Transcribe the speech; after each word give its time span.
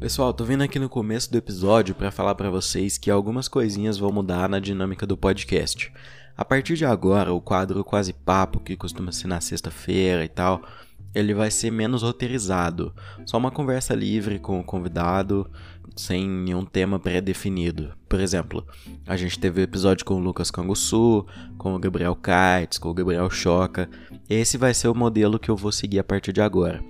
Pessoal, 0.00 0.32
tô 0.32 0.44
vindo 0.44 0.62
aqui 0.62 0.78
no 0.78 0.88
começo 0.88 1.30
do 1.30 1.36
episódio 1.36 1.94
para 1.94 2.10
falar 2.10 2.34
para 2.34 2.48
vocês 2.48 2.96
que 2.96 3.10
algumas 3.10 3.48
coisinhas 3.48 3.98
vão 3.98 4.10
mudar 4.10 4.48
na 4.48 4.58
dinâmica 4.58 5.06
do 5.06 5.14
podcast. 5.14 5.92
A 6.34 6.42
partir 6.42 6.74
de 6.74 6.86
agora, 6.86 7.34
o 7.34 7.40
quadro 7.40 7.84
Quase 7.84 8.14
Papo, 8.14 8.60
que 8.60 8.78
costuma 8.78 9.12
ser 9.12 9.26
na 9.28 9.42
sexta-feira 9.42 10.24
e 10.24 10.28
tal, 10.28 10.62
ele 11.14 11.34
vai 11.34 11.50
ser 11.50 11.70
menos 11.70 12.02
roteirizado. 12.02 12.94
Só 13.26 13.36
uma 13.36 13.50
conversa 13.50 13.94
livre 13.94 14.38
com 14.38 14.58
o 14.58 14.64
convidado, 14.64 15.50
sem 15.94 16.26
nenhum 16.26 16.64
tema 16.64 16.98
pré-definido. 16.98 17.92
Por 18.08 18.20
exemplo, 18.20 18.66
a 19.06 19.18
gente 19.18 19.38
teve 19.38 19.58
o 19.58 19.60
um 19.60 19.64
episódio 19.64 20.06
com 20.06 20.14
o 20.14 20.18
Lucas 20.18 20.50
Canguçu, 20.50 21.26
com 21.58 21.74
o 21.74 21.78
Gabriel 21.78 22.16
Kites, 22.16 22.78
com 22.78 22.88
o 22.88 22.94
Gabriel 22.94 23.28
Choca. 23.28 23.86
Esse 24.30 24.56
vai 24.56 24.72
ser 24.72 24.88
o 24.88 24.94
modelo 24.94 25.38
que 25.38 25.50
eu 25.50 25.56
vou 25.56 25.70
seguir 25.70 25.98
a 25.98 26.04
partir 26.04 26.32
de 26.32 26.40
agora. 26.40 26.82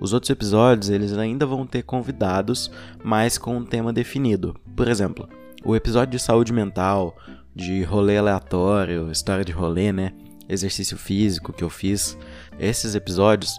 Os 0.00 0.12
outros 0.12 0.30
episódios, 0.30 0.90
eles 0.90 1.12
ainda 1.16 1.44
vão 1.44 1.66
ter 1.66 1.82
convidados, 1.82 2.70
mas 3.02 3.36
com 3.36 3.56
um 3.56 3.64
tema 3.64 3.92
definido. 3.92 4.54
Por 4.76 4.88
exemplo, 4.88 5.28
o 5.64 5.74
episódio 5.74 6.12
de 6.12 6.18
saúde 6.18 6.52
mental, 6.52 7.16
de 7.54 7.82
rolê 7.82 8.16
aleatório, 8.16 9.10
história 9.10 9.44
de 9.44 9.52
rolê, 9.52 9.92
né? 9.92 10.12
Exercício 10.48 10.96
físico 10.96 11.52
que 11.52 11.64
eu 11.64 11.68
fiz. 11.68 12.16
Esses 12.58 12.94
episódios, 12.94 13.58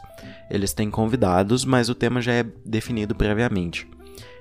eles 0.49 0.73
têm 0.73 0.89
convidados, 0.89 1.65
mas 1.65 1.89
o 1.89 1.95
tema 1.95 2.21
já 2.21 2.33
é 2.33 2.45
definido 2.65 3.13
previamente. 3.13 3.87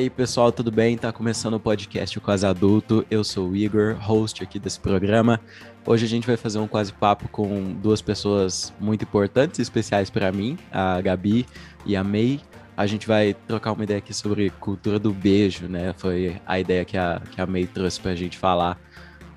Aí, 0.00 0.08
pessoal, 0.08 0.50
tudo 0.50 0.70
bem? 0.70 0.96
Tá 0.96 1.12
começando 1.12 1.54
o 1.54 1.60
podcast 1.60 2.16
o 2.16 2.22
Quase 2.22 2.46
Adulto. 2.46 3.04
Eu 3.10 3.22
sou 3.22 3.50
o 3.50 3.56
Igor, 3.56 3.96
host 4.00 4.42
aqui 4.42 4.58
desse 4.58 4.80
programa. 4.80 5.38
Hoje 5.84 6.06
a 6.06 6.08
gente 6.08 6.26
vai 6.26 6.38
fazer 6.38 6.58
um 6.58 6.66
quase 6.66 6.90
papo 6.90 7.28
com 7.28 7.74
duas 7.74 8.00
pessoas 8.00 8.72
muito 8.80 9.02
importantes 9.04 9.58
e 9.58 9.62
especiais 9.62 10.08
para 10.08 10.32
mim, 10.32 10.56
a 10.72 10.98
Gabi 11.02 11.44
e 11.84 11.94
a 11.96 12.02
May. 12.02 12.40
A 12.74 12.86
gente 12.86 13.06
vai 13.06 13.34
trocar 13.46 13.72
uma 13.72 13.84
ideia 13.84 13.98
aqui 13.98 14.14
sobre 14.14 14.48
cultura 14.58 14.98
do 14.98 15.12
beijo, 15.12 15.66
né? 15.66 15.94
Foi 15.98 16.40
a 16.46 16.58
ideia 16.58 16.82
que 16.82 16.96
a, 16.96 17.20
que 17.30 17.38
a 17.38 17.44
May 17.44 17.66
trouxe 17.66 18.00
pra 18.00 18.14
gente 18.14 18.38
falar. 18.38 18.80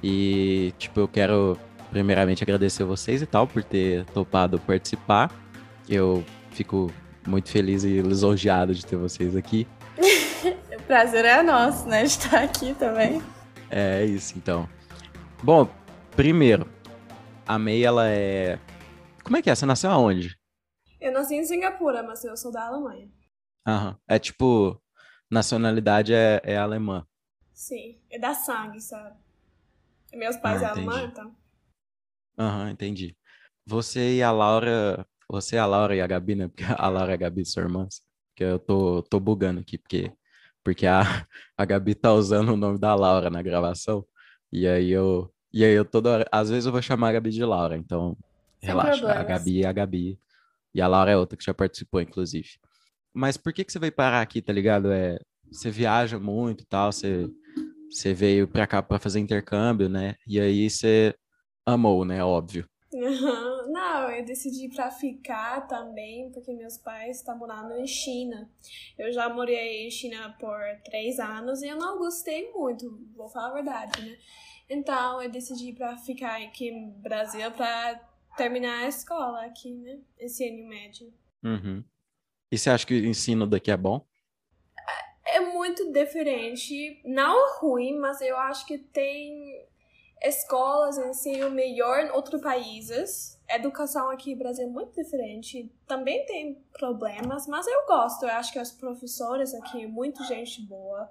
E, 0.02 0.74
tipo, 0.78 1.02
eu 1.02 1.10
quero 1.10 1.58
primeiramente 1.92 2.42
agradecer 2.42 2.86
vocês 2.86 3.22
e 3.22 3.26
tal 3.26 3.46
por 3.46 3.66
ter 3.66 4.06
topado 4.14 4.58
participar. 4.60 5.30
Eu 5.90 6.24
fico 6.52 6.90
muito 7.28 7.50
feliz 7.50 7.84
e 7.84 8.00
lisonjeado 8.00 8.74
de 8.74 8.86
ter 8.86 8.96
vocês 8.96 9.36
aqui. 9.36 9.68
Prazer 10.88 11.26
é 11.26 11.42
nosso, 11.42 11.88
né? 11.88 12.02
De 12.04 12.08
estar 12.10 12.44
aqui 12.44 12.74
também. 12.76 13.22
É 13.70 14.06
isso, 14.06 14.38
então. 14.38 14.70
Bom, 15.42 15.68
primeiro, 16.16 16.70
a 17.46 17.58
May, 17.58 17.84
ela 17.84 18.08
é. 18.08 18.60
Como 19.24 19.38
é 19.38 19.42
que 19.42 19.50
é? 19.50 19.56
Você 19.56 19.66
nasceu 19.66 19.90
aonde? 19.92 20.38
Eu 21.00 21.12
nasci 21.12 21.36
em 21.36 21.46
Singapura, 21.46 22.04
mas 22.04 22.24
eu 22.24 22.38
sou 22.38 22.52
da 22.52 22.68
Alemanha. 22.68 23.10
Aham. 23.68 23.98
É 24.08 24.20
tipo, 24.20 24.82
nacionalidade 25.30 26.14
é, 26.14 26.42
é 26.44 26.58
alemã. 26.58 27.06
Sim, 27.54 28.00
é 28.10 28.20
da 28.20 28.34
sangue, 28.34 28.80
sabe? 28.80 29.16
Meus 30.14 30.38
pais 30.38 30.62
ah, 30.62 30.74
é 30.78 31.06
então. 31.06 31.36
Aham, 32.38 32.70
entendi. 32.70 33.18
Você 33.66 34.18
e 34.18 34.24
a 34.24 34.32
Laura. 34.32 35.06
Você, 35.30 35.58
a 35.58 35.66
Laura 35.66 35.96
e 35.96 36.02
a 36.02 36.08
Gabi, 36.08 36.36
né? 36.36 36.48
Porque 36.48 36.64
a 36.64 36.88
Laura 36.88 37.12
e 37.12 37.14
a 37.16 37.18
Gabi 37.18 37.46
são 37.46 37.64
irmãs. 37.64 38.02
Porque 38.30 38.44
eu 38.44 38.60
tô, 38.60 39.02
tô 39.04 39.20
bugando 39.20 39.60
aqui, 39.62 39.78
porque 39.78 40.12
porque 40.64 40.86
a, 40.86 41.02
a 41.58 41.66
Gabi 41.66 41.96
tá 41.96 42.14
usando 42.14 42.54
o 42.54 42.58
nome 42.58 42.80
da 42.80 42.96
Laura 42.96 43.30
na 43.30 43.42
gravação. 43.42 44.06
E 44.52 44.68
aí 44.68 44.92
eu. 44.92 45.32
E 45.52 45.64
aí 45.64 45.74
eu 45.74 45.86
toda 45.86 46.10
hora. 46.10 46.28
Às 46.32 46.50
vezes 46.50 46.66
eu 46.66 46.72
vou 46.72 46.82
chamar 46.82 47.10
a 47.10 47.14
Gabi 47.14 47.32
de 47.32 47.44
Laura, 47.44 47.78
então 47.78 48.18
Sem 48.60 48.70
relaxa. 48.70 49.00
Problemas. 49.00 49.18
A 49.18 49.24
Gabi 49.24 49.64
é 49.64 49.68
a 49.68 49.72
Gabi. 49.72 50.20
E 50.74 50.82
a 50.82 50.88
Laura 50.88 51.12
é 51.12 51.18
outra 51.18 51.38
que 51.38 51.44
já 51.44 51.54
participou, 51.54 52.02
inclusive. 52.02 52.50
Mas 53.14 53.38
por 53.38 53.54
que, 53.54 53.64
que 53.64 53.72
você 53.72 53.78
veio 53.78 53.92
parar 53.92 54.22
aqui, 54.22 54.42
tá 54.42 54.52
ligado? 54.52 54.92
É, 54.92 55.20
você 55.52 55.70
viaja 55.70 56.20
muito 56.20 56.64
e 56.64 56.66
tal, 56.66 56.92
você, 56.92 57.30
você 57.90 58.12
veio 58.12 58.48
pra 58.48 58.66
cá 58.66 58.82
pra 58.82 58.98
fazer 58.98 59.20
intercâmbio, 59.20 59.88
né? 59.88 60.16
E 60.28 60.40
aí 60.40 60.68
você 60.68 61.14
amou, 61.64 62.04
né? 62.04 62.24
Óbvio. 62.24 62.68
Não, 63.94 64.10
eu 64.10 64.26
decidi 64.26 64.70
para 64.70 64.90
ficar 64.90 65.68
também 65.68 66.32
porque 66.32 66.52
meus 66.52 66.78
pais 66.78 67.18
estão 67.18 67.38
morando 67.38 67.78
em 67.78 67.86
China. 67.86 68.50
Eu 68.98 69.14
já 69.14 69.30
morei 69.30 69.86
em 69.86 69.92
China 69.92 70.36
por 70.40 70.60
três 70.84 71.20
anos 71.20 71.62
e 71.62 71.68
eu 71.68 71.78
não 71.78 72.00
gostei 72.00 72.52
muito, 72.52 73.08
vou 73.16 73.30
falar 73.30 73.50
a 73.50 73.54
verdade, 73.54 74.02
né? 74.02 74.18
Então 74.68 75.22
eu 75.22 75.30
decidi 75.30 75.74
para 75.74 75.96
ficar 75.98 76.42
aqui 76.42 76.72
no 76.72 76.92
Brasil 77.02 77.52
para 77.52 77.96
terminar 78.36 78.80
a 78.80 78.88
escola 78.88 79.46
aqui, 79.46 79.76
né? 79.76 80.00
Ensino 80.20 80.68
médio. 80.68 81.14
Uhum. 81.44 81.84
E 82.52 82.58
você 82.58 82.72
acha 82.72 82.88
que 82.88 82.96
o 82.96 83.06
ensino 83.06 83.46
daqui 83.46 83.70
é 83.70 83.78
bom? 83.78 84.04
É 85.24 85.40
muito 85.40 85.92
diferente, 85.92 87.00
não 87.06 87.60
ruim, 87.60 88.00
mas 88.00 88.22
eu 88.22 88.38
acho 88.38 88.66
que 88.66 88.80
tem 88.80 89.68
escolas 90.24 90.98
ensino 90.98 91.50
melhor 91.52 92.06
em 92.06 92.12
outros 92.12 92.42
países. 92.42 93.40
educação 93.50 94.10
aqui 94.10 94.34
no 94.34 94.40
Brasil 94.40 94.66
é 94.66 94.70
muito 94.70 94.94
diferente. 94.96 95.70
Também 95.86 96.26
tem 96.26 96.64
problemas, 96.72 97.46
mas 97.46 97.68
eu 97.68 97.86
gosto. 97.86 98.24
Eu 98.24 98.30
acho 98.30 98.54
que 98.54 98.60
os 98.60 98.72
professores 98.72 99.54
aqui, 99.54 99.86
muito 99.86 100.24
gente 100.24 100.62
boa. 100.62 101.10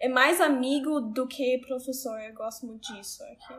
É 0.00 0.08
mais 0.08 0.40
amigo 0.40 1.00
do 1.00 1.26
que 1.26 1.58
professor. 1.58 2.18
Eu 2.20 2.32
gosto 2.34 2.66
muito 2.66 2.92
disso 2.94 3.22
aqui. 3.24 3.54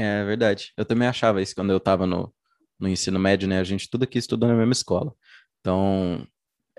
É 0.00 0.24
verdade. 0.24 0.72
Eu 0.76 0.84
também 0.84 1.06
achava 1.06 1.40
isso 1.40 1.54
quando 1.54 1.70
eu 1.70 1.76
estava 1.76 2.06
no, 2.06 2.34
no 2.78 2.88
ensino 2.88 3.20
médio, 3.20 3.46
né? 3.46 3.60
A 3.60 3.64
gente 3.64 3.88
tudo 3.88 4.02
aqui 4.02 4.18
estudou 4.18 4.48
na 4.48 4.54
mesma 4.56 4.72
escola. 4.72 5.14
Então, 5.60 6.26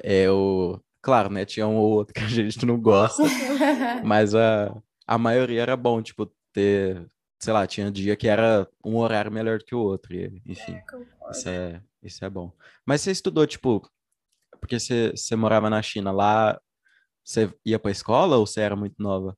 eu... 0.03 0.81
Claro, 1.01 1.29
né? 1.29 1.45
Tinha 1.45 1.67
um 1.67 1.77
ou 1.77 1.91
outro 1.91 2.13
que 2.13 2.19
a 2.19 2.27
gente 2.27 2.65
não 2.65 2.81
gosta. 2.81 3.23
mas 4.03 4.35
a, 4.35 4.75
a 5.07 5.17
maioria 5.17 5.61
era 5.61 5.77
bom. 5.77 6.01
Tipo, 6.01 6.29
ter, 6.55 7.11
sei 7.37 7.53
lá, 7.53 7.67
tinha 7.67 7.91
dia 7.91 8.15
que 8.15 8.27
era 8.27 8.67
um 8.83 8.95
horário 8.97 9.31
melhor 9.31 9.59
que 9.59 9.75
o 9.75 9.79
outro, 9.79 10.15
e, 10.15 10.41
enfim. 10.45 10.73
É, 10.73 11.31
isso 11.31 11.49
é, 11.49 11.81
isso 12.01 12.25
é 12.25 12.29
bom. 12.29 12.51
Mas 12.85 13.01
você 13.01 13.11
estudou, 13.11 13.45
tipo, 13.45 13.87
porque 14.59 14.79
você, 14.79 15.11
você 15.11 15.35
morava 15.35 15.69
na 15.69 15.81
China, 15.81 16.11
lá 16.11 16.59
você 17.23 17.53
ia 17.65 17.77
pra 17.77 17.91
escola 17.91 18.37
ou 18.37 18.47
você 18.47 18.61
era 18.61 18.75
muito 18.75 18.95
nova? 19.01 19.37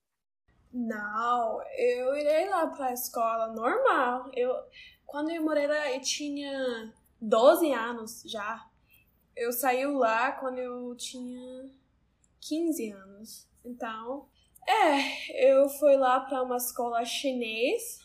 Não, 0.72 1.62
eu 1.78 2.16
irei 2.16 2.50
lá 2.50 2.68
pra 2.68 2.94
escola 2.94 3.48
normal. 3.54 4.30
Eu, 4.34 4.54
quando 5.06 5.32
eu 5.32 5.42
morei 5.42 5.66
lá, 5.66 5.92
eu 5.92 6.02
tinha 6.02 6.94
12 7.20 7.74
anos 7.74 8.24
já. 8.26 8.64
Eu 9.36 9.52
saí 9.52 9.86
lá 9.86 10.34
quando 10.34 10.60
eu 10.60 10.96
tinha 10.96 11.72
15 12.42 12.92
anos. 12.92 13.48
Então, 13.64 14.28
é, 14.68 15.50
eu 15.50 15.70
fui 15.70 15.96
lá 15.96 16.20
para 16.20 16.44
uma 16.44 16.58
escola 16.58 17.06
chinês. 17.06 18.00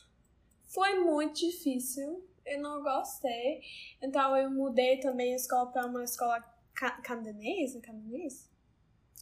Foi 0.72 1.00
muito 1.00 1.40
difícil. 1.40 2.24
Eu 2.46 2.60
não 2.60 2.82
gostei. 2.82 3.60
Então 4.00 4.36
eu 4.36 4.50
mudei 4.50 4.98
também 4.98 5.32
a 5.32 5.36
escola 5.36 5.66
para 5.70 5.86
uma 5.86 6.04
escola 6.04 6.42
ca 6.74 6.92
canadense, 7.02 7.80
canadense? 7.80 8.50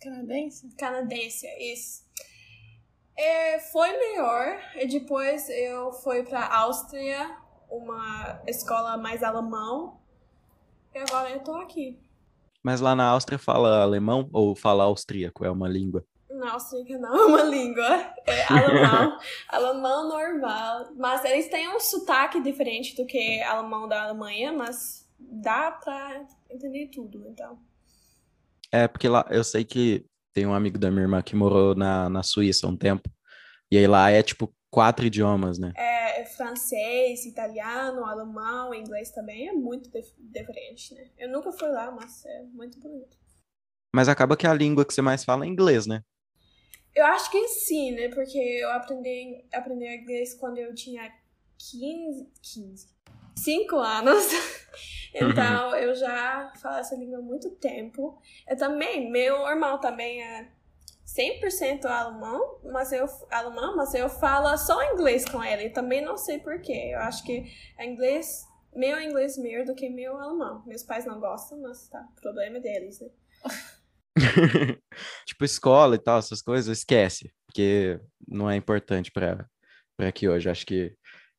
Canadense? 0.01 0.69
Canadense, 0.77 1.47
isso. 1.59 2.05
É, 3.17 3.59
foi 3.59 3.91
melhor. 3.99 4.61
E 4.77 4.87
depois 4.87 5.49
eu 5.49 5.93
fui 5.93 6.23
para 6.23 6.47
Áustria, 6.47 7.37
uma 7.71 8.43
escola 8.47 8.97
mais 8.97 9.23
alemão. 9.23 10.01
E 10.95 10.99
agora 10.99 11.31
eu 11.31 11.41
tô 11.41 11.55
aqui. 11.57 11.99
Mas 12.63 12.81
lá 12.81 12.95
na 12.95 13.09
Áustria 13.09 13.39
fala 13.39 13.83
alemão 13.83 14.29
ou 14.33 14.55
fala 14.55 14.85
austríaco? 14.85 15.45
É 15.45 15.51
uma 15.51 15.69
língua? 15.69 16.05
Na 16.41 16.53
Áustria 16.53 16.97
não 16.99 17.15
é 17.15 17.27
uma 17.27 17.43
língua. 17.43 18.15
É 18.27 18.53
alemão. 18.53 19.19
alemão 19.49 20.09
normal. 20.09 20.93
Mas 20.97 21.25
eles 21.25 21.49
têm 21.49 21.69
um 21.69 21.79
sotaque 21.79 22.41
diferente 22.41 22.97
do 22.97 23.07
que 23.07 23.43
alemão 23.43 23.87
da 23.87 24.05
Alemanha, 24.05 24.53
mas 24.53 25.07
dá 25.19 25.71
pra 25.71 26.27
entender 26.51 26.89
tudo, 26.89 27.27
então. 27.29 27.59
É, 28.73 28.89
porque 28.89 29.09
lá 29.09 29.27
eu 29.31 29.45
sei 29.45 29.65
que 29.65 30.05
tem 30.33 30.47
um 30.47 30.55
amigo 30.55 30.79
da 30.79 30.91
minha 30.91 31.03
irmã 31.03 31.23
que 31.23 31.37
morou 31.37 31.75
na, 31.75 32.09
na 32.09 32.23
Suíça 32.23 32.67
há 32.67 32.71
um 32.71 32.77
tempo. 32.77 33.09
E 33.71 33.77
aí 33.77 33.87
lá 33.87 34.11
é 34.11 34.23
tipo 34.23 34.53
quatro 34.71 35.05
idiomas, 35.05 35.59
né? 35.59 35.73
É, 35.77 36.23
é 36.23 36.25
francês, 36.25 37.27
italiano, 37.27 38.05
alemão, 38.05 38.73
inglês 38.73 39.11
também 39.11 39.49
é 39.49 39.53
muito 39.53 39.91
dif 39.91 40.13
diferente, 40.19 40.95
né? 40.95 41.11
Eu 41.19 41.31
nunca 41.31 41.53
fui 41.53 41.69
lá, 41.69 41.91
mas 41.91 42.25
é 42.25 42.43
muito 42.45 42.79
bonito. 42.81 43.19
Mas 43.93 44.09
acaba 44.09 44.37
que 44.37 44.47
a 44.47 44.55
língua 44.55 44.85
que 44.85 44.95
você 44.95 45.03
mais 45.03 45.25
fala 45.25 45.45
é 45.45 45.49
inglês, 45.49 45.87
né? 45.87 46.03
Eu 46.95 47.05
acho 47.07 47.31
que 47.31 47.49
sim, 47.49 47.93
né? 47.93 48.09
Porque 48.09 48.39
eu 48.39 48.71
aprendi, 48.71 49.45
aprendi 49.53 49.87
inglês 49.87 50.35
quando 50.35 50.59
eu 50.59 50.75
tinha 50.75 51.11
15, 51.71 52.29
15, 52.43 52.89
5 53.37 53.77
anos. 53.77 54.25
então 55.15 55.75
eu 55.77 55.95
já 55.95 56.53
falo 56.61 56.77
essa 56.77 56.97
língua 56.97 57.19
há 57.19 57.23
muito 57.23 57.51
tempo. 57.51 58.19
Eu 58.49 58.57
também, 58.57 59.11
meu 59.11 59.47
irmão 59.47 59.79
também 59.79 60.23
é 60.23 60.51
100% 61.07 61.85
alemão, 61.87 62.61
mas 62.65 62.93
eu 62.93 63.07
alemão, 63.31 63.77
mas 63.77 63.95
eu 63.95 64.09
falo 64.09 64.57
só 64.57 64.83
inglês 64.93 65.25
com 65.25 65.43
ele. 65.43 65.71
Também 65.71 66.01
não 66.01 66.17
sei 66.17 66.39
porquê. 66.39 66.91
Eu 66.93 67.01
acho 67.01 67.25
que 67.25 67.45
é 67.79 67.87
inglês, 67.87 68.47
meu 68.75 69.01
inglês 69.01 69.37
melhor 69.37 69.65
do 69.65 69.75
que 69.75 69.89
meu 69.89 70.17
alemão. 70.17 70.63
Meus 70.67 70.83
pais 70.83 71.05
não 71.05 71.19
gostam, 71.21 71.61
mas 71.61 71.89
tá, 71.89 72.07
problema 72.21 72.61
deles, 72.61 73.01
né? 73.01 73.11
tipo 75.26 75.44
escola 75.44 75.94
e 75.94 75.99
tal, 75.99 76.19
essas 76.19 76.43
coisas, 76.43 76.78
esquece, 76.78 77.32
porque 77.46 78.00
não 78.26 78.50
é 78.50 78.56
importante 78.56 79.11
para 79.11 79.46
para 80.00 80.08
aqui 80.08 80.28
hoje. 80.28 80.49
Acho 80.49 80.64
que 80.67 80.94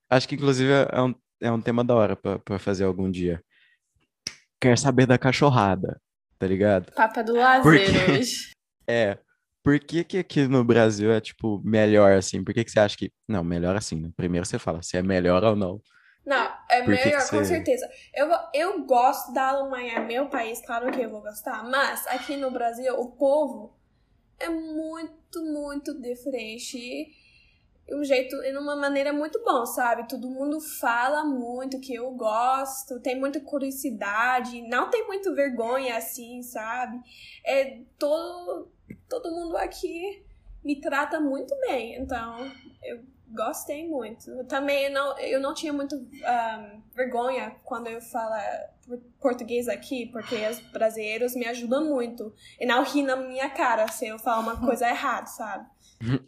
acho 0.10 0.28
que 0.28 0.36
inclusive 0.36 0.72
é 0.72 1.02
um, 1.02 1.16
é 1.42 1.52
um 1.52 1.62
tema 1.62 1.84
da 1.84 1.96
hora 1.96 2.16
para 2.16 2.60
fazer 2.60 2.84
algum 2.84 3.10
dia. 3.10 3.44
Quer 4.60 4.78
saber 4.78 5.08
da 5.08 5.18
cachorrada, 5.18 6.00
tá 6.38 6.46
ligado? 6.46 6.92
Papa 6.94 7.24
do 7.24 7.34
lazer 7.34 7.64
porque... 7.64 8.12
hoje. 8.12 8.52
É. 8.88 9.18
Por 9.64 9.80
que, 9.80 10.04
que 10.04 10.18
aqui 10.18 10.48
no 10.48 10.64
Brasil 10.64 11.12
é, 11.12 11.22
tipo, 11.22 11.62
melhor 11.64 12.14
assim? 12.14 12.44
Por 12.44 12.54
que, 12.54 12.64
que 12.64 12.72
você 12.72 12.80
acha 12.80 12.98
que. 12.98 13.12
Não, 13.28 13.44
melhor 13.44 13.76
assim, 13.76 14.00
né? 14.00 14.10
Primeiro 14.16 14.46
você 14.46 14.58
fala 14.58 14.82
se 14.82 14.98
é 14.98 15.04
melhor 15.04 15.44
ou 15.44 15.56
não. 15.56 15.80
Não, 16.26 16.52
é 16.70 16.82
Por 16.82 16.90
melhor, 16.90 17.30
com 17.30 17.44
certeza. 17.44 17.90
Eu, 18.14 18.30
eu 18.54 18.84
gosto 18.84 19.34
da 19.34 19.50
Alemanha, 19.50 19.94
é 19.94 20.00
meu 20.00 20.30
país, 20.30 20.62
claro 20.64 20.92
que 20.92 21.02
eu 21.02 21.10
vou 21.10 21.22
gostar. 21.22 21.64
Mas 21.64 22.06
aqui 22.08 22.38
no 22.38 22.52
Brasil, 22.52 22.94
o 23.00 23.12
povo 23.12 23.74
é 24.40 24.48
muito, 24.48 25.42
muito 25.44 26.00
diferente. 26.00 27.10
Um 27.90 28.04
jeito, 28.04 28.40
de 28.40 28.58
uma 28.58 28.76
maneira 28.76 29.12
muito 29.12 29.44
bom, 29.44 29.66
sabe? 29.66 30.08
Todo 30.08 30.30
mundo 30.30 30.62
fala 30.62 31.26
muito 31.26 31.80
que 31.80 31.96
eu 31.96 32.12
gosto, 32.12 33.02
tem 33.02 33.20
muita 33.20 33.40
curiosidade, 33.42 34.62
não 34.70 34.90
tem 34.90 35.06
muito 35.08 35.34
vergonha 35.34 35.98
assim, 35.98 36.42
sabe? 36.44 37.02
É 37.44 37.80
todo, 37.98 38.72
todo 39.10 39.32
mundo 39.32 39.58
aqui 39.58 40.24
me 40.64 40.80
trata 40.80 41.20
muito 41.20 41.54
bem, 41.62 41.96
então 41.96 42.50
eu 42.84 43.02
Gostei 43.34 43.88
muito. 43.88 44.44
Também 44.46 44.86
eu 44.86 44.92
não, 44.92 45.20
eu 45.20 45.40
não 45.40 45.54
tinha 45.54 45.72
muito 45.72 45.96
um, 45.96 46.82
vergonha 46.94 47.56
quando 47.64 47.88
eu 47.88 48.02
falo 48.02 48.36
português 49.20 49.68
aqui, 49.68 50.08
porque 50.08 50.36
os 50.48 50.60
brasileiros 50.72 51.36
me 51.36 51.48
ajudam 51.48 51.86
muito. 51.86 52.34
E 52.60 52.66
não 52.66 52.84
ri 52.84 53.04
na 53.04 53.16
minha 53.16 53.50
cara 53.50 53.88
se 53.88 54.08
eu 54.08 54.20
falar 54.20 54.40
uma 54.40 54.58
coisa 54.58 54.88
errada, 54.90 55.28
sabe? 55.28 55.66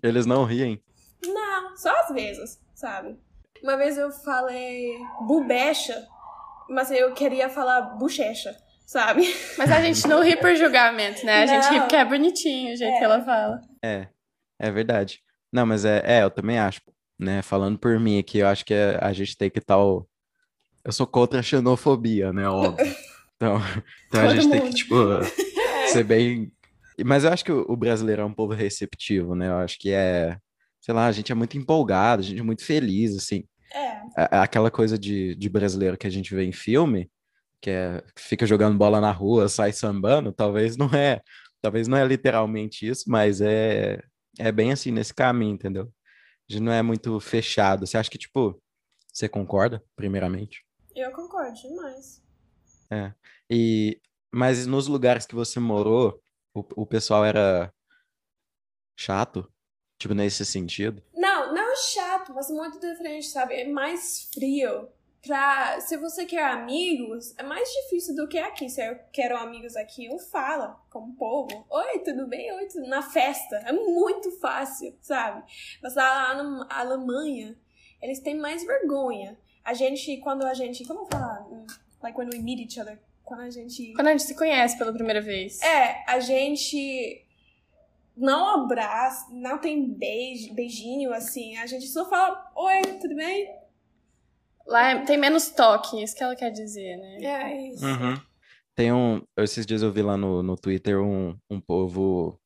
Eles 0.01 0.25
não 0.25 0.45
riem? 0.45 0.81
Não, 1.25 1.75
só 1.75 1.93
às 2.01 2.09
vezes, 2.09 2.61
sabe? 2.73 3.17
Uma 3.61 3.77
vez 3.77 3.97
eu 3.97 4.11
falei 4.11 4.97
bubecha, 5.21 6.05
mas 6.69 6.91
eu 6.91 7.13
queria 7.13 7.49
falar 7.49 7.81
bochecha, 7.97 8.55
sabe? 8.85 9.23
Mas 9.57 9.71
a 9.71 9.81
gente 9.81 10.07
não 10.07 10.21
ri 10.21 10.35
por 10.37 10.55
julgamento, 10.55 11.25
né? 11.25 11.43
A 11.43 11.45
não. 11.45 11.53
gente 11.53 11.73
ri 11.73 11.79
porque 11.79 11.95
é 11.95 12.05
bonitinho 12.05 12.73
o 12.73 12.75
jeito 12.75 12.95
é. 12.95 12.97
que 12.97 13.03
ela 13.03 13.21
fala. 13.23 13.61
É, 13.83 14.07
é 14.59 14.71
verdade. 14.71 15.21
Não, 15.51 15.65
mas 15.65 15.85
é, 15.85 16.01
é, 16.03 16.23
eu 16.23 16.31
também 16.31 16.57
acho 16.57 16.81
né? 17.23 17.41
Falando 17.41 17.79
por 17.79 17.99
mim 17.99 18.19
aqui, 18.19 18.39
eu 18.39 18.47
acho 18.47 18.65
que 18.65 18.73
a 18.73 19.11
gente 19.13 19.37
tem 19.37 19.49
que 19.49 19.61
tal. 19.61 20.07
Eu 20.83 20.91
sou 20.91 21.07
contra 21.07 21.39
a 21.39 21.43
xenofobia, 21.43 22.31
né? 22.33 22.47
Óbvio. 22.47 22.85
Então, 23.35 23.57
então 24.07 24.21
a 24.21 24.35
gente 24.35 24.49
tem 24.49 24.61
que, 24.61 24.73
tipo, 24.75 24.95
ser 25.91 26.03
bem. 26.03 26.51
Mas 27.03 27.23
eu 27.23 27.33
acho 27.33 27.43
que 27.43 27.51
o 27.51 27.75
brasileiro 27.75 28.21
é 28.21 28.25
um 28.25 28.33
povo 28.33 28.53
receptivo, 28.53 29.35
né? 29.35 29.49
Eu 29.49 29.57
acho 29.57 29.77
que 29.79 29.91
é. 29.91 30.37
Sei 30.79 30.93
lá, 30.93 31.07
a 31.07 31.11
gente 31.11 31.31
é 31.31 31.35
muito 31.35 31.57
empolgado, 31.57 32.21
a 32.21 32.25
gente 32.25 32.39
é 32.39 32.43
muito 32.43 32.63
feliz, 32.63 33.15
assim. 33.17 33.43
É. 33.73 34.01
Aquela 34.15 34.69
coisa 34.69 34.97
de, 34.97 35.35
de 35.35 35.49
brasileiro 35.49 35.97
que 35.97 36.07
a 36.07 36.09
gente 36.09 36.33
vê 36.35 36.43
em 36.43 36.51
filme, 36.51 37.09
que 37.59 37.69
é 37.69 38.03
fica 38.17 38.45
jogando 38.45 38.77
bola 38.77 39.01
na 39.01 39.11
rua, 39.11 39.49
sai 39.49 39.73
sambando, 39.73 40.31
talvez 40.31 40.77
não 40.77 40.87
é. 40.87 41.21
Talvez 41.61 41.87
não 41.87 41.97
é 41.97 42.05
literalmente 42.05 42.87
isso, 42.87 43.05
mas 43.07 43.39
é, 43.41 44.01
é 44.37 44.51
bem 44.51 44.71
assim 44.71 44.91
nesse 44.91 45.13
caminho, 45.13 45.55
entendeu? 45.55 45.91
Gente 46.49 46.61
não 46.61 46.71
é 46.71 46.81
muito 46.81 47.19
fechado. 47.19 47.85
Você 47.85 47.97
acha 47.97 48.09
que, 48.09 48.17
tipo, 48.17 48.61
você 49.11 49.29
concorda, 49.29 49.83
primeiramente? 49.95 50.65
Eu 50.95 51.11
concordo 51.11 51.53
demais. 51.53 52.21
É. 52.91 53.13
E, 53.49 53.99
mas 54.31 54.65
nos 54.67 54.87
lugares 54.87 55.25
que 55.25 55.35
você 55.35 55.59
morou, 55.59 56.21
o, 56.53 56.83
o 56.83 56.85
pessoal 56.85 57.25
era 57.25 57.73
chato? 58.97 59.51
Tipo, 59.97 60.13
nesse 60.13 60.45
sentido? 60.45 61.01
Não, 61.13 61.53
não 61.53 61.75
chato, 61.75 62.33
mas 62.33 62.49
muito 62.49 62.79
diferente, 62.79 63.27
sabe? 63.27 63.53
É 63.55 63.67
mais 63.67 64.29
frio 64.33 64.89
pra. 65.23 65.79
Se 65.79 65.97
você 65.97 66.25
quer 66.25 66.43
amigos, 66.43 67.33
é 67.37 67.43
mais 67.43 67.67
difícil 67.69 68.15
do 68.15 68.27
que 68.27 68.37
aqui. 68.37 68.69
Se 68.69 68.85
eu 68.85 68.99
quero 69.11 69.37
amigos 69.37 69.75
aqui, 69.75 70.05
eu 70.05 70.19
falo 70.19 70.75
com 70.89 70.99
o 70.99 71.13
povo. 71.13 71.65
Oi, 71.69 71.99
tudo 71.99 72.27
bem? 72.27 72.51
Oi, 72.51 72.67
tudo... 72.67 72.87
Na 72.87 73.01
festa. 73.01 73.55
É 73.65 73.71
muito 73.71 74.29
fácil, 74.39 74.95
sabe? 75.01 75.43
Mas 75.81 75.95
lá 75.95 76.35
na 76.35 76.67
Alemanha, 76.69 77.57
eles 78.01 78.19
têm 78.19 78.37
mais 78.37 78.63
vergonha. 78.63 79.39
A 79.63 79.73
gente, 79.73 80.17
quando 80.17 80.43
a 80.45 80.53
gente. 80.53 80.85
Como 80.85 81.05
falar? 81.05 81.47
Like 82.01 82.17
when 82.17 82.29
we 82.31 82.39
meet 82.39 82.59
each 82.59 82.79
other. 82.79 82.99
Quando 83.23 83.41
a 83.41 83.49
gente. 83.49 83.93
Quando 83.93 84.07
a 84.07 84.11
gente 84.11 84.23
se 84.23 84.35
conhece 84.35 84.77
pela 84.77 84.93
primeira 84.93 85.21
vez. 85.21 85.61
É, 85.61 86.03
a 86.05 86.19
gente 86.19 87.25
não 88.15 88.63
abraça, 88.63 89.27
não 89.31 89.57
tem 89.57 89.89
beijo, 89.89 90.53
beijinho 90.53 91.13
assim. 91.13 91.57
A 91.57 91.65
gente 91.65 91.87
só 91.87 92.07
fala: 92.09 92.51
Oi, 92.55 92.81
tudo 92.99 93.15
bem? 93.15 93.62
Lá 94.67 94.91
é, 94.91 94.99
tem 95.05 95.17
menos 95.17 95.49
toque, 95.49 96.01
isso 96.01 96.15
que 96.15 96.23
ela 96.23 96.35
quer 96.35 96.49
dizer, 96.49 96.97
né? 96.97 97.17
É 97.23 97.67
isso. 97.69 97.85
Uhum. 97.85 98.19
Tem 98.75 98.91
um. 98.91 99.21
Esses 99.37 99.65
dias 99.65 99.81
eu 99.81 99.91
vi 99.91 100.01
lá 100.01 100.17
no, 100.17 100.41
no 100.41 100.55
Twitter 100.55 101.01
um, 101.01 101.37
um 101.49 101.59
povo 101.59 102.39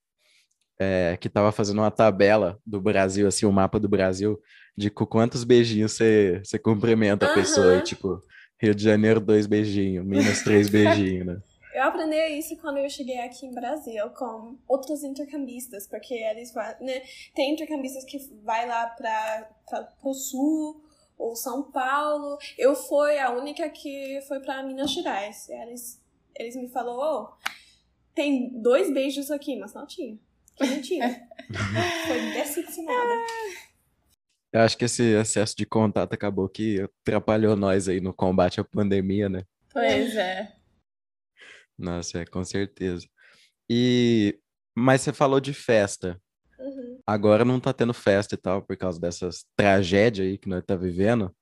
é, 0.79 1.17
que 1.19 1.29
tava 1.29 1.51
fazendo 1.51 1.79
uma 1.79 1.91
tabela 1.91 2.59
do 2.65 2.81
Brasil, 2.81 3.27
assim, 3.27 3.45
o 3.45 3.49
um 3.49 3.53
mapa 3.53 3.79
do 3.79 3.87
Brasil, 3.87 4.39
de 4.75 4.89
com 4.89 5.05
quantos 5.05 5.43
beijinhos 5.43 5.93
você, 5.93 6.41
você 6.43 6.59
cumprimenta 6.59 7.25
a 7.25 7.29
uhum. 7.29 7.35
pessoa. 7.35 7.77
E, 7.77 7.81
tipo, 7.81 8.21
Rio 8.59 8.75
de 8.75 8.83
Janeiro, 8.83 9.19
dois 9.19 9.47
beijinhos, 9.47 10.05
Minas, 10.05 10.41
três 10.43 10.69
beijinhos, 10.69 11.25
né? 11.25 11.37
Eu 11.73 11.83
aprendi 11.83 12.15
isso 12.39 12.57
quando 12.57 12.77
eu 12.77 12.89
cheguei 12.89 13.19
aqui 13.19 13.45
em 13.45 13.53
Brasil 13.53 14.09
com 14.17 14.57
outros 14.67 15.03
intercambistas, 15.03 15.85
porque 15.85 16.15
eles 16.15 16.51
né, 16.81 17.03
tem 17.35 17.53
intercambistas 17.53 18.03
que 18.03 18.17
vai 18.43 18.67
lá 18.67 18.87
para 18.87 19.47
o 20.03 20.11
sul 20.11 20.81
ou 21.17 21.35
São 21.35 21.63
Paulo. 21.71 22.37
Eu 22.57 22.75
fui 22.75 23.17
a 23.17 23.31
única 23.31 23.69
que 23.69 24.21
foi 24.27 24.39
para 24.39 24.63
Minas 24.63 24.91
Gerais. 24.91 25.49
Eles, 25.49 26.01
eles 26.35 26.55
me 26.55 26.69
falou, 26.69 26.99
oh, 26.99 27.49
tem 28.13 28.49
dois 28.61 28.93
beijos 28.93 29.31
aqui, 29.31 29.55
mas 29.57 29.73
não 29.73 29.85
tinha. 29.85 30.17
Que 30.55 30.65
mentira. 30.65 31.07
Foi 32.07 32.19
decepcionada. 32.33 33.13
Eu 34.51 34.61
acho 34.61 34.75
que 34.75 34.85
esse 34.85 35.03
excesso 35.03 35.55
de 35.55 35.67
contato 35.67 36.13
acabou 36.13 36.49
que 36.49 36.81
atrapalhou 36.81 37.55
nós 37.55 37.87
aí 37.87 38.01
no 38.01 38.11
combate 38.11 38.59
à 38.59 38.63
pandemia, 38.63 39.29
né? 39.29 39.43
Pois 39.71 40.15
é. 40.15 40.51
Nossa, 41.77 42.21
é, 42.21 42.25
com 42.25 42.43
certeza. 42.43 43.07
E 43.69 44.39
mas 44.75 45.01
você 45.01 45.13
falou 45.13 45.39
de 45.39 45.53
festa. 45.53 46.19
Agora 47.07 47.45
não 47.45 47.59
tá 47.59 47.73
tendo 47.73 47.93
festa 47.93 48.35
e 48.35 48.37
tal 48.37 48.61
por 48.61 48.75
causa 48.77 48.99
dessas 48.99 49.45
tragédias 49.55 50.27
aí 50.27 50.37
que 50.37 50.49
nós 50.49 50.63
tá 50.65 50.75
vivendo, 50.75 51.33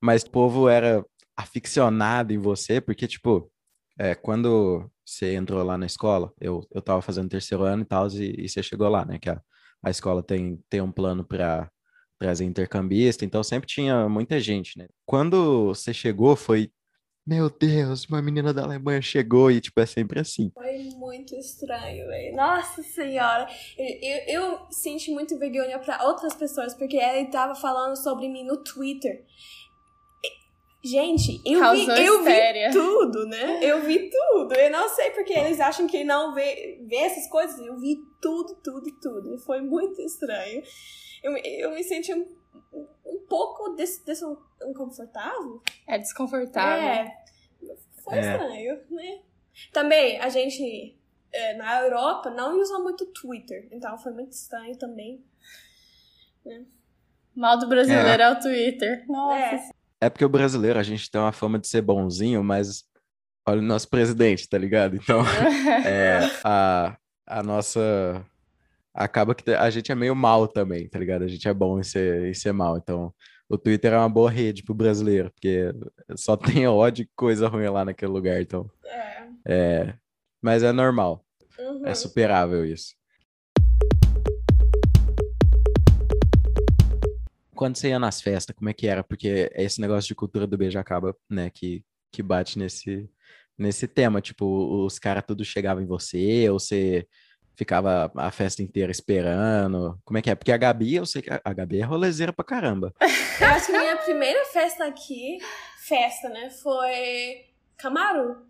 mas 0.00 0.22
o 0.22 0.30
povo 0.30 0.68
era 0.68 1.04
aficionado 1.36 2.32
em 2.32 2.38
você, 2.38 2.80
porque 2.80 3.06
tipo, 3.08 3.50
é, 3.98 4.14
quando 4.14 4.90
você 5.04 5.34
entrou 5.34 5.62
lá 5.64 5.78
na 5.78 5.86
escola, 5.86 6.32
eu, 6.40 6.66
eu 6.72 6.82
tava 6.82 7.00
fazendo 7.02 7.28
terceiro 7.28 7.64
ano 7.64 7.82
e 7.82 7.86
tal, 7.86 8.08
e, 8.08 8.44
e 8.44 8.48
você 8.48 8.62
chegou 8.62 8.88
lá, 8.88 9.04
né? 9.04 9.18
Que 9.18 9.30
a, 9.30 9.40
a 9.82 9.90
escola 9.90 10.22
tem, 10.22 10.62
tem 10.68 10.80
um 10.80 10.92
plano 10.92 11.24
para 11.24 11.70
trazer 12.18 12.44
intercambista, 12.44 13.24
então 13.24 13.42
sempre 13.42 13.68
tinha 13.68 14.08
muita 14.08 14.40
gente, 14.40 14.78
né? 14.78 14.86
Quando 15.06 15.66
você 15.68 15.94
chegou, 15.94 16.34
foi, 16.36 16.70
meu 17.26 17.50
Deus, 17.50 18.04
uma 18.06 18.22
menina 18.22 18.54
da 18.54 18.62
Alemanha 18.62 19.02
chegou, 19.02 19.50
e 19.50 19.60
tipo, 19.60 19.80
é 19.80 19.86
sempre 19.86 20.20
assim. 20.20 20.50
Foi 20.54 20.78
muito 20.96 21.34
estranho, 21.34 22.06
velho. 22.06 22.36
Nossa 22.36 22.82
senhora. 22.82 23.48
Eu, 23.76 23.86
eu, 23.86 24.42
eu 24.52 24.58
senti 24.70 25.10
muito 25.10 25.36
vergonha 25.38 25.78
para 25.78 26.04
outras 26.06 26.34
pessoas, 26.34 26.74
porque 26.74 26.96
ele 26.96 27.26
tava 27.28 27.54
falando 27.54 27.96
sobre 27.96 28.28
mim 28.28 28.44
no 28.44 28.56
Twitter. 28.62 29.24
Gente, 30.84 31.40
eu, 31.44 31.58
vi, 31.74 31.84
eu 32.06 32.22
vi 32.22 32.30
tudo, 32.72 33.26
né? 33.26 33.58
Eu 33.64 33.82
vi 33.82 34.08
tudo. 34.08 34.54
Eu 34.54 34.70
não 34.70 34.88
sei 34.88 35.10
porque 35.10 35.32
eles 35.32 35.58
acham 35.58 35.88
que 35.88 36.04
não 36.04 36.32
vê, 36.32 36.78
vê 36.86 36.96
essas 36.96 37.28
coisas. 37.28 37.58
Eu 37.58 37.76
vi 37.76 37.96
tudo, 38.22 38.54
tudo, 38.62 38.86
tudo. 39.02 39.36
Foi 39.38 39.60
muito 39.60 40.00
estranho. 40.00 40.62
Eu, 41.24 41.32
me- 41.32 41.42
eu 41.44 41.70
me 41.72 41.82
senti 41.82 42.14
um, 42.14 42.24
um 43.04 43.18
pouco 43.28 43.70
des, 43.70 43.98
desconfortável. 44.58 45.62
É 45.86 45.98
desconfortável. 45.98 46.84
É, 46.88 47.16
foi 48.02 48.18
É. 48.18 48.32
estranho, 48.32 48.80
né? 48.90 49.20
Também, 49.72 50.20
a 50.20 50.28
gente, 50.28 50.98
é, 51.32 51.54
na 51.54 51.80
Europa, 51.82 52.30
não 52.30 52.60
usa 52.60 52.78
muito 52.78 53.06
Twitter. 53.06 53.68
Então, 53.72 53.96
foi 53.98 54.12
muito 54.12 54.32
estranho 54.32 54.76
também. 54.76 55.24
Mal 57.34 57.58
do 57.58 57.66
brasileiro 57.68 58.22
é, 58.22 58.30
o 58.30 58.38
Twitter. 58.40 59.04
Nossa. 59.08 59.70
É, 60.00 60.06
É 60.06 60.10
porque 60.10 60.24
o 60.24 60.28
brasileiro, 60.28 60.78
a 60.78 60.82
gente 60.82 61.10
tem 61.10 61.20
uma 61.20 61.32
fama 61.32 61.58
de 61.58 61.66
ser 61.68 61.80
bonzinho, 61.82 62.44
mas 62.44 62.84
olha 63.48 63.60
o 63.60 63.64
nosso 63.64 63.88
presidente, 63.88 64.48
tá 64.48 64.58
ligado? 64.58 64.96
Então, 64.96 65.20
é, 65.86 66.20
a, 66.44 66.96
a 67.26 67.42
nossa. 67.42 68.24
Acaba 68.94 69.34
que 69.34 69.50
a 69.50 69.68
gente 69.68 69.92
é 69.92 69.94
meio 69.94 70.14
mal 70.16 70.48
também, 70.48 70.88
tá 70.88 70.98
ligado? 70.98 71.22
A 71.22 71.28
gente 71.28 71.46
é 71.46 71.52
bom 71.52 71.78
em 71.78 71.82
ser, 71.82 72.28
em 72.28 72.34
ser 72.34 72.52
mal. 72.52 72.78
Então, 72.78 73.12
o 73.48 73.56
Twitter 73.56 73.92
é 73.92 73.98
uma 73.98 74.08
boa 74.08 74.30
rede 74.30 74.62
pro 74.62 74.74
brasileiro, 74.74 75.30
porque 75.30 75.72
só 76.16 76.36
tem 76.36 76.66
ódio 76.66 77.04
e 77.04 77.10
coisa 77.14 77.48
ruim 77.48 77.68
lá 77.68 77.84
naquele 77.84 78.10
lugar. 78.10 78.40
Então, 78.40 78.70
é. 78.84 79.28
é. 79.46 79.94
Mas 80.42 80.62
é 80.62 80.72
normal, 80.72 81.24
Uhum. 81.58 81.86
é 81.86 81.94
superável 81.94 82.64
isso. 82.66 82.94
Quando 87.54 87.76
você 87.76 87.88
ia 87.88 87.98
nas 87.98 88.20
festas, 88.20 88.54
como 88.54 88.68
é 88.68 88.74
que 88.74 88.86
era? 88.86 89.02
Porque 89.02 89.50
esse 89.54 89.80
negócio 89.80 90.06
de 90.08 90.14
cultura 90.14 90.46
do 90.46 90.58
beijo 90.58 90.78
acaba, 90.78 91.16
né, 91.30 91.48
que, 91.48 91.82
que 92.12 92.22
bate 92.22 92.58
nesse, 92.58 93.08
nesse 93.56 93.88
tema. 93.88 94.20
Tipo, 94.20 94.84
os 94.84 94.98
caras 94.98 95.24
tudo 95.26 95.42
chegavam 95.42 95.82
em 95.82 95.86
você, 95.86 96.50
ou 96.50 96.58
você 96.60 97.06
ficava 97.56 98.12
a 98.14 98.30
festa 98.30 98.62
inteira 98.62 98.92
esperando? 98.92 99.98
Como 100.04 100.18
é 100.18 100.22
que 100.22 100.30
é? 100.30 100.34
Porque 100.34 100.52
a 100.52 100.56
Gabi, 100.56 100.94
eu 100.94 101.06
sei 101.06 101.22
que 101.22 101.30
a, 101.30 101.52
Gabi 101.52 101.80
é 101.80 101.84
rolezeira 101.84 102.32
pra 102.32 102.44
caramba. 102.44 102.94
Eu 103.40 103.46
acho 103.48 103.66
que 103.66 103.72
minha 103.72 103.96
primeira 103.96 104.44
festa 104.46 104.84
aqui, 104.86 105.38
festa, 105.86 106.28
né, 106.28 106.48
foi 106.50 107.44
Camaro. 107.76 108.46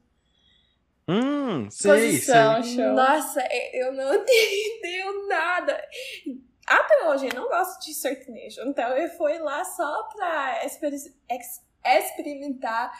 Hum, 1.09 1.69
sei, 1.71 1.91
Posição, 1.93 2.63
sei. 2.63 2.75
show. 2.77 2.93
Nossa, 2.95 3.41
eu 3.73 3.93
não 3.93 4.13
entendeu 4.19 5.29
nada. 5.29 5.81
Até 6.67 7.09
hoje, 7.09 7.27
eu 7.29 7.35
não 7.41 7.49
gosto 7.49 7.81
de 7.85 7.95
sertanejo. 7.95 8.61
Então, 8.63 8.89
eu 8.97 9.09
fui 9.17 9.39
lá 9.39 9.65
só 9.65 10.03
pra 10.17 10.65
exper- 10.65 10.93
ex- 11.31 11.65
experimentar 11.85 12.93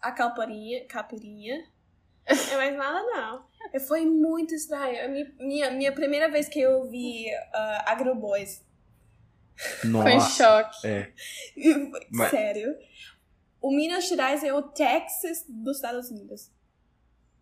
a 0.00 0.12
camparinha. 0.12 0.86
Capirinha. 0.86 1.64
É 2.52 2.56
mais 2.56 2.76
nada, 2.76 3.02
não. 3.04 3.47
E 3.72 3.80
Foi 3.80 4.04
muito 4.04 4.54
estranho. 4.54 5.26
Minha, 5.38 5.70
minha 5.70 5.92
primeira 5.92 6.30
vez 6.30 6.48
que 6.48 6.60
eu 6.60 6.88
vi 6.88 7.26
uh, 7.28 7.82
Agroboys. 7.86 8.64
Foi 9.80 9.90
um 9.90 9.92
Nossa, 9.92 10.30
choque. 10.44 10.86
é. 10.86 11.12
Mas- 12.12 12.30
Sério. 12.30 12.74
O 13.60 13.70
Minas 13.74 14.08
Gerais 14.08 14.44
é 14.44 14.54
o 14.54 14.62
Texas 14.62 15.44
dos 15.48 15.76
Estados 15.78 16.10
Unidos. 16.10 16.50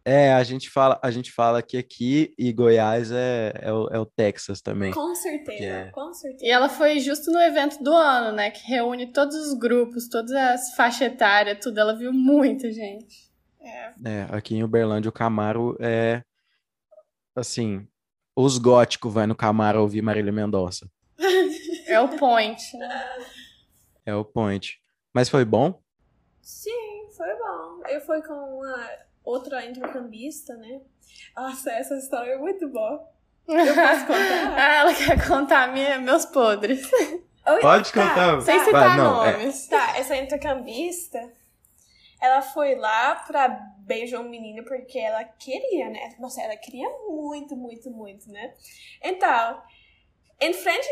É, 0.03 0.33
a 0.33 0.43
gente 0.45 0.71
fala, 0.71 0.99
a 1.03 1.11
gente 1.11 1.33
fala 1.33 1.61
que 1.61 1.77
aqui 1.77 2.33
e 2.39 2.53
Goiás 2.53 3.11
é, 3.11 3.53
é, 3.61 3.73
o, 3.73 3.89
é 3.89 3.99
o 3.99 4.07
Texas 4.07 4.61
também. 4.63 4.93
Com 4.93 5.15
certeza, 5.17 5.65
É. 5.65 5.91
com 5.91 6.15
certeza. 6.15 6.45
E 6.47 6.49
ela 6.49 6.69
foi 6.69 7.01
justo 7.01 7.31
no 7.33 7.41
evento 7.41 7.83
do 7.83 7.93
ano, 7.93 8.35
né? 8.35 8.51
Que 8.53 8.65
reúne 8.71 9.13
todos 9.13 9.35
os 9.37 9.59
grupos, 9.59 10.09
todas 10.09 10.31
as 10.33 10.75
faixas 10.77 11.03
etárias, 11.13 11.59
tudo. 11.61 11.79
Ela 11.81 11.93
viu 11.99 12.13
muita 12.13 12.71
gente. 12.73 13.26
É. 13.67 13.93
É, 14.05 14.27
aqui 14.31 14.55
em 14.57 14.63
Uberlândia 14.63 15.09
o 15.09 15.13
Camaro 15.13 15.77
é 15.81 16.23
assim, 17.35 17.87
os 18.35 18.59
góticos 18.59 19.13
vai 19.13 19.27
no 19.27 19.35
Camaro 19.35 19.81
ouvir 19.83 20.03
Marília 20.03 20.33
Mendonça. 20.33 20.89
É 21.89 22.01
o 22.01 22.09
point, 22.19 22.77
né? 22.77 23.05
É 24.05 24.13
o 24.13 24.25
point. 24.25 24.81
Mas 25.15 25.29
foi 25.29 25.45
bom? 25.45 25.81
Sim, 26.43 27.07
foi 27.17 27.33
bom. 27.37 27.81
Eu 27.89 28.01
fui 28.01 28.21
com 28.23 28.33
uma 28.35 28.89
outra 29.25 29.65
intercambista, 29.65 30.57
né? 30.57 30.81
Nossa, 31.37 31.71
essa 31.71 31.97
história 31.97 32.33
é 32.33 32.39
muito 32.39 32.69
boa. 32.69 33.09
Eu 33.47 33.73
posso 33.75 34.05
contar? 34.05 34.57
Ah, 34.59 34.75
ela 34.79 34.95
quer 34.95 35.29
contar 35.29 35.73
minha, 35.73 36.01
meus 36.01 36.25
podres. 36.27 36.91
Pode 37.61 37.93
Tá, 37.93 38.09
contar. 38.09 38.41
Sem 38.41 38.59
Tá, 38.59 38.65
citar 38.65 38.97
não, 38.97 39.25
é. 39.25 39.37
nomes. 39.39 39.69
tá, 39.69 39.97
essa 39.97 40.17
intercambista, 40.17 41.33
ela 42.21 42.43
foi 42.43 42.75
lá 42.75 43.15
pra 43.17 43.49
beijar 43.79 44.21
um 44.21 44.29
menino 44.29 44.65
porque 44.65 44.99
ela 44.99 45.25
queria, 45.25 45.89
né? 45.89 46.17
Nossa, 46.19 46.43
ela 46.43 46.57
queria 46.57 46.89
muito, 47.09 47.57
muito, 47.57 47.91
muito, 47.91 48.31
né? 48.31 48.55
Então, 49.03 49.63
em 50.41 50.53
frente 50.53 50.89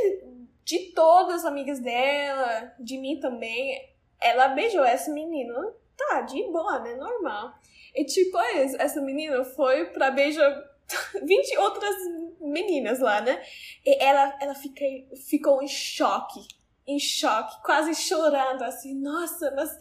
de 0.65 0.93
todas 0.93 1.37
as 1.37 1.45
amigas 1.45 1.81
dela, 1.81 2.75
de 2.79 2.97
mim 2.99 3.21
também, 3.21 3.91
ela 4.21 4.49
beijou 4.49 4.85
esse 4.85 5.11
menino. 5.11 5.55
Tá, 5.97 6.23
de 6.23 6.43
boa, 6.51 6.81
né? 6.81 6.95
Normal. 6.95 7.55
E 7.95 8.05
depois, 8.05 8.75
essa 8.75 9.01
menina 9.01 9.45
foi 9.45 9.87
pra 9.87 10.11
beijar 10.11 10.53
20 11.23 11.59
outras 11.59 11.95
meninas 12.41 12.99
lá, 12.99 13.21
né? 13.21 13.43
E 13.85 14.03
ela, 14.03 14.37
ela 14.41 14.55
fica, 14.55 14.85
ficou 15.29 15.63
em 15.63 15.69
choque. 15.69 16.41
Em 16.87 16.99
choque, 16.99 17.63
quase 17.63 17.95
chorando, 17.95 18.63
assim, 18.63 18.95
nossa, 18.95 19.51
mas 19.57 19.79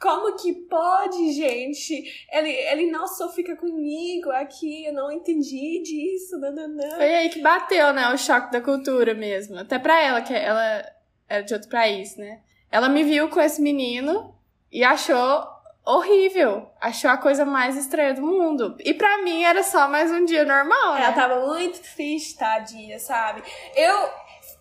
como 0.00 0.36
que 0.36 0.52
pode, 0.52 1.32
gente? 1.32 2.26
Ele, 2.32 2.50
ele 2.50 2.90
não 2.90 3.06
só 3.06 3.28
fica 3.32 3.56
comigo 3.56 4.30
aqui, 4.30 4.86
eu 4.86 4.92
não 4.92 5.10
entendi 5.10 5.82
disso, 5.82 6.38
nananã. 6.38 6.96
Foi 6.96 7.14
aí 7.14 7.28
que 7.28 7.40
bateu, 7.40 7.92
né? 7.92 8.08
O 8.12 8.16
choque 8.16 8.52
da 8.52 8.60
cultura 8.60 9.12
mesmo. 9.14 9.58
Até 9.58 9.78
pra 9.78 10.00
ela, 10.00 10.22
que 10.22 10.32
ela 10.32 10.84
era 11.28 11.42
de 11.42 11.52
outro 11.52 11.68
país, 11.68 12.16
né? 12.16 12.40
Ela 12.70 12.88
me 12.88 13.02
viu 13.02 13.28
com 13.28 13.40
esse 13.40 13.60
menino 13.60 14.34
e 14.70 14.84
achou 14.84 15.46
horrível. 15.84 16.70
Achou 16.80 17.10
a 17.10 17.16
coisa 17.16 17.44
mais 17.44 17.76
estranha 17.76 18.14
do 18.14 18.22
mundo. 18.22 18.76
E 18.80 18.92
pra 18.92 19.22
mim 19.22 19.42
era 19.42 19.62
só 19.62 19.88
mais 19.88 20.12
um 20.12 20.24
dia 20.24 20.44
normal, 20.44 20.94
né? 20.94 21.04
Ela 21.04 21.12
tava 21.12 21.46
muito 21.46 21.80
triste, 21.80 22.36
tadinha, 22.36 22.98
sabe? 22.98 23.42
Eu, 23.74 24.10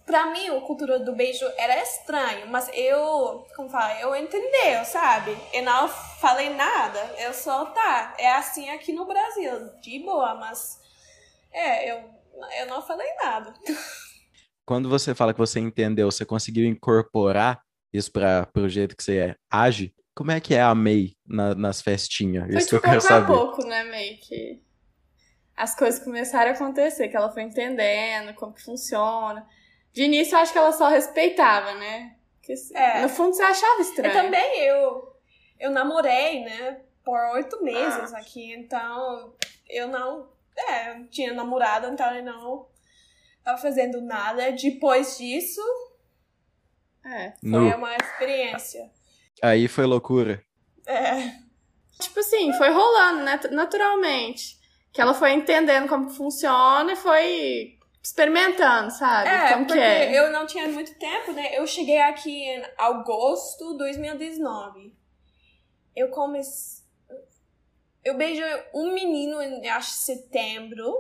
pra 0.08 0.32
mim, 0.32 0.48
a 0.48 0.62
cultura 0.62 0.98
do 1.00 1.14
beijo 1.14 1.46
era 1.58 1.84
estranho, 1.84 2.48
mas 2.48 2.70
eu, 2.74 3.46
como 3.56 3.70
fala, 3.70 4.00
eu 4.00 4.16
entendeu, 4.16 4.84
sabe? 4.86 5.38
Eu 5.54 5.64
não 5.64 5.88
falei 5.90 6.50
nada, 6.50 6.98
eu 7.20 7.34
só, 7.34 7.66
tá, 7.66 8.16
é 8.18 8.32
assim 8.32 8.70
aqui 8.70 8.94
no 8.94 9.06
Brasil, 9.06 9.70
de 9.82 10.00
boa, 10.00 10.34
mas, 10.36 10.80
é, 11.52 11.92
eu, 11.92 12.10
eu 12.62 12.68
não 12.68 12.82
falei 12.82 13.14
nada. 13.22 13.54
Quando 14.66 14.90
você 14.90 15.14
fala 15.14 15.34
que 15.34 15.40
você 15.40 15.60
entendeu, 15.60 16.10
você 16.10 16.26
conseguiu 16.26 16.66
incorporar 16.66 17.62
isso 17.94 18.12
para 18.12 18.50
o 18.56 18.68
jeito 18.68 18.96
que 18.96 19.04
você 19.04 19.18
é, 19.20 19.36
age? 19.52 19.94
Como 20.16 20.32
é 20.32 20.40
que 20.40 20.56
é 20.56 20.62
a 20.62 20.74
May 20.74 21.16
na- 21.26 21.54
nas 21.54 21.82
festinhas? 21.82 22.48
Foi 22.48 22.58
Isso 22.58 22.70
que 22.70 22.76
eu 22.76 22.82
quero 22.82 23.00
pouco 23.00 23.14
a 23.14 23.18
saber. 23.18 23.34
pouco, 23.34 23.68
né, 23.68 23.84
meio 23.84 24.18
que 24.20 24.62
as 25.56 25.76
coisas 25.76 26.04
começaram 26.04 26.52
a 26.52 26.54
acontecer, 26.54 27.08
que 27.10 27.18
ela 27.18 27.32
foi 27.32 27.44
entendendo 27.44 28.34
como 28.36 28.54
que 28.54 28.64
funciona. 28.64 29.46
De 29.98 30.04
início, 30.04 30.36
eu 30.36 30.39
acho 30.42 30.51
que 30.51 30.60
ela 30.60 30.72
só 30.72 30.89
respeitava, 30.89 31.74
né? 31.74 32.16
Que, 32.44 32.54
É. 32.75 33.01
No 33.01 33.10
fundo, 33.10 33.34
você 33.34 33.42
achava 33.42 33.77
Eu 33.77 33.82
estranho. 33.82 34.13
também, 34.13 34.60
eu, 34.60 35.12
eu 35.60 35.72
namorei, 35.72 36.44
né, 36.44 36.82
por 37.04 37.20
oito 37.34 37.63
meses 37.63 38.13
aqui, 38.13 38.54
então 38.54 39.34
eu 39.68 39.88
não, 39.88 40.30
é, 40.56 40.92
eu 40.92 41.08
tinha 41.08 41.34
namorado, 41.34 41.88
então 41.88 42.13
eu 42.13 42.24
não, 42.24 42.68
tava 43.44 43.58
fazendo 43.58 44.00
nada. 44.00 44.51
Depois 44.51 45.18
disso, 45.18 45.62
É. 47.04 47.32
foi 47.42 47.50
Nu. 47.50 47.75
uma 47.75 47.96
experiência. 47.96 48.92
Aí 49.42 49.68
foi 49.68 49.88
loucura. 49.88 50.44
É. 50.86 51.32
Tipo 52.00 52.20
assim, 52.20 52.54
foi 52.54 52.70
rolando, 52.70 53.24
né? 53.24 53.39
naturalmente. 53.50 54.58
Que 54.94 55.01
ela 55.01 55.16
foi 55.16 55.32
entendendo 55.32 55.88
como 55.89 56.08
que 56.08 56.16
funciona 56.16 56.94
e 56.94 56.96
foi 56.96 57.76
experimentando, 58.01 58.92
sabe? 58.92 59.30
É, 59.30 59.54
como 59.54 59.66
porque 59.68 59.80
que 59.80 59.86
é. 59.86 60.18
eu 60.20 60.32
não 60.32 60.46
tinha 60.46 60.68
muito 60.68 60.98
tempo, 60.98 61.32
né? 61.34 61.58
Eu 61.58 61.66
cheguei 61.68 62.00
aqui 62.00 62.44
em 62.44 62.63
agosto 62.77 63.72
de 63.74 63.77
2019. 63.80 64.96
Eu 65.96 66.10
comecei. 66.10 66.86
Eu 68.04 68.16
beijei 68.16 68.46
um 68.74 68.94
menino 68.94 69.42
em, 69.42 69.68
acho, 69.68 69.92
setembro. 69.92 70.96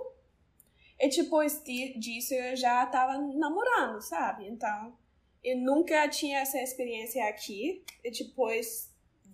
E 0.99 1.07
depois 1.09 1.63
di- 1.63 1.97
disso 1.97 2.33
eu 2.33 2.55
já 2.55 2.85
tava 2.87 3.17
namorando, 3.17 4.01
sabe? 4.01 4.47
Então, 4.47 4.97
eu 5.43 5.57
nunca 5.57 6.07
tinha 6.09 6.39
essa 6.39 6.57
experiência 6.59 7.23
aqui. 7.29 7.83
E 8.03 8.11
depois 8.11 8.91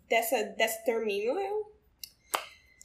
dessa, 0.08 0.44
desse 0.44 0.84
termino, 0.86 1.40
eu. 1.40 1.73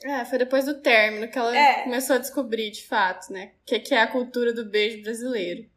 É, 0.04 0.24
foi 0.24 0.38
depois 0.38 0.64
do 0.64 0.80
término 0.80 1.28
que 1.28 1.38
ela 1.38 1.56
É. 1.56 1.82
começou 1.82 2.16
a 2.16 2.18
descobrir, 2.18 2.70
de 2.70 2.86
fato, 2.86 3.32
né? 3.32 3.52
O 3.62 3.64
que, 3.66 3.80
que 3.80 3.94
é 3.94 4.00
a 4.02 4.06
cultura 4.06 4.52
do 4.52 4.64
beijo 4.64 5.02
brasileiro. 5.02 5.68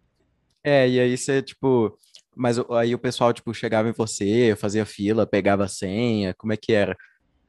É, 0.63 0.87
e 0.87 0.99
aí 0.99 1.17
você, 1.17 1.41
tipo. 1.41 1.97
Mas 2.35 2.57
aí 2.69 2.93
o 2.95 2.99
pessoal, 2.99 3.33
tipo, 3.33 3.53
chegava 3.53 3.89
em 3.89 3.93
você, 3.93 4.55
fazia 4.57 4.85
fila, 4.85 5.27
pegava 5.27 5.65
a 5.65 5.67
senha, 5.67 6.33
como 6.35 6.53
é 6.53 6.57
que 6.57 6.71
era? 6.71 6.95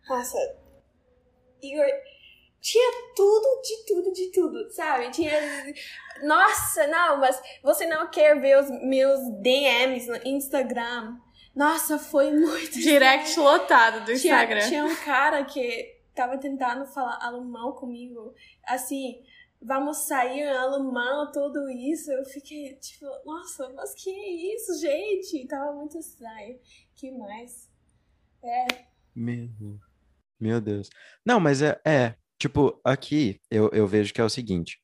Nossa, 0.09 0.37
Igor, 1.63 1.87
tinha 2.61 2.91
tudo, 3.15 3.63
de 3.63 3.87
tudo, 3.87 4.13
de 4.13 4.33
tudo, 4.33 4.71
sabe? 4.73 5.11
Tinha. 5.11 5.33
Nossa, 6.25 6.87
não, 6.89 7.19
mas 7.21 7.41
você 7.63 7.87
não 7.87 8.11
quer 8.11 8.41
ver 8.41 8.59
os 8.59 8.69
meus 8.83 9.21
DMs 9.41 10.09
no 10.09 10.17
Instagram. 10.27 11.17
Nossa, 11.55 11.99
foi 11.99 12.33
muito. 12.33 12.73
Direct 12.81 13.39
lotado 13.39 14.01
do 14.01 14.19
tinha, 14.19 14.35
Instagram. 14.35 14.69
tinha 14.69 14.85
um 14.87 14.97
cara 14.97 15.45
que 15.45 15.92
tava 16.15 16.39
tentando 16.39 16.87
falar 16.87 17.19
alemão 17.23 17.73
comigo. 17.73 18.35
Assim, 18.67 19.23
vamos 19.61 19.99
sair 19.99 20.41
em 20.41 20.49
alemão, 20.49 21.31
tudo 21.33 21.69
isso. 21.71 22.11
Eu 22.11 22.25
fiquei 22.25 22.75
tipo, 22.77 23.07
nossa, 23.25 23.69
mas 23.75 23.95
que 23.95 24.11
é 24.11 24.55
isso, 24.55 24.81
gente? 24.81 25.47
Tava 25.47 25.73
muito 25.73 25.99
estranho. 25.99 26.59
Que 26.95 27.11
mais? 27.11 27.71
É, 28.43 28.67
Meu, 29.15 29.49
meu 30.39 30.61
Deus. 30.61 30.91
Não, 31.25 31.39
mas 31.39 31.63
é, 31.63 31.81
é, 31.87 32.17
tipo, 32.39 32.81
aqui 32.85 33.41
eu, 33.51 33.71
eu 33.73 33.87
vejo 33.87 34.13
que 34.13 34.21
é 34.21 34.25
o 34.25 34.31
seguinte. 34.31 34.81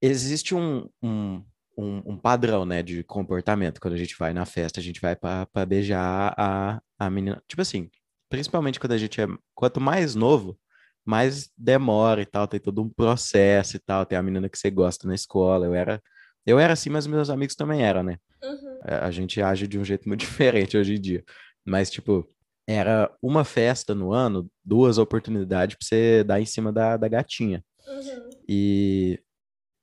Existe 0.00 0.54
um, 0.54 0.88
um, 1.02 1.44
um, 1.76 2.12
um 2.12 2.18
padrão, 2.18 2.64
né, 2.64 2.82
de 2.82 3.02
comportamento. 3.04 3.80
Quando 3.80 3.94
a 3.94 3.98
gente 3.98 4.16
vai 4.16 4.32
na 4.32 4.46
festa, 4.46 4.80
a 4.80 4.82
gente 4.82 5.00
vai 5.00 5.14
pra 5.16 5.46
beijar 5.66 6.34
a, 6.38 6.80
a 6.98 7.10
menina. 7.10 7.42
Tipo 7.46 7.62
assim, 7.62 7.90
principalmente 8.28 8.80
quando 8.80 8.92
a 8.92 8.98
gente 8.98 9.20
é. 9.20 9.26
Quanto 9.54 9.80
mais 9.80 10.14
novo, 10.14 10.58
mais 11.04 11.50
demora 11.56 12.22
e 12.22 12.26
tal. 12.26 12.46
Tem 12.48 12.60
todo 12.60 12.82
um 12.82 12.88
processo 12.88 13.76
e 13.76 13.78
tal. 13.78 14.06
Tem 14.06 14.18
a 14.18 14.22
menina 14.22 14.48
que 14.48 14.58
você 14.58 14.70
gosta 14.70 15.06
na 15.06 15.14
escola. 15.14 15.66
Eu 15.66 15.74
era, 15.74 16.02
eu 16.46 16.58
era 16.58 16.72
assim, 16.72 16.90
mas 16.90 17.06
meus 17.06 17.30
amigos 17.30 17.54
também 17.54 17.82
eram, 17.82 18.02
né? 18.02 18.18
uhum. 18.42 18.78
A 18.82 19.06
a 19.06 19.10
gente 19.10 19.40
age 19.40 19.66
de 19.66 19.78
um 19.78 19.84
jeito 19.84 20.08
muito 20.08 20.20
diferente 20.26 20.76
hoje 20.76 20.94
em 20.94 21.00
dia. 21.00 21.24
Mas, 21.64 21.90
tipo, 21.90 22.26
era 22.66 23.10
uma 23.22 23.44
festa 23.44 23.94
no 23.94 24.12
ano, 24.12 24.50
duas 24.64 24.98
oportunidades 24.98 25.76
pra 25.76 25.86
você 25.86 26.22
dar 26.24 26.40
em 26.40 26.46
cima 26.46 26.72
da, 26.72 26.96
da 26.96 27.08
gatinha. 27.08 27.64
Uhum. 27.86 28.30
E, 28.48 29.20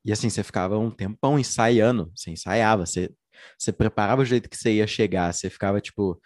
e 0.04 0.12
assim, 0.12 0.30
você 0.30 0.44
ficava 0.44 0.78
um 0.78 0.92
tempão 0.92 1.40
ensaiando, 1.40 2.12
você 2.16 2.32
ensaiava, 2.32 2.86
você, 2.86 3.12
você 3.58 3.72
preparava 3.72 4.22
o 4.22 4.26
jeito 4.26 4.50
que 4.50 4.58
você 4.58 4.74
ia 4.74 4.88
chegar, 4.88 5.34
você 5.34 5.50
ficava 5.50 5.82
tipo, 5.82 6.20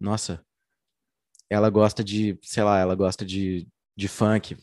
nossa, 0.00 0.42
ela 1.50 1.70
gosta 1.70 2.02
de, 2.04 2.38
sei 2.42 2.62
lá, 2.62 2.78
ela 2.78 2.94
gosta 2.94 3.24
de, 3.24 3.66
de 3.96 4.08
funk. 4.08 4.56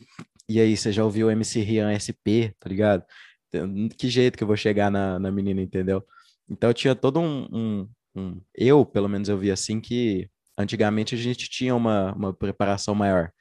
E 0.48 0.60
aí, 0.60 0.76
você 0.76 0.92
já 0.92 1.04
ouviu 1.04 1.28
o 1.28 1.30
MC 1.30 1.60
Rian 1.60 1.90
SP, 1.92 2.54
tá 2.60 2.68
ligado? 2.68 3.04
Então, 3.48 3.88
Que 3.96 4.08
jeito 4.08 4.36
que 4.36 4.42
eu 4.44 4.48
vou 4.48 4.56
chegar 4.56 4.90
na, 4.90 5.18
na 5.18 5.30
menina, 5.30 5.62
entendeu? 5.62 6.04
Então 6.48 6.72
tinha 6.74 6.94
todo 6.94 7.20
um, 7.20 7.48
um, 7.52 7.88
um- 8.14 8.40
Eu, 8.54 8.84
pelo 8.84 9.08
menos, 9.08 9.28
eu 9.28 9.38
vi 9.38 9.50
assim 9.50 9.80
que 9.80 10.28
antigamente 10.58 11.14
a 11.14 11.18
gente 11.18 11.48
tinha 11.48 11.74
uma, 11.74 12.12
uma 12.12 12.34
preparação 12.34 12.94
maior. 12.94 13.32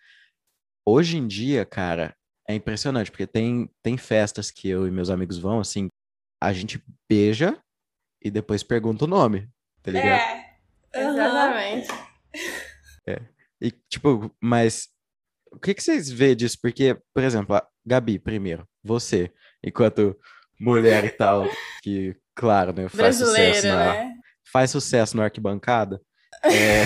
Hoje 0.85 1.17
em 1.17 1.27
dia, 1.27 1.65
cara, 1.65 2.15
é 2.47 2.55
impressionante, 2.55 3.11
porque 3.11 3.27
tem, 3.27 3.69
tem 3.81 3.97
festas 3.97 4.49
que 4.51 4.67
eu 4.69 4.87
e 4.87 4.91
meus 4.91 5.09
amigos 5.09 5.37
vão, 5.37 5.59
assim, 5.59 5.87
a 6.41 6.51
gente 6.53 6.81
beija 7.09 7.57
e 8.23 8.31
depois 8.31 8.63
pergunta 8.63 9.05
o 9.05 9.07
nome, 9.07 9.47
tá 9.81 9.91
ligado? 9.91 10.21
É. 10.21 10.53
Exatamente. 10.95 11.87
E, 13.63 13.71
tipo, 13.89 14.29
mas 14.41 14.89
o 15.49 15.57
que 15.57 15.73
que 15.73 15.81
vocês 15.81 16.09
vê 16.11 16.35
disso? 16.35 16.57
Porque, 16.61 16.97
por 17.13 17.23
exemplo, 17.23 17.55
a 17.55 17.65
Gabi, 17.85 18.19
primeiro, 18.19 18.67
você, 18.83 19.31
enquanto 19.63 20.17
mulher 20.59 21.05
e 21.05 21.09
tal, 21.09 21.47
que, 21.81 22.13
claro, 22.35 22.73
né, 22.73 22.89
faz 22.89 23.15
sucesso 23.15 23.67
na, 23.67 23.93
né? 23.93 24.13
faz 24.51 24.69
sucesso 24.71 25.15
na 25.15 25.23
arquibancada. 25.25 26.01
É, 26.45 26.83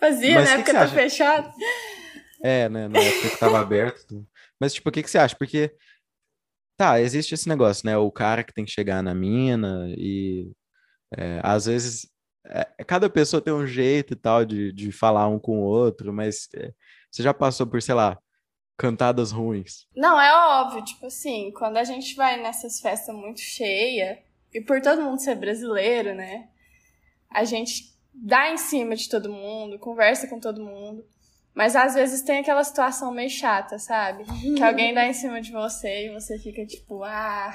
Fazia, 0.00 0.34
Mas 0.36 0.48
né? 0.50 0.56
que 0.56 0.64
que 0.64 0.72
Porque 0.72 0.72
você 0.72 0.72
tá 0.72 0.88
fechado. 0.88 1.52
é, 2.42 2.68
né, 2.68 2.88
na 2.88 2.98
época 2.98 3.30
que 3.30 3.36
tava 3.38 3.60
aberto. 3.60 4.26
Mas, 4.58 4.74
tipo, 4.74 4.88
o 4.88 4.92
que 4.92 5.02
que 5.02 5.10
você 5.10 5.18
acha? 5.18 5.36
Porque, 5.36 5.72
tá, 6.76 7.00
existe 7.00 7.34
esse 7.34 7.48
negócio, 7.48 7.86
né, 7.86 7.96
o 7.96 8.10
cara 8.10 8.42
que 8.42 8.52
tem 8.52 8.64
que 8.64 8.72
chegar 8.72 9.00
na 9.00 9.14
mina 9.14 9.86
e, 9.96 10.50
é, 11.16 11.40
às 11.44 11.66
vezes, 11.66 12.10
é, 12.44 12.84
cada 12.84 13.08
pessoa 13.10 13.40
tem 13.40 13.52
um 13.52 13.66
jeito 13.66 14.14
e 14.14 14.16
tal 14.16 14.44
de, 14.44 14.72
de 14.72 14.90
falar 14.92 15.28
um 15.28 15.38
com 15.38 15.60
o 15.60 15.64
outro, 15.64 16.12
mas 16.12 16.48
é, 16.54 16.72
você 17.10 17.22
já 17.22 17.34
passou 17.34 17.66
por, 17.66 17.80
sei 17.82 17.94
lá, 17.94 18.18
cantadas 18.76 19.30
ruins. 19.30 19.86
Não, 19.94 20.20
é 20.20 20.32
óbvio, 20.32 20.84
tipo 20.84 21.06
assim, 21.06 21.52
quando 21.52 21.76
a 21.76 21.84
gente 21.84 22.14
vai 22.14 22.40
nessas 22.40 22.80
festas 22.80 23.14
muito 23.14 23.40
cheias, 23.40 24.18
e 24.52 24.60
por 24.60 24.80
todo 24.80 25.02
mundo 25.02 25.20
ser 25.20 25.36
brasileiro, 25.36 26.14
né? 26.14 26.48
A 27.30 27.44
gente 27.44 27.94
dá 28.12 28.50
em 28.50 28.56
cima 28.56 28.96
de 28.96 29.08
todo 29.08 29.30
mundo, 29.30 29.78
conversa 29.78 30.26
com 30.26 30.40
todo 30.40 30.64
mundo. 30.64 31.04
Mas 31.54 31.76
às 31.76 31.94
vezes 31.94 32.22
tem 32.22 32.38
aquela 32.38 32.64
situação 32.64 33.12
meio 33.12 33.30
chata, 33.30 33.78
sabe? 33.78 34.24
Que 34.56 34.62
alguém 34.62 34.94
dá 34.94 35.06
em 35.06 35.12
cima 35.12 35.40
de 35.40 35.52
você 35.52 36.06
e 36.06 36.12
você 36.12 36.38
fica 36.38 36.64
tipo, 36.66 37.02
ah, 37.04 37.52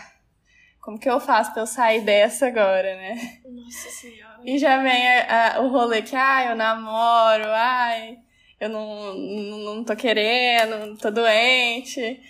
como 0.85 0.99
que 0.99 1.09
eu 1.09 1.19
faço 1.19 1.51
pra 1.51 1.63
eu 1.63 1.67
sair 1.67 2.01
dessa 2.01 2.47
agora, 2.47 2.95
né? 2.95 3.39
Nossa 3.43 3.89
senhora. 3.89 4.39
E 4.45 4.57
já 4.59 4.77
vem 4.81 5.07
a- 5.07 5.55
a- 5.55 5.61
o 5.61 5.69
rolê 5.69 6.01
que, 6.03 6.15
ai, 6.15 6.51
eu 6.51 6.55
namoro, 6.55 7.45
ai, 7.47 8.17
eu 8.61 8.69
não, 8.69 9.13
não, 9.15 9.57
não 9.75 9.83
tô 9.83 9.95
querendo, 9.95 10.95
tô 10.97 11.09
doente. 11.09 12.21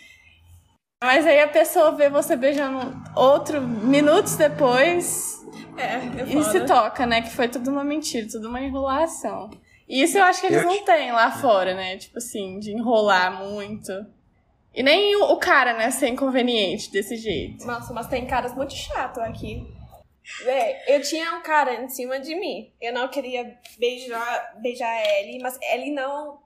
Mas 1.03 1.27
aí 1.27 1.41
a 1.41 1.47
pessoa 1.47 1.91
vê 1.91 2.09
você 2.09 2.35
beijando 2.35 2.79
outro 3.15 3.61
minutos 3.61 4.35
depois 4.37 5.45
É, 5.77 6.21
eu 6.21 6.25
e 6.39 6.43
se 6.45 6.61
toca, 6.61 7.05
né? 7.05 7.21
Que 7.21 7.29
foi 7.29 7.49
tudo 7.49 7.69
uma 7.69 7.83
mentira, 7.83 8.25
tudo 8.31 8.47
uma 8.47 8.61
enrolação. 8.61 9.49
E 9.87 10.01
isso 10.01 10.17
eu 10.17 10.23
acho 10.23 10.39
que 10.39 10.47
eles 10.47 10.61
Eu 10.63 10.67
não 10.67 10.83
têm 10.85 11.11
lá 11.11 11.29
fora, 11.31 11.75
né? 11.75 11.97
Tipo 11.97 12.17
assim, 12.17 12.57
de 12.59 12.71
enrolar 12.71 13.43
muito. 13.43 13.91
E 14.75 14.83
nem 14.83 15.15
o, 15.15 15.31
o 15.31 15.37
cara, 15.37 15.73
né, 15.73 15.89
ser 15.89 16.09
inconveniente 16.09 16.91
desse 16.91 17.15
jeito. 17.15 17.65
Nossa, 17.65 17.93
mas 17.93 18.07
tem 18.07 18.25
caras 18.25 18.53
muito 18.53 18.73
chatos 18.73 19.23
aqui. 19.23 19.65
Véi, 20.43 20.75
eu 20.87 21.01
tinha 21.01 21.33
um 21.37 21.41
cara 21.41 21.75
em 21.75 21.87
cima 21.87 22.19
de 22.19 22.35
mim. 22.35 22.73
Eu 22.81 22.93
não 22.93 23.07
queria 23.07 23.57
beijar, 23.79 24.55
beijar 24.59 24.93
ele, 25.19 25.39
mas 25.41 25.57
ele 25.71 25.91
não. 25.91 26.39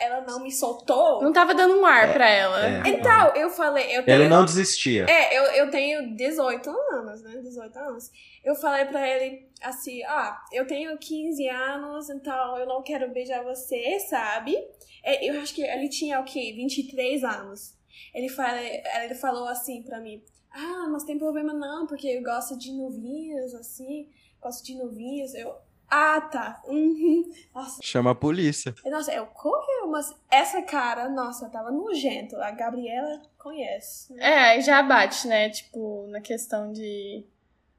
Ela 0.00 0.20
não 0.22 0.40
me 0.40 0.50
soltou. 0.52 1.22
Não 1.22 1.32
tava 1.32 1.54
dando 1.54 1.78
um 1.80 1.86
ar 1.86 2.12
pra 2.12 2.28
ela. 2.28 2.66
é. 2.66 2.82
Então, 2.88 3.34
eu 3.34 3.50
falei, 3.50 3.96
eu 3.96 4.04
tenho. 4.04 4.20
Ele 4.22 4.28
não 4.28 4.44
desistia. 4.44 5.06
É, 5.08 5.38
eu, 5.38 5.42
eu 5.64 5.70
tenho 5.70 6.16
18 6.16 6.70
anos, 6.70 7.22
né? 7.22 7.40
18 7.42 7.78
anos. 7.78 8.10
Eu 8.44 8.54
falei 8.54 8.84
pra 8.86 9.06
ele 9.08 9.48
assim: 9.62 10.02
ah, 10.04 10.40
eu 10.52 10.66
tenho 10.66 10.96
15 10.98 11.48
anos, 11.48 12.10
então 12.10 12.58
eu 12.58 12.66
não 12.66 12.82
quero 12.82 13.10
beijar 13.12 13.42
você, 13.42 13.98
sabe? 14.00 14.56
É, 15.02 15.28
Eu 15.28 15.40
acho 15.40 15.54
que 15.54 15.62
ele 15.62 15.88
tinha 15.88 16.20
o 16.20 16.24
quê? 16.24 16.52
23 16.54 17.24
anos. 17.24 17.74
Ele, 18.14 18.28
fala, 18.28 18.60
ele 18.60 19.14
falou 19.14 19.46
assim 19.48 19.82
pra 19.82 20.00
mim: 20.00 20.22
ah, 20.52 20.86
mas 20.90 21.04
tem 21.04 21.18
problema 21.18 21.52
não, 21.52 21.86
porque 21.86 22.06
eu 22.08 22.22
gosto 22.22 22.56
de 22.58 22.72
novinhas, 22.72 23.54
assim, 23.54 24.08
gosto 24.40 24.64
de 24.64 24.74
novinhas. 24.76 25.34
Eu, 25.34 25.54
ah, 25.90 26.20
tá. 26.20 26.62
Uhum. 26.66 27.24
Nossa, 27.54 27.80
Chama 27.82 28.10
a 28.10 28.14
polícia. 28.14 28.74
nossa, 28.86 29.12
eu 29.12 29.26
correu, 29.26 29.88
mas 29.90 30.14
essa 30.30 30.60
cara, 30.62 31.08
nossa, 31.08 31.48
tava 31.50 31.70
nojento. 31.70 32.36
A 32.36 32.50
Gabriela 32.50 33.22
conhece. 33.38 34.12
né? 34.14 34.24
É, 34.24 34.38
aí 34.50 34.60
já 34.62 34.82
bate, 34.82 35.26
né? 35.28 35.50
Tipo, 35.50 36.06
na 36.08 36.20
questão 36.20 36.72
de 36.72 37.24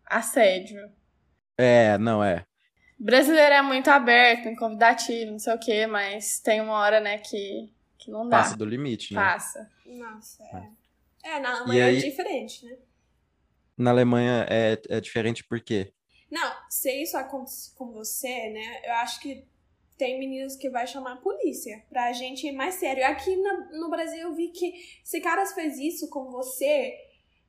assédio. 0.05 0.91
É, 1.57 1.97
não 1.97 2.23
é. 2.23 2.45
Brasileiro 2.97 3.53
é 3.53 3.61
muito 3.61 3.89
aberto, 3.89 4.55
convidativo, 4.57 5.31
não 5.31 5.39
sei 5.39 5.53
o 5.53 5.59
quê, 5.59 5.85
mas 5.85 6.39
tem 6.39 6.61
uma 6.61 6.73
hora, 6.79 7.01
né, 7.01 7.17
que, 7.17 7.69
que 7.97 8.09
não 8.09 8.27
dá. 8.29 8.37
Passa 8.37 8.55
do 8.55 8.65
limite, 8.65 9.13
né? 9.13 9.21
Passa. 9.21 9.69
Nossa, 9.85 10.43
é. 10.43 10.69
É, 11.35 11.39
na 11.39 11.57
Alemanha 11.57 11.85
aí- 11.87 11.97
é 11.97 12.01
diferente, 12.01 12.65
né? 12.65 12.77
Na 13.77 13.89
Alemanha 13.91 14.45
é, 14.49 14.81
é 14.87 15.01
diferente 15.01 15.43
por 15.43 15.59
quê? 15.59 15.91
Não, 16.35 16.53
se 16.69 16.91
isso 17.01 17.17
acontece 17.17 17.73
com 17.75 17.91
você, 17.91 18.49
né? 18.49 18.81
Eu 18.85 18.93
acho 18.95 19.19
que 19.21 19.47
tem 19.97 20.19
meninos 20.19 20.57
que 20.57 20.69
vai 20.69 20.85
chamar 20.85 21.13
a 21.13 21.17
polícia 21.27 21.81
pra 21.89 22.11
gente 22.11 22.45
ir 22.45 22.51
mais 22.51 22.75
sério. 22.75 23.05
Aqui 23.07 23.33
na- 23.37 23.69
no 23.79 23.89
Brasil 23.89 24.19
eu 24.19 24.33
vi 24.33 24.49
que 24.49 24.73
se 25.03 25.21
caras 25.21 25.53
fez 25.53 25.77
isso 25.79 26.09
com 26.09 26.29
você, 26.29 26.93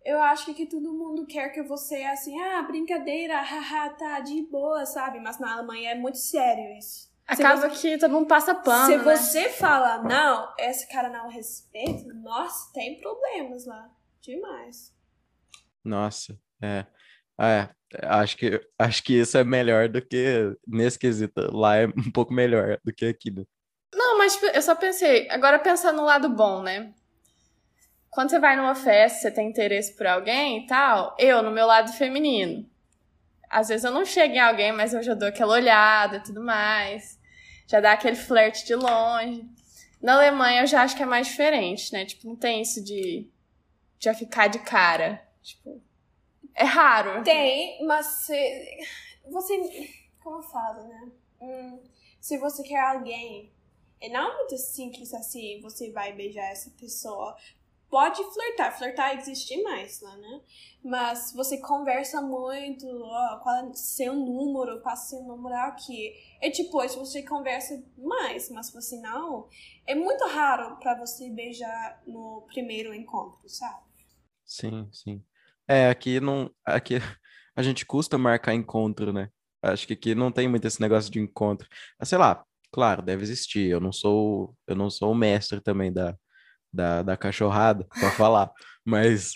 eu 0.05 0.23
acho 0.23 0.55
que 0.55 0.67
todo 0.67 0.93
mundo 0.93 1.27
quer 1.27 1.49
que 1.49 1.63
você 1.63 2.05
assim, 2.05 2.41
ah, 2.41 2.63
brincadeira, 2.63 3.41
haha, 3.41 3.91
tá 3.91 4.21
de 4.21 4.41
boa, 4.43 4.87
sabe? 4.87 5.19
Mas 5.19 5.41
na 5.41 5.55
Alemanha 5.55 5.91
é 5.91 5.95
muito 5.97 6.19
sério 6.19 6.79
isso. 6.79 7.11
Se 7.35 7.43
Acaba 7.43 7.69
que 7.71 7.99
todo 7.99 8.13
mundo 8.13 8.29
passa 8.29 8.55
pano, 8.55 8.87
Se 8.87 8.97
né? 8.99 9.03
você 9.17 9.49
fala, 9.51 9.99
não, 10.05 10.55
esse 10.61 10.87
cara 10.89 11.09
não 11.09 11.29
respeita, 11.29 12.15
nossa, 12.15 12.73
tem 12.73 12.97
problemas 13.01 13.67
lá. 13.67 13.91
Demais. 14.21 14.95
Nossa, 15.85 16.39
é. 16.63 16.87
É, 17.39 17.69
acho 18.03 18.37
que, 18.37 18.61
acho 18.79 19.03
que 19.03 19.15
isso 19.15 19.37
é 19.37 19.45
melhor 19.45 19.89
do 19.89 20.01
que 20.01 20.57
nesse 20.67 20.99
quesito. 20.99 21.55
Lá 21.57 21.77
é 21.77 21.87
um 21.87 22.11
pouco 22.13 22.33
melhor 22.33 22.79
do 22.85 22.93
que 22.93 23.07
aqui, 23.07 23.31
né? 23.31 23.45
Não, 23.95 24.19
mas 24.19 24.41
eu 24.43 24.63
só 24.63 24.75
pensei, 24.75 25.29
agora 25.31 25.59
pensando 25.59 25.97
no 25.97 26.05
lado 26.05 26.29
bom, 26.29 26.63
né? 26.63 26.93
Quando 28.11 28.31
você 28.31 28.39
vai 28.39 28.57
numa 28.57 28.75
festa, 28.75 29.21
você 29.21 29.31
tem 29.31 29.49
interesse 29.49 29.95
por 29.95 30.07
alguém 30.07 30.65
e 30.65 30.67
tal, 30.67 31.15
eu, 31.19 31.43
no 31.43 31.51
meu 31.51 31.67
lado 31.67 31.93
feminino. 31.93 32.69
Às 33.49 33.69
vezes 33.69 33.85
eu 33.85 33.93
não 33.93 34.05
chego 34.05 34.35
em 34.35 34.39
alguém, 34.39 34.73
mas 34.73 34.93
eu 34.93 35.03
já 35.03 35.15
dou 35.15 35.29
aquela 35.29 35.53
olhada 35.53 36.17
e 36.17 36.23
tudo 36.23 36.43
mais. 36.43 37.19
Já 37.67 37.81
dá 37.81 37.93
aquele 37.93 38.17
flerte 38.17 38.65
de 38.65 38.75
longe. 38.75 39.45
Na 40.01 40.15
Alemanha 40.15 40.63
eu 40.63 40.67
já 40.67 40.83
acho 40.83 40.97
que 40.97 41.03
é 41.03 41.07
mais 41.07 41.27
diferente, 41.27 41.93
né? 41.93 42.05
Tipo, 42.05 42.29
não 42.29 42.37
tem 42.37 42.63
isso 42.63 42.83
de 42.83 43.29
já 43.99 44.15
ficar 44.15 44.49
de 44.49 44.61
cara. 44.61 45.23
Tipo, 45.43 45.83
é 46.57 46.65
raro. 46.65 47.23
Tem, 47.23 47.85
mas 47.85 48.07
se, 48.07 48.79
você. 49.31 49.91
Como 50.23 50.39
eu 50.39 50.43
falo, 50.43 50.89
né? 50.89 51.13
Hum, 51.41 51.81
se 52.21 52.39
você 52.39 52.63
quer 52.63 52.81
alguém, 52.81 53.53
é 54.01 54.09
não 54.09 54.39
muito 54.39 54.57
simples 54.57 55.13
assim, 55.13 55.61
você 55.61 55.93
vai 55.93 56.13
beijar 56.13 56.51
essa 56.51 56.71
pessoa. 56.71 57.37
Pode 57.89 58.21
flertar, 58.33 58.77
flertar 58.77 59.17
existe 59.17 59.63
mais 59.63 60.01
lá, 60.01 60.17
né? 60.17 60.41
Mas 60.83 61.33
você 61.33 61.59
conversa 61.61 62.21
muito, 62.21 62.85
ó, 62.87 63.39
qual 63.39 63.55
é 63.55 63.75
seu 63.75 64.13
número, 64.15 64.81
passa 64.81 65.11
seu 65.11 65.23
número 65.23 65.55
aqui. 65.55 66.13
E 66.43 66.51
depois 66.51 66.97
você 66.97 67.23
conversa 67.23 67.81
mais, 67.97 68.51
mas 68.51 68.73
você 68.73 68.99
não. 68.99 69.49
É 69.87 69.95
muito 69.95 70.25
raro 70.27 70.77
pra 70.79 70.99
você 70.99 71.31
beijar 71.31 72.03
no 72.07 72.43
primeiro 72.49 72.93
encontro, 72.93 73.49
sabe? 73.49 73.85
Sim, 74.45 74.89
sim. 74.93 75.23
É, 75.69 75.89
aqui 75.89 76.21
não. 76.21 76.51
Aqui 76.65 76.95
a 77.57 77.63
gente 77.63 77.85
custa 77.87 78.17
marcar 78.19 78.55
encontro, 78.55 79.13
né? 79.13 79.29
Acho 79.63 79.87
que 79.87 79.95
aqui 79.95 80.15
não 80.15 80.31
tem 80.31 80.49
muito 80.49 80.67
esse 80.67 80.81
negócio 80.81 81.11
de 81.11 81.19
encontro. 81.21 81.67
Ah, 81.99 82.05
Sei 82.05 82.17
lá, 82.19 82.45
claro, 82.73 83.03
deve 83.03 83.23
existir. 83.23 83.69
Eu 83.71 83.81
não 83.81 83.93
sou, 83.93 84.55
eu 84.67 84.77
não 84.77 84.91
sou 84.91 85.11
o 85.13 85.15
mestre 85.15 85.61
também 85.61 85.93
da, 85.93 86.15
da, 86.73 87.03
da 87.03 87.17
cachorrada 87.17 87.87
pra 87.99 88.11
falar. 88.13 88.51
Mas, 88.85 89.33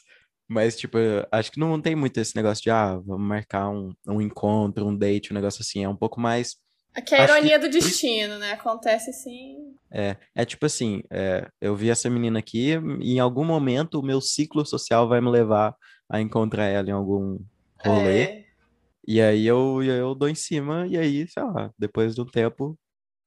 mas, 0.48 0.76
tipo, 0.76 0.96
acho 1.32 1.50
que 1.50 1.58
não 1.58 1.80
tem 1.80 1.96
muito 1.96 2.18
esse 2.18 2.36
negócio 2.36 2.62
de, 2.62 2.70
ah, 2.70 2.96
vamos 3.04 3.26
marcar 3.26 3.68
um, 3.68 3.92
um 4.06 4.20
encontro, 4.20 4.86
um 4.86 4.96
date, 4.96 5.32
um 5.32 5.34
negócio 5.34 5.60
assim. 5.60 5.82
É 5.82 5.88
um 5.88 5.96
pouco 5.96 6.20
mais. 6.20 6.54
Aqui 6.94 7.14
é 7.16 7.18
a 7.20 7.24
Acho 7.24 7.32
que- 7.32 7.38
ironia 7.40 7.58
do 7.58 7.68
destino, 7.68 8.38
né? 8.38 8.52
Acontece 8.52 9.10
assim. 9.10 9.56
É, 9.92 10.16
é 10.36 10.44
tipo 10.44 10.66
assim, 10.66 11.02
é, 11.10 11.48
eu 11.60 11.74
vi 11.74 11.90
essa 11.90 12.08
menina 12.08 12.38
aqui, 12.38 12.74
e 13.00 13.14
em 13.14 13.18
algum 13.18 13.44
momento 13.44 13.98
o 13.98 14.04
meu 14.04 14.20
ciclo 14.20 14.64
social 14.64 15.08
vai 15.08 15.20
me 15.20 15.28
levar 15.30 15.74
a 16.10 16.20
encontrar 16.20 16.66
ela 16.66 16.88
em 16.90 16.92
algum 16.92 17.38
rolê. 17.84 18.24
É, 18.24 18.44
E 19.06 19.20
aí 19.20 19.46
eu, 19.46 19.82
eu 19.82 20.14
dou 20.14 20.28
em 20.28 20.34
cima, 20.34 20.86
e 20.88 20.98
aí, 20.98 21.28
sei 21.28 21.42
lá, 21.44 21.70
depois 21.78 22.14
de 22.14 22.22
um 22.22 22.26
tempo, 22.26 22.78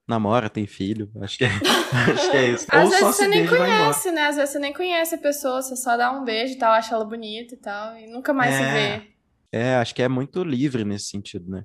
namora, 0.07 0.49
tem 0.49 0.67
filho. 0.67 1.11
Acho 1.21 1.37
que 1.39 1.45
é, 1.45 1.49
acho 2.13 2.31
que 2.31 2.37
é 2.37 2.51
isso. 2.51 2.67
Às 2.69 2.83
Ou 2.85 2.89
vezes 2.91 2.99
só 2.99 3.11
você 3.13 3.27
nem 3.27 3.45
conhece, 3.47 4.11
né? 4.11 4.21
Às 4.27 4.35
vezes 4.35 4.51
você 4.51 4.59
nem 4.59 4.73
conhece 4.73 5.15
a 5.15 5.19
pessoa, 5.19 5.61
você 5.61 5.75
só 5.75 5.97
dá 5.97 6.11
um 6.11 6.23
beijo 6.23 6.53
e 6.55 6.57
tal, 6.57 6.73
acha 6.73 6.95
ela 6.95 7.05
bonita 7.05 7.55
e 7.55 7.57
tal, 7.57 7.97
e 7.97 8.07
nunca 8.07 8.33
mais 8.33 8.53
se 8.55 8.61
É. 8.61 8.97
vê. 8.99 9.13
É, 9.51 9.75
acho 9.75 9.93
que 9.93 10.01
é 10.01 10.07
muito 10.09 10.43
livre 10.43 10.83
nesse 10.83 11.05
sentido, 11.07 11.49
né? 11.49 11.63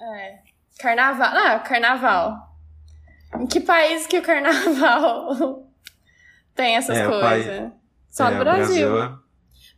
É. 0.00 0.38
Carnaval. 0.78 1.30
Ah, 1.34 1.58
carnaval. 1.60 2.50
Em 3.40 3.46
que 3.46 3.60
país 3.60 4.06
que 4.06 4.18
o 4.18 4.22
carnaval 4.24 5.66
tem 6.54 6.76
essas 6.76 6.98
É, 6.98 7.06
coisas? 7.06 7.72
Só 8.10 8.24
É, 8.24 8.30
no 8.30 8.40
o 8.40 8.44
Brasil. 8.44 8.88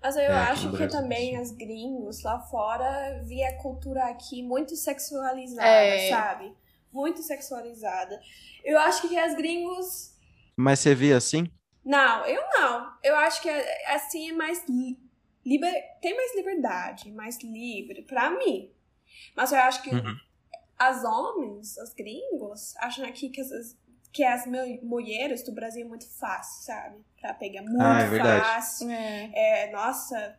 É- 0.03 0.07
Mas 0.07 0.17
eu 0.17 0.23
É, 0.23 0.29
acho 0.33 0.71
que 0.71 0.77
Brasil, 0.77 0.89
também 1.01 1.31
sim. 1.31 1.37
as 1.37 1.51
gringos 1.53 2.23
lá 2.23 2.41
fora 2.41 3.23
via 3.25 3.49
a 3.51 3.57
cultura 3.63 4.05
aqui 4.07 4.43
muito 4.43 4.75
sexualizada, 4.77 5.67
É. 5.67 6.09
sabe? 6.11 6.55
Muito 6.93 7.23
sexualizada. 7.23 8.21
Eu 8.65 8.79
acho 8.79 9.09
que 9.09 9.17
as 9.19 9.35
gringos. 9.35 10.15
Mas 10.57 10.81
você 10.81 10.95
via 10.95 11.17
assim? 11.17 11.51
Não, 11.85 12.25
eu 12.27 12.43
não. 12.53 12.93
Eu 13.03 13.17
acho 13.17 13.41
que 13.43 13.49
é- 13.49 13.95
assim 13.95 14.31
é 14.31 14.33
mais. 14.33 14.65
li- 14.69 14.99
Liber... 15.45 15.73
Tem 16.01 16.15
mais 16.15 16.37
liberdade, 16.37 17.11
mais 17.11 17.37
livre, 17.43 18.03
pra 18.03 18.31
mim. 18.31 18.71
Mas 19.37 19.51
eu 19.51 19.59
acho 19.59 19.83
que 19.83 19.91
Uhum. 19.93 20.17
as 20.79 21.03
homens, 21.03 21.77
os 21.79 21.93
gringos, 21.95 22.77
acham 22.77 23.05
aqui 23.05 23.29
que 23.29 23.41
as, 23.41 23.51
que 24.13 24.23
as 24.25 24.47
mul- 24.47 24.79
mulheres 24.83 25.43
do 25.43 25.53
Brasil 25.53 25.85
é 25.87 25.89
muito 25.89 26.07
fácil, 26.19 26.65
sabe? 26.67 26.97
Pra 27.21 27.33
pegar 27.35 27.63
muito 27.63 27.81
Ah, 27.81 28.01
é 28.03 28.09
verdade. 28.09 28.45
fácil. 28.45 28.91
É. 28.91 29.31
É, 29.35 29.73
nossa, 29.73 30.37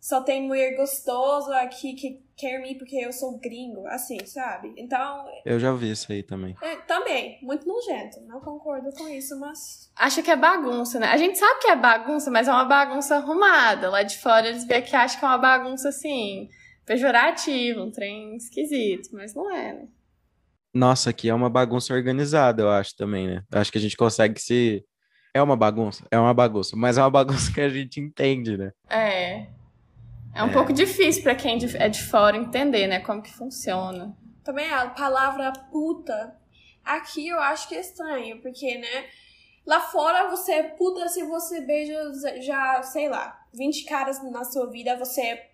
só 0.00 0.20
tem 0.22 0.42
mulher 0.42 0.74
gostoso 0.76 1.52
aqui 1.52 1.94
que 1.94 2.20
quer 2.36 2.58
me 2.60 2.74
porque 2.76 2.96
eu 2.96 3.12
sou 3.12 3.38
gringo, 3.38 3.86
assim, 3.86 4.18
sabe? 4.26 4.74
Então, 4.76 5.24
Eu 5.44 5.60
já 5.60 5.72
vi 5.72 5.92
isso 5.92 6.10
aí 6.10 6.24
também. 6.24 6.56
é, 6.60 6.74
também, 6.78 7.38
muito 7.42 7.68
nojento. 7.68 8.20
Não 8.22 8.40
concordo 8.40 8.90
com 8.96 9.06
isso, 9.08 9.38
mas. 9.38 9.92
Acha 9.94 10.20
que 10.22 10.30
é 10.30 10.34
bagunça, 10.36 10.98
né? 10.98 11.06
A 11.06 11.16
gente 11.16 11.38
sabe 11.38 11.60
que 11.60 11.68
é 11.68 11.76
bagunça, 11.76 12.30
mas 12.32 12.48
é 12.48 12.50
uma 12.52 12.64
bagunça 12.64 13.16
arrumada. 13.16 13.88
Lá 13.90 14.02
de 14.02 14.18
fora 14.18 14.48
eles 14.48 14.64
veem 14.64 14.82
que 14.82 14.96
acham 14.96 15.20
que 15.20 15.24
é 15.24 15.28
uma 15.28 15.38
bagunça 15.38 15.90
assim, 15.90 16.48
pejorativa, 16.84 17.80
um 17.82 17.90
trem 17.92 18.34
esquisito, 18.36 19.10
mas 19.12 19.34
não 19.34 19.50
é, 19.54 19.72
né? 19.74 19.88
Nossa, 20.74 21.10
aqui 21.10 21.28
é 21.28 21.34
uma 21.34 21.50
bagunça 21.50 21.92
organizada, 21.92 22.62
eu 22.62 22.70
acho 22.70 22.96
também, 22.96 23.26
né? 23.26 23.42
Eu 23.50 23.60
acho 23.60 23.70
que 23.70 23.78
a 23.78 23.80
gente 23.80 23.96
consegue 23.96 24.40
se. 24.40 24.84
É 25.34 25.42
uma 25.42 25.56
bagunça, 25.56 26.04
é 26.10 26.18
uma 26.18 26.32
bagunça, 26.34 26.76
mas 26.76 26.98
é 26.98 27.02
uma 27.02 27.10
bagunça 27.50 27.52
que 27.52 27.60
a 27.60 27.68
gente 27.68 28.00
entende, 28.00 28.56
né? 28.56 28.72
É. 28.88 29.46
É 30.34 30.42
um 30.42 30.48
É. 30.48 30.52
pouco 30.52 30.72
difícil 30.72 31.22
pra 31.22 31.34
quem 31.34 31.58
de- 31.58 31.76
é 31.76 31.88
de 31.88 32.02
fora 32.02 32.36
entender, 32.36 32.86
né, 32.86 33.00
como 33.00 33.20
que 33.22 33.32
funciona. 33.32 34.16
Também 34.42 34.70
a 34.72 34.88
palavra 34.88 35.52
puta. 35.70 36.34
Aqui 36.84 37.28
eu 37.28 37.38
acho 37.38 37.68
que 37.68 37.74
é 37.74 37.80
estranho, 37.80 38.40
porque, 38.40 38.78
né? 38.78 39.04
Lá 39.66 39.78
fora 39.80 40.28
você 40.30 40.52
é 40.52 40.62
puta 40.64 41.06
se 41.08 41.22
você 41.24 41.60
beija 41.60 41.94
já, 42.40 42.82
sei 42.82 43.08
lá, 43.08 43.38
20 43.54 43.84
caras 43.84 44.22
na 44.32 44.42
sua 44.44 44.68
vida, 44.70 44.96
você 44.96 45.20
é 45.20 45.50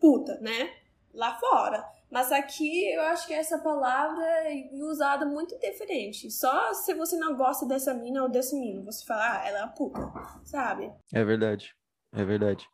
puta, 0.00 0.38
né? 0.40 0.70
Lá 1.14 1.34
fora. 1.38 1.84
Mas 2.16 2.32
aqui 2.32 2.94
eu 2.94 3.02
acho 3.02 3.26
que 3.26 3.34
essa 3.34 3.58
palavra 3.58 4.24
é 4.24 4.70
usada 4.72 5.26
muito 5.26 5.54
diferente. 5.58 6.30
Só 6.30 6.72
se 6.72 6.94
você 6.94 7.14
não 7.18 7.36
gosta 7.36 7.66
dessa 7.66 7.92
mina 7.92 8.22
ou 8.22 8.28
desse 8.30 8.58
menino, 8.58 8.82
você 8.82 9.04
fala, 9.04 9.34
ah, 9.34 9.46
ela 9.46 9.58
é 9.58 9.62
uma 9.64 9.74
puta, 9.74 10.00
sabe? 10.42 10.90
É 11.12 11.22
verdade. 11.22 11.76
É 12.14 12.24
verdade. 12.24 12.66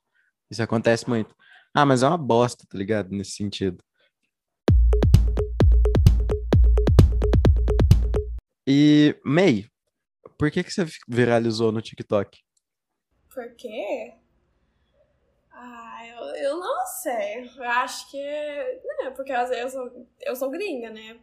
Isso 0.49 0.63
acontece 0.63 1.09
muito. 1.09 1.35
Ah, 1.75 1.85
mas 1.85 2.05
é 2.05 2.07
uma 2.07 2.17
bosta, 2.17 2.65
tá 2.71 2.79
ligado? 2.79 3.11
Nesse 3.11 3.33
sentido. 3.33 3.83
E, 8.65 9.21
May, 9.25 9.67
por 10.39 10.53
que 10.53 10.63
que 10.63 10.71
você 10.71 10.87
viralizou 11.09 11.73
no 11.73 11.83
TikTok? 11.83 12.39
Por 13.35 13.57
quê? 13.57 14.22
Ah, 15.65 16.07
eu, 16.09 16.25
eu 16.37 16.57
não 16.59 16.85
sei. 16.87 17.49
Eu 17.57 17.63
acho 17.71 18.11
que. 18.11 18.81
Não, 18.99 19.13
porque 19.15 19.31
às 19.33 19.49
vezes 19.49 19.75
eu 19.75 19.89
sou, 19.91 20.07
eu 20.23 20.35
sou 20.37 20.51
gringa, 20.51 20.91
né? 20.91 21.19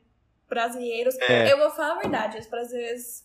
Brasileiros. 0.47 1.17
É. 1.19 1.51
Eu 1.51 1.57
vou 1.57 1.69
falar 1.71 1.95
a 1.95 1.99
verdade, 1.99 2.37
os 2.39 2.47
brasileiros 2.47 3.23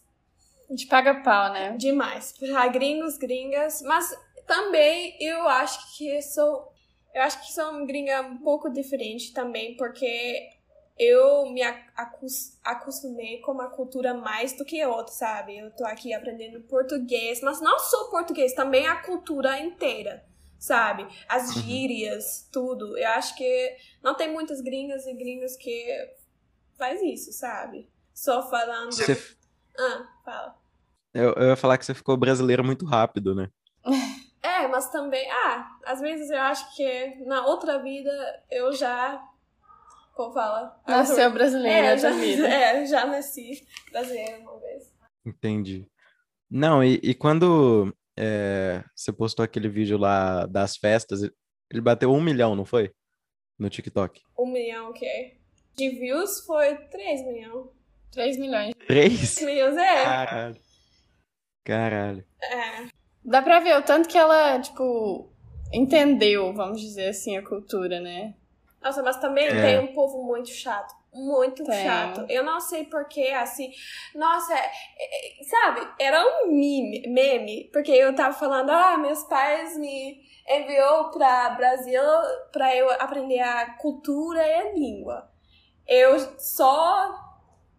A 0.69 0.73
gente 0.73 0.87
paga 0.89 1.23
pau, 1.23 1.53
né? 1.53 1.77
demais. 1.79 2.33
Pra 2.37 2.67
gringos, 2.69 3.17
gringas. 3.17 3.81
Mas 3.83 4.11
também 4.47 5.17
eu 5.21 5.47
acho 5.49 5.97
que 5.97 6.21
sou. 6.21 6.73
Eu 7.15 7.23
acho 7.23 7.41
que 7.47 7.53
sou 7.53 7.71
uma 7.71 7.87
gringa 7.87 8.23
um 8.23 8.39
pouco 8.39 8.69
diferente 8.69 9.33
também, 9.33 9.77
porque 9.77 10.49
eu 10.99 11.47
me 11.51 11.63
ac- 11.63 11.91
acus- 11.97 12.59
acostumei 12.65 13.41
com 13.41 13.53
uma 13.53 13.71
cultura 13.71 14.13
mais 14.15 14.53
do 14.53 14.65
que 14.65 14.85
outra, 14.85 15.13
sabe? 15.15 15.57
Eu 15.59 15.71
tô 15.77 15.85
aqui 15.87 16.13
aprendendo 16.13 16.61
português, 16.63 17.41
mas 17.41 17.61
não 17.61 17.79
só 17.79 18.11
português, 18.11 18.53
também 18.53 18.89
a 18.89 18.97
cultura 18.97 19.61
inteira, 19.61 20.25
sabe? 20.65 21.07
As 21.29 21.55
Uhum. 21.57 21.63
gírias, 21.63 22.49
tudo. 22.53 22.97
Eu 22.97 23.09
acho 23.11 23.37
que 23.37 23.77
não 24.03 24.15
tem 24.15 24.33
muitas 24.33 24.61
gringas 24.61 25.07
e 25.07 25.13
gringos 25.15 25.57
que 25.57 25.87
faz 26.79 27.01
isso, 27.03 27.33
sabe? 27.33 27.89
Só 28.15 28.49
falando. 28.49 28.93
Você- 28.93 29.19
Ah, 29.79 30.09
fala. 30.25 30.59
eu, 31.13 31.33
eu 31.35 31.49
ia 31.49 31.57
falar 31.57 31.77
que 31.79 31.85
você 31.85 31.95
ficou 31.95 32.17
brasileiro 32.17 32.65
muito 32.65 32.85
rápido, 32.87 33.35
né? 33.35 33.51
É, 34.47 34.69
mas 34.69 34.91
também, 34.91 35.27
ah, 35.31 35.79
às 35.87 36.01
vezes 36.03 36.29
eu 36.31 36.39
acho 36.39 36.77
que 36.77 37.15
na 37.25 37.47
outra 37.47 37.83
vida 37.83 38.11
eu 38.51 38.75
já, 38.75 39.19
como 40.15 40.35
fala? 40.35 40.79
Nasceu 40.87 41.31
brasileira 41.33 41.95
é, 41.95 41.97
já, 41.97 42.11
vida. 42.11 42.43
É, 42.53 42.85
já 42.87 43.07
nasci 43.07 43.67
brasileira 43.91 44.39
uma 44.41 44.59
vez. 44.61 44.93
Entendi. 45.25 45.89
Não, 46.51 46.85
e, 46.85 47.01
e 47.03 47.15
quando 47.15 47.91
é, 48.17 48.83
você 48.95 49.13
postou 49.13 49.45
aquele 49.45 49.69
vídeo 49.69 49.99
lá 49.99 50.47
das 50.47 50.77
festas, 50.77 51.23
ele 51.71 51.81
bateu 51.81 52.13
um 52.13 52.21
milhão, 52.21 52.55
não 52.55 52.65
foi? 52.65 52.93
No 53.59 53.69
TikTok. 53.71 54.21
Um 54.39 54.47
milhão, 54.47 54.91
ok. 54.91 55.09
De 55.77 55.89
views 55.91 56.41
foi 56.41 56.77
3 56.89 57.25
milhões. 57.27 57.67
3 58.13 58.37
milhões. 58.39 58.75
3? 58.87 59.41
milhões, 59.43 59.77
é. 59.77 60.05
Caralho. 60.05 60.57
Caralho. 61.65 62.25
É. 62.43 62.87
Dá 63.25 63.41
pra 63.43 63.61
ver 63.61 63.77
o 63.79 63.83
tanto 63.83 64.09
que 64.09 64.19
ela, 64.19 64.61
tipo, 64.61 65.33
entendeu, 65.73 66.53
vamos 66.53 66.81
dizer 66.81 67.09
assim, 67.09 67.37
a 67.37 67.43
cultura, 67.43 68.01
né? 68.01 68.35
Nossa, 68.83 69.03
mas 69.03 69.17
também 69.19 69.47
É. 69.47 69.63
tem 69.63 69.79
um 69.81 69.95
povo 69.95 70.23
muito 70.25 70.51
chato. 70.51 70.95
Muito 71.15 71.63
Tem. 71.65 71.85
chato. 71.85 72.27
Eu 72.29 72.43
não 72.43 72.61
sei 72.61 72.85
porquê, 72.85 73.29
assim. 73.29 73.71
Nossa, 74.15 74.53
é- 74.55 74.71
é- 74.99 75.45
sabe? 75.45 75.89
Era 75.99 76.21
um 76.25 76.49
meme, 76.49 77.05
meme. 77.07 77.71
Porque 77.73 77.93
eu 77.93 78.15
tava 78.15 78.35
falando, 78.35 78.71
ah, 78.71 78.97
meus 78.97 79.23
pais 79.25 79.79
me 79.79 80.21
enviou 80.49 81.11
pra 81.11 81.51
Brasil 81.51 82.03
pra 82.53 82.75
eu 82.75 82.91
aprender 82.91 83.41
a 83.41 83.77
cultura 83.77 84.45
e 84.47 84.55
a 84.55 84.73
língua. 84.73 85.31
Eu 85.87 86.19
só 86.39 87.15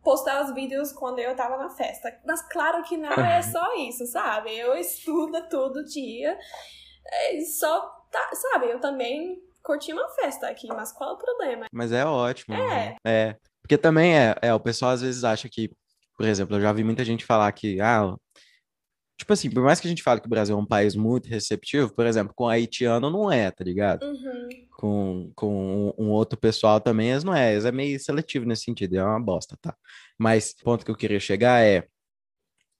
postava 0.03 0.45
os 0.45 0.53
vídeos 0.53 0.91
quando 0.93 1.19
eu 1.19 1.35
tava 1.35 1.57
na 1.57 1.69
festa. 1.69 2.17
Mas 2.25 2.41
claro 2.43 2.83
que 2.83 2.95
não 2.95 3.11
é 3.11 3.41
só 3.43 3.75
isso, 3.75 4.05
sabe? 4.05 4.55
Eu 4.55 4.75
estudo 4.75 5.49
todo 5.49 5.83
dia. 5.83 6.37
É, 7.07 7.39
Só, 7.41 7.81
tá, 8.11 8.29
sabe? 8.33 8.67
Eu 8.69 8.79
também 8.79 9.41
curti 9.65 9.91
uma 9.91 10.07
festa 10.09 10.47
aqui, 10.47 10.67
mas 10.67 10.91
qual 10.91 11.11
é 11.11 11.13
o 11.13 11.17
problema? 11.17 11.65
Mas 11.71 11.91
é 11.91 12.05
ótimo. 12.05 12.55
É. 12.55 12.67
né? 12.67 12.95
É. 13.05 13.35
Porque 13.61 13.77
também 13.77 14.15
é, 14.15 14.35
é, 14.41 14.53
o 14.53 14.59
pessoal 14.59 14.91
às 14.91 15.01
vezes 15.01 15.23
acha 15.23 15.49
que, 15.49 15.71
por 16.15 16.27
exemplo, 16.27 16.55
eu 16.55 16.61
já 16.61 16.71
vi 16.71 16.83
muita 16.83 17.03
gente 17.03 17.25
falar 17.25 17.51
que, 17.51 17.81
ah, 17.81 18.15
tipo 19.17 19.33
assim, 19.33 19.49
por 19.49 19.63
mais 19.63 19.79
que 19.79 19.87
a 19.87 19.89
gente 19.89 20.03
fale 20.03 20.21
que 20.21 20.27
o 20.27 20.29
Brasil 20.29 20.55
é 20.55 20.59
um 20.59 20.65
país 20.65 20.95
muito 20.95 21.27
receptivo, 21.27 21.93
por 21.93 22.05
exemplo, 22.05 22.31
com 22.35 22.47
haitiano 22.47 23.09
não 23.09 23.31
é, 23.31 23.49
tá 23.49 23.63
ligado? 23.63 24.03
Uhum. 24.03 24.49
Com, 24.77 25.31
com 25.35 25.93
um, 25.97 26.11
outro 26.11 26.37
pessoal 26.37 26.79
também, 26.79 27.09
eles 27.09 27.23
não 27.23 27.33
é, 27.33 27.53
eles 27.53 27.65
é 27.65 27.71
meio 27.71 27.99
seletivo 27.99 28.45
nesse 28.45 28.65
sentido, 28.65 28.97
é 28.97 29.03
uma 29.03 29.19
bosta, 29.19 29.57
tá? 29.59 29.75
Mas 30.17 30.51
o 30.61 30.63
ponto 30.63 30.85
que 30.85 30.91
eu 30.91 30.95
queria 30.95 31.19
chegar 31.19 31.65
é, 31.65 31.87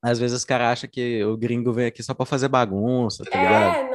às 0.04 0.20
vezes 0.20 0.38
os 0.38 0.46
caras 0.46 0.68
acham 0.68 0.90
que 0.90 1.24
o 1.24 1.36
gringo 1.36 1.74
vem 1.74 1.88
aqui 1.88 2.04
só 2.04 2.14
pra 2.14 2.28
fazer 2.28 2.48
bagunça, 2.48 3.24
tá 3.24 3.40
ligado? 3.40 3.76
É, 3.76 3.84
não, 3.84 3.90
não 3.90 3.95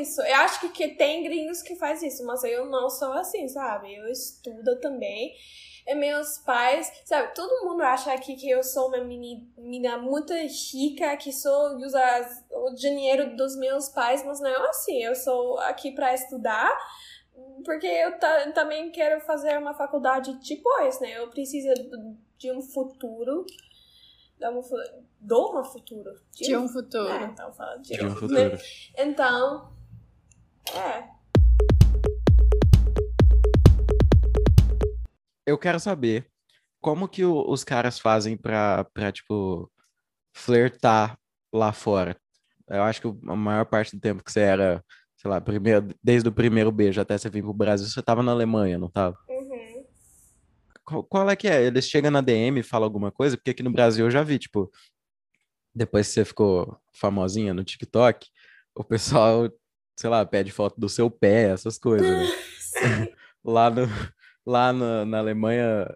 isso. 0.00 0.20
Eu 0.22 0.36
acho 0.36 0.60
que, 0.60 0.68
que 0.70 0.88
tem 0.96 1.22
gringos 1.22 1.62
que 1.62 1.76
faz 1.76 2.02
isso, 2.02 2.24
mas 2.24 2.42
eu 2.44 2.66
não 2.66 2.88
sou 2.90 3.12
assim, 3.12 3.48
sabe? 3.48 3.94
Eu 3.94 4.06
estudo 4.08 4.78
também. 4.80 5.32
E 5.86 5.94
meus 5.94 6.38
pais, 6.38 6.92
sabe, 7.04 7.34
todo 7.34 7.64
mundo 7.66 7.82
acha 7.82 8.12
aqui 8.12 8.36
que 8.36 8.48
eu 8.48 8.62
sou 8.62 8.88
uma 8.88 9.02
meni- 9.02 9.50
menina 9.56 9.96
muito 9.96 10.32
rica, 10.34 11.16
que 11.16 11.32
só 11.32 11.74
usa 11.76 12.00
o 12.52 12.74
dinheiro 12.74 13.34
dos 13.34 13.56
meus 13.56 13.88
pais, 13.88 14.24
mas 14.24 14.40
não 14.40 14.48
é 14.50 14.68
assim. 14.68 15.02
Eu 15.02 15.14
sou 15.16 15.58
aqui 15.60 15.90
pra 15.92 16.14
estudar, 16.14 16.70
porque 17.64 17.86
eu 17.86 18.18
ta- 18.18 18.52
também 18.52 18.90
quero 18.92 19.20
fazer 19.22 19.58
uma 19.58 19.74
faculdade 19.74 20.38
depois, 20.46 21.00
né? 21.00 21.18
Eu 21.18 21.28
preciso 21.30 21.72
do- 21.88 22.16
de 22.38 22.52
um 22.52 22.60
futuro. 22.62 23.44
Um, 24.42 24.62
do 25.20 25.58
um 25.60 25.64
futuro. 25.64 26.10
De 26.32 26.56
um 26.56 26.68
futuro. 26.68 27.08
É, 27.12 27.24
então 27.24 27.52
fala 27.52 27.76
de, 27.76 27.94
De 27.94 28.04
um 28.04 28.08
né? 28.08 28.14
futuro. 28.14 28.58
Então, 28.96 29.72
é. 30.76 31.10
Eu 35.46 35.58
quero 35.58 35.80
saber 35.80 36.26
como 36.80 37.08
que 37.08 37.24
o- 37.24 37.48
os 37.50 37.64
caras 37.64 37.98
fazem 37.98 38.36
pra, 38.36 38.84
pra, 38.94 39.10
tipo, 39.12 39.70
flertar 40.34 41.18
lá 41.52 41.72
fora. 41.72 42.16
Eu 42.68 42.82
acho 42.84 43.00
que 43.02 43.08
a 43.08 43.36
maior 43.36 43.64
parte 43.66 43.96
do 43.96 44.00
tempo 44.00 44.22
que 44.22 44.30
você 44.30 44.40
era, 44.40 44.84
sei 45.16 45.30
lá, 45.30 45.40
primeiro, 45.40 45.88
desde 46.02 46.28
o 46.28 46.32
primeiro 46.32 46.70
beijo 46.70 47.00
até 47.00 47.18
você 47.18 47.28
vir 47.28 47.42
pro 47.42 47.52
Brasil, 47.52 47.86
você 47.88 48.00
tava 48.02 48.22
na 48.22 48.30
Alemanha, 48.32 48.78
não 48.78 48.88
tava? 48.88 49.18
Uhum. 49.28 49.84
Qual, 50.84 51.04
qual 51.04 51.30
é 51.30 51.34
que 51.36 51.48
é? 51.48 51.62
Eles 51.64 51.86
chegam 51.88 52.10
na 52.10 52.20
DM 52.20 52.60
e 52.60 52.62
falam 52.62 52.86
alguma 52.86 53.10
coisa? 53.10 53.36
Porque 53.36 53.50
aqui 53.50 53.62
no 53.62 53.72
Brasil 53.72 54.06
eu 54.06 54.10
já 54.10 54.22
vi, 54.22 54.38
tipo, 54.38 54.70
depois 55.74 56.06
que 56.08 56.14
você 56.14 56.24
ficou 56.24 56.78
famosinha 56.92 57.52
no 57.52 57.64
TikTok, 57.64 58.28
o 58.74 58.84
pessoal, 58.84 59.48
sei 60.00 60.08
lá, 60.08 60.24
pede 60.24 60.50
foto 60.50 60.80
do 60.80 60.88
seu 60.88 61.10
pé, 61.10 61.50
essas 61.50 61.76
coisas, 61.78 62.08
né? 62.08 62.26
Lá, 63.44 63.68
no, 63.70 63.82
lá 64.46 64.72
na, 64.72 65.04
na 65.04 65.18
Alemanha, 65.18 65.94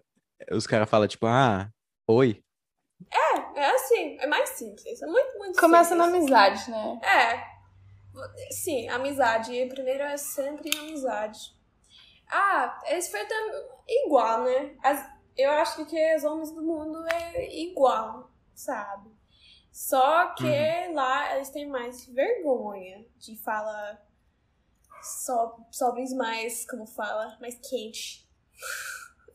os 0.51 0.67
caras 0.67 0.87
falam, 0.89 1.07
tipo, 1.07 1.25
ah, 1.25 1.69
oi. 2.07 2.43
É 3.55 3.65
assim, 3.67 4.17
é 4.19 4.27
mais 4.27 4.49
simples. 4.49 5.01
É 5.01 5.05
muito, 5.07 5.37
muito 5.39 5.59
Começa 5.59 5.95
na 5.95 6.05
simples. 6.05 6.23
amizade, 6.23 6.69
né? 6.71 6.99
É. 7.03 7.45
Sim, 8.51 8.89
amizade. 8.89 9.65
Primeiro 9.67 10.03
é 10.03 10.17
sempre 10.17 10.69
amizade. 10.77 11.39
Ah, 12.27 12.79
eles 12.87 13.07
flertam 13.09 13.37
igual, 13.87 14.43
né? 14.43 14.75
As- 14.83 15.07
eu 15.37 15.49
acho 15.51 15.85
que 15.85 16.15
os 16.15 16.23
homens 16.23 16.51
do 16.51 16.61
mundo 16.61 17.05
é 17.07 17.55
igual, 17.61 18.29
sabe? 18.53 19.09
Só 19.75 20.27
que 20.35 20.47
lá 20.93 21.35
eles 21.35 21.49
têm 21.49 21.67
mais 21.67 22.05
vergonha 22.07 23.05
de 23.17 23.35
falar 23.35 24.01
so, 25.03 25.65
sobre 25.69 26.01
os 26.01 26.13
mais, 26.13 26.65
como 26.65 26.87
fala, 26.87 27.37
mais 27.41 27.55
quente. 27.55 28.25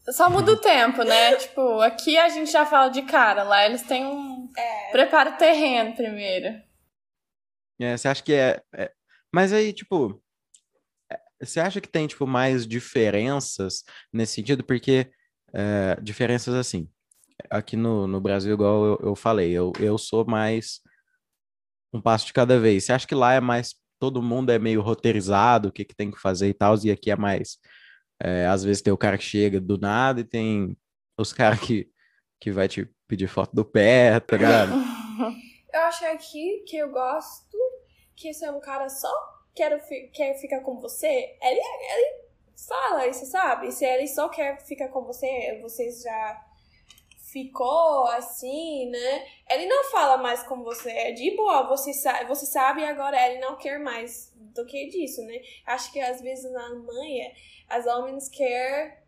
Só 0.08 0.30
muda 0.30 0.52
o 0.52 0.56
tempo, 0.56 1.02
né? 1.02 1.36
tipo, 1.36 1.82
aqui 1.82 2.16
a 2.16 2.30
gente 2.30 2.50
já 2.50 2.64
fala 2.64 2.88
de 2.88 3.02
cara, 3.02 3.42
lá 3.42 3.66
eles 3.66 3.82
têm 3.82 4.06
um. 4.06 4.50
É. 4.56 4.90
Prepara 4.92 5.34
o 5.34 5.36
terreno 5.36 5.94
primeiro. 5.94 6.58
É, 7.78 7.94
você 7.98 8.08
acha 8.08 8.22
que 8.22 8.32
é, 8.32 8.62
é- 8.74 8.92
Mas 9.30 9.52
aí, 9.52 9.74
tipo, 9.74 10.22
é, 11.12 11.20
você 11.38 11.60
acha 11.60 11.82
que 11.82 11.88
tem, 11.88 12.06
tipo, 12.06 12.26
mais 12.26 12.66
diferenças 12.66 13.84
nesse 14.10 14.36
sentido? 14.36 14.64
Porque, 14.64 15.12
é, 15.52 16.00
diferenças 16.00 16.54
assim, 16.54 16.90
aqui 17.48 17.76
no, 17.76 18.06
no 18.06 18.20
Brasil, 18.20 18.52
igual 18.52 18.84
eu, 18.84 18.98
eu 19.02 19.16
falei, 19.16 19.52
eu, 19.52 19.72
eu 19.78 19.96
sou 19.96 20.24
mais 20.24 20.80
um 21.92 22.00
passo 22.00 22.26
de 22.26 22.32
cada 22.32 22.58
vez. 22.58 22.84
Você 22.84 22.92
acha 22.92 23.06
que 23.06 23.14
lá 23.14 23.32
é 23.32 23.40
mais, 23.40 23.74
todo 23.98 24.22
mundo 24.22 24.50
é 24.50 24.58
meio 24.58 24.80
roteirizado, 24.80 25.68
o 25.68 25.72
que 25.72 25.84
que 25.84 25.94
tem 25.94 26.10
que 26.10 26.20
fazer 26.20 26.48
e 26.48 26.54
tal, 26.54 26.74
e 26.84 26.90
aqui 26.90 27.10
é 27.10 27.16
mais, 27.16 27.58
é, 28.22 28.46
às 28.46 28.64
vezes 28.64 28.82
tem 28.82 28.92
o 28.92 28.98
cara 28.98 29.18
que 29.18 29.24
chega 29.24 29.60
do 29.60 29.78
nada 29.78 30.20
e 30.20 30.24
tem 30.24 30.76
os 31.18 31.32
caras 31.34 31.60
que, 31.60 31.90
que 32.40 32.50
vai 32.50 32.68
te 32.68 32.88
pedir 33.08 33.28
foto 33.28 33.54
do 33.54 33.64
pé, 33.64 34.20
tá 34.20 34.36
ligado? 34.36 34.72
Eu 35.72 35.80
acho 35.82 36.04
aqui 36.06 36.64
que 36.66 36.76
eu 36.76 36.90
gosto 36.90 37.56
que 38.16 38.34
se 38.34 38.44
é 38.44 38.50
um 38.50 38.58
cara 38.58 38.88
só 38.88 39.08
quer, 39.54 39.78
quer 40.12 40.34
ficar 40.34 40.62
com 40.62 40.80
você, 40.80 41.06
ele, 41.40 41.60
ele 41.60 42.30
fala 42.68 43.06
isso, 43.06 43.24
sabe? 43.26 43.70
Se 43.70 43.84
ele 43.84 44.08
só 44.08 44.28
quer 44.28 44.60
ficar 44.66 44.88
com 44.88 45.04
você, 45.04 45.60
vocês 45.62 46.02
já 46.02 46.49
ficou 47.32 48.06
assim, 48.08 48.90
né? 48.90 49.26
Ele 49.48 49.66
não 49.66 49.84
fala 49.90 50.16
mais 50.16 50.42
com 50.42 50.62
você, 50.62 50.90
é 50.90 51.12
de 51.12 51.36
boa, 51.36 51.68
você, 51.68 51.92
sa 51.92 52.24
você 52.24 52.46
sabe 52.46 52.84
agora 52.84 53.16
ele 53.28 53.40
não 53.40 53.56
quer 53.56 53.78
mais 53.78 54.32
do 54.36 54.66
que 54.66 54.88
disso, 54.88 55.22
né? 55.22 55.40
Acho 55.66 55.92
que 55.92 56.00
às 56.00 56.20
vezes 56.20 56.50
na 56.52 56.64
Alemanha 56.66 57.32
as 57.68 57.86
homens 57.86 58.28
querem 58.28 58.98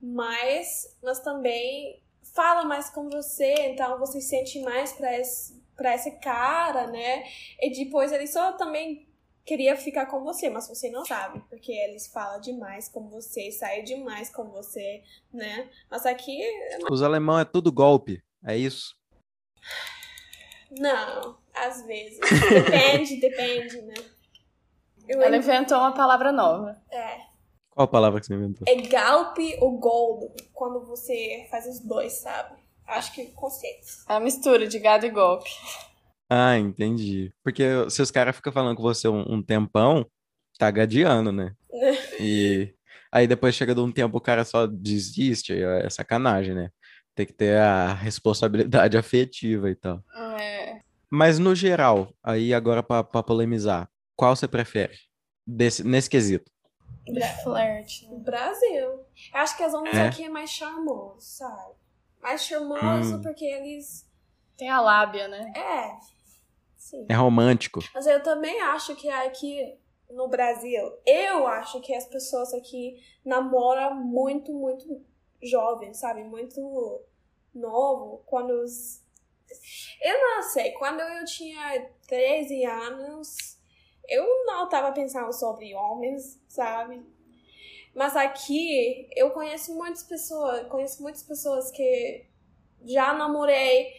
mais, 0.00 0.96
mas 1.02 1.20
também 1.20 2.02
fala 2.34 2.64
mais 2.64 2.90
com 2.90 3.08
você, 3.08 3.52
então 3.66 3.98
você 3.98 4.20
sente 4.20 4.60
mais 4.60 4.92
pra 4.92 5.18
esse, 5.18 5.60
pra 5.76 5.94
esse 5.94 6.18
cara, 6.20 6.86
né? 6.86 7.24
E 7.60 7.70
depois 7.72 8.12
ele 8.12 8.26
só 8.26 8.52
também 8.52 9.09
queria 9.50 9.76
ficar 9.76 10.06
com 10.06 10.22
você, 10.22 10.48
mas 10.48 10.68
você 10.68 10.88
não 10.90 11.04
sabe, 11.04 11.40
porque 11.50 11.72
eles 11.72 12.06
falam 12.06 12.40
demais 12.40 12.88
com 12.88 13.08
você, 13.08 13.50
saem 13.50 13.82
demais 13.82 14.30
com 14.30 14.44
você, 14.48 15.02
né? 15.34 15.68
Mas 15.90 16.06
aqui, 16.06 16.38
Os 16.88 17.02
alemão 17.02 17.36
é 17.36 17.44
tudo 17.44 17.72
golpe, 17.72 18.22
é 18.46 18.56
isso? 18.56 18.94
não, 20.70 21.36
às 21.52 21.84
vezes. 21.84 22.20
Depende, 22.48 23.16
depende, 23.20 23.82
né? 23.82 23.94
Eu 25.08 25.20
Ela 25.20 25.36
inventou 25.36 25.78
uma 25.78 25.92
palavra 25.92 26.30
nova. 26.30 26.80
é, 26.88 27.16
Qual 27.70 27.84
a 27.84 27.88
palavra 27.88 28.20
que 28.20 28.26
você 28.26 28.34
inventou? 28.34 28.64
é 28.68 28.76
golpe 28.76 29.56
ou 29.60 29.76
gold, 29.78 30.32
quando 30.52 30.86
você 30.86 31.48
faz 31.50 31.66
os 31.66 31.80
dois, 31.80 32.12
sabe? 32.12 32.56
Acho 32.86 33.12
que 33.14 33.26
conceito. 33.32 33.86
É 34.08 34.14
a 34.14 34.20
mistura 34.20 34.68
de 34.68 34.78
gado 34.78 35.06
e 35.06 35.10
golpe. 35.10 35.50
Ah, 36.30 36.56
entendi. 36.56 37.32
Porque 37.42 37.64
se 37.90 38.00
os 38.00 38.10
caras 38.10 38.36
ficam 38.36 38.52
falando 38.52 38.76
com 38.76 38.82
você 38.82 39.08
um, 39.08 39.24
um 39.34 39.42
tempão, 39.42 40.06
tá 40.58 40.70
gadeando, 40.70 41.32
né? 41.32 41.54
E 42.20 42.74
aí 43.10 43.26
depois 43.26 43.54
chega 43.54 43.74
de 43.74 43.80
um 43.80 43.90
tempo 43.90 44.16
o 44.16 44.20
cara 44.20 44.44
só 44.44 44.66
desiste, 44.66 45.52
é 45.54 45.90
sacanagem, 45.90 46.54
né? 46.54 46.70
Tem 47.14 47.26
que 47.26 47.32
ter 47.32 47.56
a 47.58 47.92
responsabilidade 47.94 48.96
afetiva 48.98 49.68
e 49.70 49.74
tal. 49.74 50.02
É. 50.38 50.80
Mas 51.10 51.38
no 51.38 51.54
geral, 51.54 52.14
aí 52.22 52.54
agora 52.54 52.82
pra 52.82 53.02
pra 53.02 53.22
polemizar, 53.22 53.88
qual 54.14 54.36
você 54.36 54.46
prefere? 54.46 54.96
Desse, 55.46 55.82
nesse 55.82 56.08
quesito. 56.08 56.50
Flerte. 57.42 58.06
Brasil. 58.18 58.84
Eu 59.34 59.40
acho 59.40 59.56
que 59.56 59.62
as 59.64 59.74
homens 59.74 59.96
É? 59.96 60.06
aqui 60.08 60.24
é 60.24 60.28
mais 60.28 60.50
charmoso, 60.50 61.16
sabe? 61.20 61.74
Mais 62.22 62.44
charmoso 62.44 63.16
Hum. 63.16 63.22
porque 63.22 63.44
eles. 63.44 64.06
Tem 64.56 64.68
a 64.68 64.80
lábia, 64.80 65.26
né? 65.26 65.52
É. 65.56 66.19
Sim. 66.80 67.04
É 67.10 67.14
romântico. 67.14 67.80
Mas 67.94 68.06
eu 68.06 68.22
também 68.22 68.58
acho 68.62 68.96
que 68.96 69.06
aqui 69.10 69.78
no 70.08 70.28
Brasil, 70.28 70.82
eu 71.04 71.46
acho 71.46 71.78
que 71.82 71.94
as 71.94 72.06
pessoas 72.06 72.54
aqui 72.54 72.98
namoram 73.22 73.94
muito, 73.94 74.50
muito 74.50 75.04
jovem, 75.42 75.92
sabe? 75.92 76.24
Muito 76.24 77.04
novo. 77.54 78.22
Quando 78.24 78.50
os. 78.62 79.04
Eu 80.00 80.18
não 80.20 80.42
sei, 80.42 80.72
quando 80.72 81.00
eu 81.00 81.24
tinha 81.26 81.86
13 82.08 82.64
anos, 82.64 83.58
eu 84.08 84.24
não 84.46 84.66
tava 84.66 84.90
pensando 84.92 85.32
sobre 85.34 85.74
homens, 85.74 86.40
sabe? 86.48 87.04
Mas 87.94 88.16
aqui 88.16 89.06
eu 89.14 89.32
conheço 89.32 89.74
muitas 89.74 90.02
pessoas, 90.02 90.66
conheço 90.68 91.02
muitas 91.02 91.22
pessoas 91.22 91.70
que 91.70 92.26
já 92.84 93.12
namorei 93.12 93.92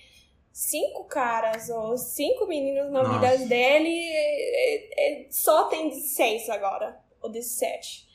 cinco 0.52 1.06
caras 1.06 1.70
ou 1.70 1.98
cinco 1.98 2.46
meninos 2.48 2.92
na 2.92 3.04
Nossa. 3.04 3.20
vida 3.38 3.46
dele 3.48 3.90
e- 3.90 5.28
e 5.28 5.28
só 5.32 5.66
tem 5.66 5.90
16 5.90 6.50
agora, 6.50 6.98
ou 7.22 7.30
17. 7.32 8.10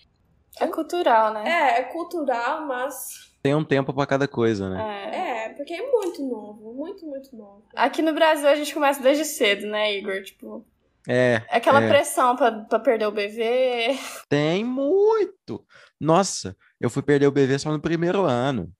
É 0.61 0.67
cultural, 0.67 1.33
né? 1.35 1.45
É, 1.47 1.81
é 1.81 1.83
cultural, 1.85 2.67
mas 2.67 3.27
Tem 3.43 3.55
um 3.55 3.65
tempo 3.65 3.93
pra 3.93 4.07
cada 4.07 4.27
coisa, 4.27 4.69
né? 4.71 5.11
É. 5.13 5.47
é, 5.47 5.49
porque 5.51 5.73
é 5.75 5.91
muito 5.91 6.23
novo, 6.23 6.73
muito, 6.75 7.07
muito 7.07 7.35
novo. 7.37 7.63
Aqui 7.75 8.03
no 8.03 8.13
Brasil 8.13 8.49
a 8.49 8.55
gente 8.57 8.73
começa 8.75 9.01
desde 9.03 9.25
cedo, 9.25 9.67
né, 9.67 9.95
Igor? 9.95 10.23
Tipo, 10.23 10.67
É, 11.09 11.41
é 11.49 11.57
aquela 11.59 11.81
É. 11.85 11.89
pressão 11.89 12.35
pra, 12.35 12.51
pra 12.51 12.81
perder 12.81 13.07
o 13.07 13.13
bebê. 13.13 13.97
tem 14.29 14.65
muito. 14.65 15.65
Nossa, 16.01 16.57
eu 16.81 16.91
fui 16.91 17.01
perder 17.03 17.29
o 17.29 17.33
bebê 17.33 17.57
só 17.59 17.71
no 17.71 17.81
primeiro 17.81 18.23
ano. 18.25 18.73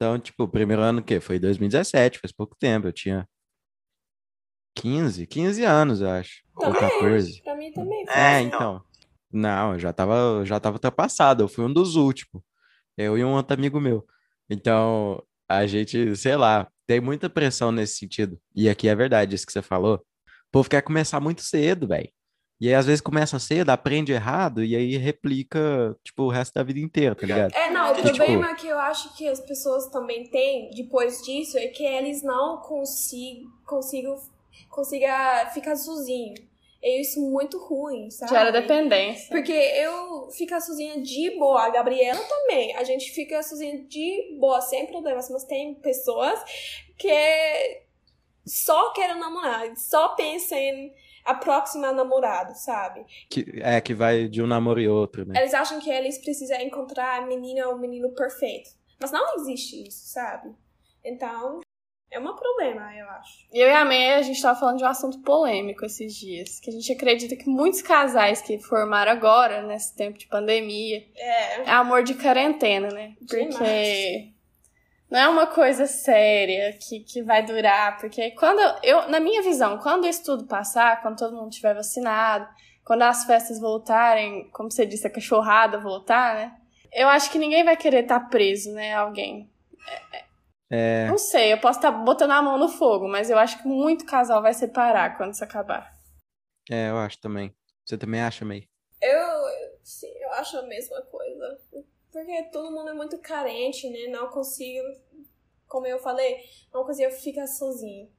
Então, 0.00 0.16
tipo, 0.16 0.44
o 0.44 0.48
primeiro 0.48 0.80
ano 0.80 1.00
o 1.00 1.02
quê? 1.02 1.18
Foi 1.18 1.40
2017, 1.40 2.20
faz 2.20 2.30
pouco 2.30 2.56
tempo. 2.56 2.86
Eu 2.86 2.92
tinha 2.92 3.28
15, 4.76 5.26
15 5.26 5.64
anos, 5.64 6.00
eu 6.00 6.08
acho. 6.08 6.44
Ou 6.54 6.72
Também. 6.72 6.80
14. 6.80 7.42
Pra 7.42 7.56
mim 7.56 7.72
também 7.72 8.06
foi. 8.06 8.14
É, 8.14 8.40
então. 8.40 8.80
Não, 9.30 9.72
eu 9.72 9.78
já 9.80 9.92
tava, 9.92 10.14
eu 10.14 10.46
já 10.46 10.60
tava 10.60 10.76
ultrapassado. 10.76 11.42
Eu 11.42 11.48
fui 11.48 11.64
um 11.64 11.72
dos 11.72 11.96
últimos. 11.96 12.42
Eu 12.96 13.18
e 13.18 13.24
um 13.24 13.32
outro 13.32 13.54
amigo 13.54 13.80
meu. 13.80 14.06
Então, 14.48 15.20
a 15.48 15.66
gente, 15.66 16.14
sei 16.14 16.36
lá, 16.36 16.70
tem 16.86 17.00
muita 17.00 17.28
pressão 17.28 17.72
nesse 17.72 17.96
sentido. 17.96 18.40
E 18.54 18.68
aqui 18.68 18.88
é 18.88 18.94
verdade 18.94 19.34
isso 19.34 19.46
que 19.46 19.52
você 19.52 19.62
falou. 19.62 19.96
O 19.96 20.50
povo 20.52 20.70
quer 20.70 20.80
começar 20.80 21.18
muito 21.18 21.42
cedo, 21.42 21.88
velho. 21.88 22.08
E 22.60 22.66
aí, 22.68 22.74
às 22.74 22.86
vezes, 22.86 23.00
começa 23.00 23.38
cedo, 23.38 23.70
aprende 23.70 24.10
errado, 24.12 24.64
e 24.64 24.74
aí 24.74 24.96
replica, 24.96 25.96
tipo, 26.02 26.24
o 26.24 26.28
resto 26.28 26.54
da 26.54 26.62
vida 26.64 26.80
inteira, 26.80 27.14
tá 27.14 27.24
ligado? 27.24 27.54
É, 27.54 27.70
não, 27.70 27.88
o 27.88 27.92
E, 27.92 28.02
tipo- 28.02 28.16
problema 28.16 28.54
que 28.56 28.66
eu 28.66 28.78
acho 28.78 29.14
que 29.16 29.28
as 29.28 29.38
pessoas 29.40 29.86
também 29.86 30.24
têm 30.28 30.70
depois 30.70 31.22
disso 31.22 31.56
é 31.56 31.68
que 31.68 31.84
eles 31.84 32.22
não 32.22 32.56
consigam, 32.60 33.48
consigam, 33.64 34.16
consiga 34.68 35.50
ficar 35.54 35.76
sozinho. 35.76 36.34
É 36.82 37.00
isso 37.00 37.20
muito 37.20 37.58
ruim, 37.58 38.08
sabe? 38.10 38.30
Gera 38.32 38.50
dependência. 38.52 39.28
Porque 39.30 39.52
eu 39.52 40.28
fico 40.30 40.60
sozinha 40.60 41.00
de 41.00 41.30
boa, 41.38 41.64
a 41.64 41.70
Gabriela 41.70 42.20
também. 42.20 42.74
A 42.76 42.84
gente 42.84 43.10
fica 43.10 43.42
sozinha 43.42 43.82
de 43.84 44.36
boa, 44.38 44.60
sem 44.60 44.86
problemas. 44.86 45.28
Mas 45.28 45.42
tem 45.44 45.74
pessoas 45.74 46.40
que 46.96 47.82
só 48.46 48.92
querem 48.92 49.18
namorar, 49.18 49.76
só 49.76 50.10
pensam 50.10 50.56
em 50.56 50.92
a 51.28 51.34
próxima 51.34 51.92
namorada, 51.92 52.54
sabe? 52.54 53.04
Que, 53.28 53.60
é, 53.62 53.80
que 53.80 53.92
vai 53.92 54.28
de 54.28 54.42
um 54.42 54.46
namoro 54.46 54.80
e 54.80 54.88
outro, 54.88 55.26
né? 55.26 55.38
Eles 55.38 55.52
acham 55.52 55.78
que 55.78 55.90
eles 55.90 56.18
precisam 56.18 56.58
encontrar 56.60 57.22
a 57.22 57.26
menina 57.26 57.68
ou 57.68 57.74
o 57.74 57.78
menino 57.78 58.10
perfeito. 58.14 58.70
Mas 58.98 59.12
não 59.12 59.36
existe 59.36 59.86
isso, 59.86 60.08
sabe? 60.08 60.50
Então, 61.04 61.60
é 62.10 62.18
um 62.18 62.34
problema, 62.34 62.94
eu 62.96 63.06
acho. 63.10 63.46
Eu 63.52 63.68
e 63.68 63.72
a 63.72 63.84
May, 63.84 64.14
a 64.14 64.22
gente 64.22 64.40
tava 64.40 64.58
falando 64.58 64.78
de 64.78 64.84
um 64.84 64.88
assunto 64.88 65.20
polêmico 65.20 65.84
esses 65.84 66.14
dias. 66.14 66.58
Que 66.58 66.70
a 66.70 66.72
gente 66.72 66.90
acredita 66.90 67.36
que 67.36 67.48
muitos 67.48 67.82
casais 67.82 68.40
que 68.40 68.58
formaram 68.58 69.12
agora, 69.12 69.62
nesse 69.62 69.94
tempo 69.94 70.18
de 70.18 70.26
pandemia, 70.26 71.04
É. 71.14 71.60
é 71.60 71.70
amor 71.70 72.02
de 72.02 72.14
quarentena, 72.14 72.88
né? 72.88 73.14
Porque 73.18 73.44
Demais. 73.44 74.37
Não 75.10 75.18
é 75.18 75.28
uma 75.28 75.46
coisa 75.46 75.86
séria 75.86 76.72
que, 76.74 77.00
que 77.00 77.22
vai 77.22 77.44
durar. 77.44 77.98
Porque 77.98 78.30
quando 78.32 78.60
eu, 78.84 79.08
na 79.08 79.20
minha 79.20 79.42
visão, 79.42 79.78
quando 79.78 80.06
isso 80.06 80.24
tudo 80.24 80.46
passar, 80.46 81.00
quando 81.02 81.18
todo 81.18 81.36
mundo 81.36 81.50
estiver 81.50 81.74
vacinado, 81.74 82.48
quando 82.84 83.02
as 83.02 83.24
festas 83.24 83.58
voltarem, 83.60 84.48
como 84.50 84.70
você 84.70 84.86
disse, 84.86 85.06
a 85.06 85.10
cachorrada 85.10 85.78
voltar, 85.78 86.34
né? 86.34 86.56
Eu 86.92 87.08
acho 87.08 87.30
que 87.30 87.38
ninguém 87.38 87.64
vai 87.64 87.76
querer 87.76 88.02
estar 88.02 88.20
preso, 88.28 88.72
né? 88.72 88.94
Alguém. 88.94 89.50
É, 90.70 91.06
Não 91.06 91.16
sei, 91.16 91.52
eu 91.52 91.58
posso 91.60 91.78
estar 91.78 91.90
botando 91.90 92.32
a 92.32 92.42
mão 92.42 92.58
no 92.58 92.68
fogo, 92.68 93.08
mas 93.08 93.30
eu 93.30 93.38
acho 93.38 93.60
que 93.62 93.68
muito 93.68 94.04
casal 94.04 94.42
vai 94.42 94.52
separar 94.52 95.16
quando 95.16 95.32
isso 95.32 95.44
acabar. 95.44 95.90
é, 96.70 96.90
eu 96.90 96.98
acho 96.98 97.18
também. 97.20 97.54
Você 97.84 97.96
também 97.96 98.20
acha, 98.20 98.44
meio? 98.44 98.68
Eu, 99.00 99.18
sim, 99.82 100.12
eu 100.20 100.32
acho 100.34 100.58
a 100.58 100.62
mesma 100.62 101.00
coisa. 101.02 101.58
Porque 102.12 102.42
todo 102.44 102.70
mundo 102.70 102.90
é 102.90 102.94
muito 102.94 103.18
carente, 103.18 103.88
né? 103.90 104.06
Não 104.08 104.28
consigo, 104.28 104.86
como 105.66 105.86
eu 105.86 105.98
falei, 105.98 106.38
não 106.72 106.84
consigo 106.84 107.10
ficar 107.12 107.46
sozinho. 107.46 108.10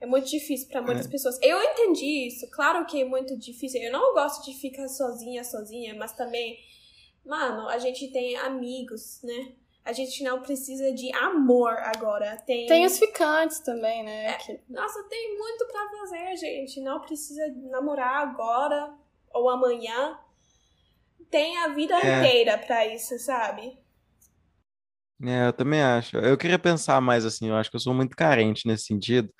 É 0.00 0.06
muito 0.06 0.28
difícil 0.28 0.68
para 0.68 0.80
muitas 0.82 1.06
É. 1.06 1.10
pessoas. 1.10 1.38
Eu 1.42 1.62
entendi 1.62 2.26
isso, 2.28 2.50
claro 2.50 2.86
que 2.86 3.00
é 3.02 3.04
muito 3.04 3.36
difícil. 3.38 3.82
Eu 3.82 3.92
não 3.92 4.14
gosto 4.14 4.44
de 4.44 4.58
ficar 4.58 4.88
sozinha, 4.88 5.44
sozinha, 5.44 5.94
mas 5.94 6.12
também, 6.12 6.58
mano, 7.24 7.68
a 7.68 7.78
gente 7.78 8.08
tem 8.10 8.36
amigos, 8.36 9.20
né? 9.22 9.52
A 9.84 9.92
gente 9.92 10.22
não 10.22 10.42
precisa 10.42 10.92
de 10.92 11.10
amor 11.14 11.72
agora. 11.78 12.36
Tem, 12.46 12.66
Tem 12.66 12.84
os 12.86 12.98
ficantes 12.98 13.60
também, 13.60 14.02
né? 14.02 14.34
que- 14.38 14.60
nossa, 14.68 15.02
tem 15.04 15.36
muito 15.38 15.66
pra 15.66 15.88
fazer, 15.98 16.36
gente. 16.36 16.80
Não 16.80 17.00
precisa 17.00 17.46
namorar 17.70 18.22
agora 18.28 18.94
ou 19.32 19.48
amanhã. 19.48 20.18
Tem 21.30 21.56
a 21.58 21.68
vida 21.68 21.94
É. 21.98 22.18
inteira 22.18 22.58
pra 22.58 22.86
isso, 22.86 23.18
sabe? 23.18 23.78
É, 25.22 25.46
eu 25.48 25.52
também 25.52 25.82
acho. 25.82 26.16
Eu 26.16 26.36
queria 26.36 26.58
pensar 26.58 27.00
mais 27.00 27.24
assim, 27.24 27.48
eu 27.48 27.56
acho 27.56 27.70
que 27.70 27.76
eu 27.76 27.80
sou 27.80 27.92
muito 27.94 28.16
carente 28.16 28.66
nesse 28.66 28.84
sentido, 28.86 29.30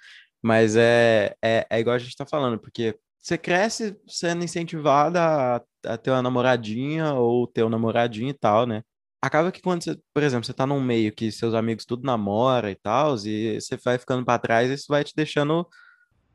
mas 0.42 0.76
é, 0.76 1.34
é, 1.42 1.66
é 1.70 1.80
igual 1.80 1.96
a 1.96 1.98
gente 1.98 2.14
tá 2.16 2.26
falando, 2.26 2.58
porque 2.60 2.98
você 3.18 3.36
cresce 3.38 3.98
sendo 4.06 4.44
incentivada 4.44 5.20
a, 5.56 5.62
a 5.92 5.96
ter 5.96 6.10
uma 6.10 6.22
namoradinha 6.22 7.14
ou 7.14 7.46
ter 7.46 7.64
um 7.64 7.68
namoradinho 7.70 8.28
e 8.30 8.34
tal, 8.34 8.66
né? 8.66 8.82
Acaba 9.22 9.50
que 9.52 9.60
quando 9.62 9.82
você, 9.84 9.98
por 10.14 10.22
exemplo, 10.22 10.46
você 10.46 10.52
tá 10.54 10.66
num 10.66 10.80
meio 10.80 11.12
que 11.12 11.30
seus 11.32 11.54
amigos 11.54 11.84
tudo 11.84 12.04
namora 12.06 12.70
e 12.70 12.74
tal, 12.76 13.16
e 13.26 13.60
você 13.60 13.76
vai 13.78 13.98
ficando 13.98 14.24
pra 14.24 14.38
trás, 14.38 14.70
isso 14.70 14.86
vai 14.88 15.02
te 15.04 15.14
deixando 15.14 15.66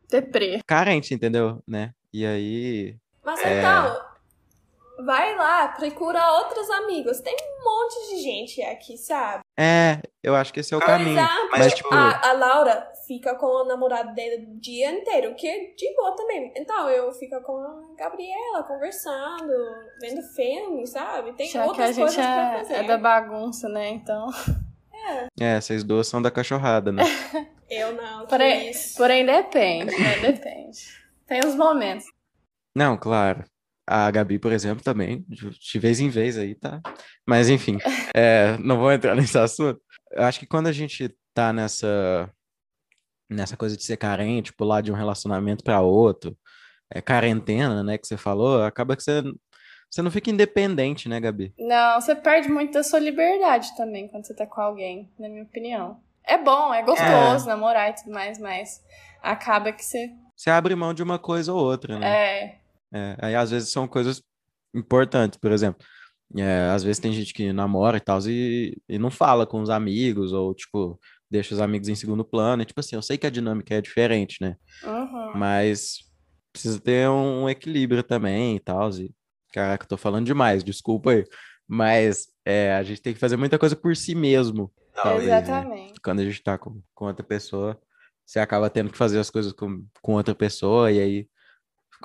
Deprê. 0.10 0.62
carente, 0.66 1.14
entendeu? 1.14 1.64
Né? 1.68 1.92
E 2.14 2.26
aí, 2.26 2.98
Mas 3.24 3.40
É. 3.44 3.60
então, 3.60 4.05
vai 5.04 5.36
lá, 5.36 5.68
procura 5.70 6.32
outros 6.34 6.70
amigos. 6.70 7.20
Tem 7.20 7.36
um 7.36 7.64
monte 7.64 8.10
de 8.16 8.22
gente 8.22 8.62
aqui, 8.62 8.98
sabe? 8.98 9.42
é, 9.58 10.00
eu 10.24 10.36
acho 10.36 10.52
que 10.54 10.60
esse 10.60 10.74
é 10.74 10.78
o 10.78 10.80
Por 10.80 10.88
caminho. 10.88 11.18
exemplo, 11.20 11.50
Mas, 11.52 11.74
tipo, 11.74 11.94
a, 11.94 12.30
a 12.30 12.34
Laura 12.34 12.92
fica 13.08 13.36
com 13.36 13.46
o 13.46 13.66
namorado 13.66 14.14
dele 14.14 14.44
o 14.52 14.60
dia 14.60 14.92
inteiro, 14.92 15.36
que 15.36 15.48
é 15.48 15.74
de 15.76 15.96
boa 15.96 16.16
também. 16.16 16.52
Então, 16.56 16.90
eu 16.90 17.12
fico 17.14 17.40
com 17.42 17.58
a 17.58 17.96
Gabriela, 17.98 18.64
conversando, 18.64 19.54
vendo 20.02 20.22
filme, 20.24 20.86
sabe? 20.88 21.34
Tem 21.34 21.48
Já 21.48 21.60
que 21.62 21.66
a 21.66 21.68
outras 21.68 21.88
gente 21.96 21.98
coisas 21.98 22.16
pra 22.26 22.54
é, 22.54 22.58
fazer. 22.60 22.74
é 22.74 22.84
da 22.84 22.98
bagunça, 22.98 23.70
né? 23.70 23.90
Então. 23.90 24.30
é, 25.40 25.60
vocês 25.62 25.84
duas 25.84 26.08
são 26.08 26.22
da 26.22 26.32
cachorrada, 26.32 26.92
né? 26.92 27.04
Eu 27.70 27.94
não, 27.94 28.28
Porém, 28.28 28.70
isso. 28.70 28.96
porém 28.96 29.26
depende, 29.26 29.92
né? 30.00 30.20
Depende. 30.20 30.80
Tem 31.26 31.40
os 31.40 31.56
momentos. 31.56 32.06
Não, 32.76 32.96
claro. 32.96 33.44
A 33.88 34.10
Gabi, 34.10 34.40
por 34.40 34.52
exemplo, 34.52 34.84
também, 34.84 35.24
de 35.28 35.80
vez 35.80 36.00
em 36.00 36.10
vez 36.10 36.38
aí, 36.38 36.56
tá? 36.56 36.82
Mas 37.26 37.50
enfim, 37.50 37.78
é, 38.16 38.58
não 38.58 38.80
vou 38.80 38.92
entrar 38.92 39.14
nesse 39.16 39.38
assunto. 39.38 39.80
Eu 40.12 40.24
acho 40.24 40.40
que 40.40 40.48
quando 40.48 40.68
a 40.68 40.72
gente 40.72 41.16
tá 41.34 41.54
nessa, 41.54 42.30
nessa 43.30 43.56
coisa 43.56 43.78
de 43.78 43.84
ser 43.84 43.98
carente, 43.98 44.54
pular 44.54 44.82
de 44.82 44.92
um 44.92 44.96
relacionamento 44.96 45.64
para 45.64 45.82
outro, 45.82 46.36
é 46.92 47.02
quarentena, 47.02 47.84
né, 47.84 47.98
que 47.98 48.08
você 48.08 48.18
falou, 48.18 48.64
acaba 48.64 48.96
que 48.96 49.04
você, 49.04 49.22
você 49.90 50.02
não 50.02 50.12
fica 50.12 50.30
independente, 50.30 51.08
né, 51.08 51.20
Gabi? 51.20 51.54
Não, 51.60 52.02
você 52.02 52.16
perde 52.16 52.50
muito 52.50 52.74
da 52.74 52.84
sua 52.84 53.00
liberdade 53.00 53.76
também 53.76 54.08
quando 54.08 54.26
você 54.26 54.34
tá 54.34 54.46
com 54.46 54.62
alguém, 54.62 55.12
na 55.20 55.30
minha 55.30 55.44
opinião. 55.44 56.00
É 56.24 56.38
bom, 56.38 56.74
é 56.74 56.82
gostoso 56.82 57.46
namorar 57.48 57.92
e 57.92 57.94
tudo 57.94 58.12
mais, 58.12 58.40
mas 58.40 58.84
acaba 59.22 59.72
que 59.72 59.86
você. 59.86 60.12
Você 60.36 60.50
abre 60.50 60.76
mão 60.76 60.94
de 60.94 61.04
uma 61.04 61.20
coisa 61.20 61.54
ou 61.54 61.64
outra, 61.64 62.00
né? 62.00 62.08
É. 62.08 62.65
É, 62.96 63.18
aí 63.20 63.36
às 63.36 63.52
vezes 63.52 63.70
são 63.70 63.88
coisas 63.88 64.22
importantes, 64.74 65.38
por 65.38 65.52
exemplo. 65.52 65.86
é, 66.38 66.70
às 66.74 66.84
vezes 66.84 67.00
tem 67.00 67.12
gente 67.14 67.34
que 67.34 67.52
namora 67.52 67.98
e 67.98 68.00
tal 68.00 68.20
e, 68.28 68.78
e 68.88 68.98
não 68.98 69.12
fala 69.12 69.46
com 69.46 69.62
os 69.62 69.70
amigos, 69.70 70.32
ou 70.32 70.54
tipo, 70.56 71.00
deixa 71.30 71.54
os 71.54 71.62
amigos 71.62 71.90
em 71.90 71.96
segundo 71.96 72.24
plano. 72.24 72.62
E, 72.62 72.66
tipo 72.66 72.80
assim, 72.80 72.96
eu 72.96 73.02
sei 73.02 73.18
que 73.18 73.28
a 73.28 73.30
dinâmica 73.30 73.76
é 73.76 73.82
diferente, 73.82 74.38
né? 74.42 74.56
Uhum. 74.84 75.34
Mas 75.36 76.00
precisa 76.54 76.80
ter 76.80 77.10
um 77.10 77.50
equilíbrio 77.50 78.02
também 78.02 78.56
e 78.56 78.60
tal. 78.60 78.90
E, 78.92 79.14
caraca, 79.52 79.84
eu 79.84 79.90
tô 79.90 79.98
falando 79.98 80.26
demais, 80.26 80.64
desculpa 80.64 81.12
aí. 81.12 81.26
Mas 81.68 82.28
é, 82.46 82.74
a 82.76 82.84
gente 82.84 83.02
tem 83.02 83.14
que 83.14 83.20
fazer 83.20 83.38
muita 83.38 83.60
coisa 83.60 83.76
por 83.76 83.96
si 83.96 84.16
mesmo, 84.16 84.72
talvez. 84.94 85.28
Né? 85.28 85.42
Exatamente. 85.42 85.92
Né? 85.92 86.00
Quando 86.04 86.20
a 86.22 86.26
gente 86.26 86.42
tá 86.44 86.58
com, 86.58 86.82
com 86.94 87.06
outra 87.06 87.26
pessoa, 87.26 87.80
você 88.26 88.40
acaba 88.40 88.70
tendo 88.70 88.92
que 88.92 88.98
fazer 88.98 89.20
as 89.20 89.30
coisas 89.30 89.52
com, 89.52 89.86
com 90.02 90.14
outra 90.14 90.34
pessoa 90.34 90.92
e 90.92 91.00
aí 91.00 91.28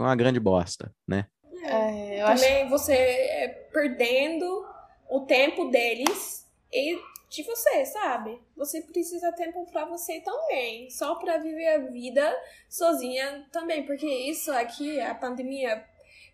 fica 0.00 0.04
uma 0.04 0.16
grande 0.16 0.40
bosta, 0.40 0.94
né? 1.06 1.26
É, 1.62 2.22
Também 2.24 2.62
acho... 2.62 2.70
você 2.70 2.94
é 2.94 3.48
perdendo 3.70 4.66
o 5.10 5.20
tempo 5.20 5.70
deles 5.70 6.46
e 6.72 6.98
de 7.28 7.42
você, 7.42 7.84
sabe? 7.84 8.40
Você 8.56 8.80
precisa 8.80 9.32
tempo 9.32 9.64
para 9.70 9.84
você 9.84 10.20
também, 10.20 10.90
só 10.90 11.14
para 11.16 11.38
viver 11.38 11.74
a 11.74 11.78
vida 11.90 12.34
sozinha 12.68 13.46
também, 13.52 13.84
porque 13.84 14.06
isso 14.06 14.50
aqui, 14.52 15.00
a 15.00 15.14
pandemia, 15.14 15.84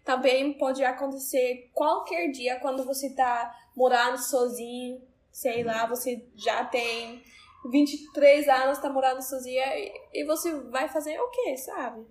também 0.04 0.54
pode 0.54 0.82
acontecer 0.84 1.70
qualquer 1.74 2.30
dia 2.30 2.60
quando 2.60 2.84
você 2.84 3.10
tá 3.14 3.52
morando 3.76 4.16
sozinho, 4.18 5.02
sei 5.30 5.64
lá, 5.64 5.86
você 5.86 6.24
já 6.34 6.64
tem 6.64 7.22
23 7.70 8.48
anos, 8.48 8.78
tá 8.78 8.88
morando 8.88 9.20
sozinha 9.20 9.66
e, 9.76 9.92
e 10.14 10.24
você 10.24 10.54
vai 10.70 10.88
fazer 10.88 11.18
o 11.18 11.28
quê, 11.28 11.56
sabe? 11.58 12.06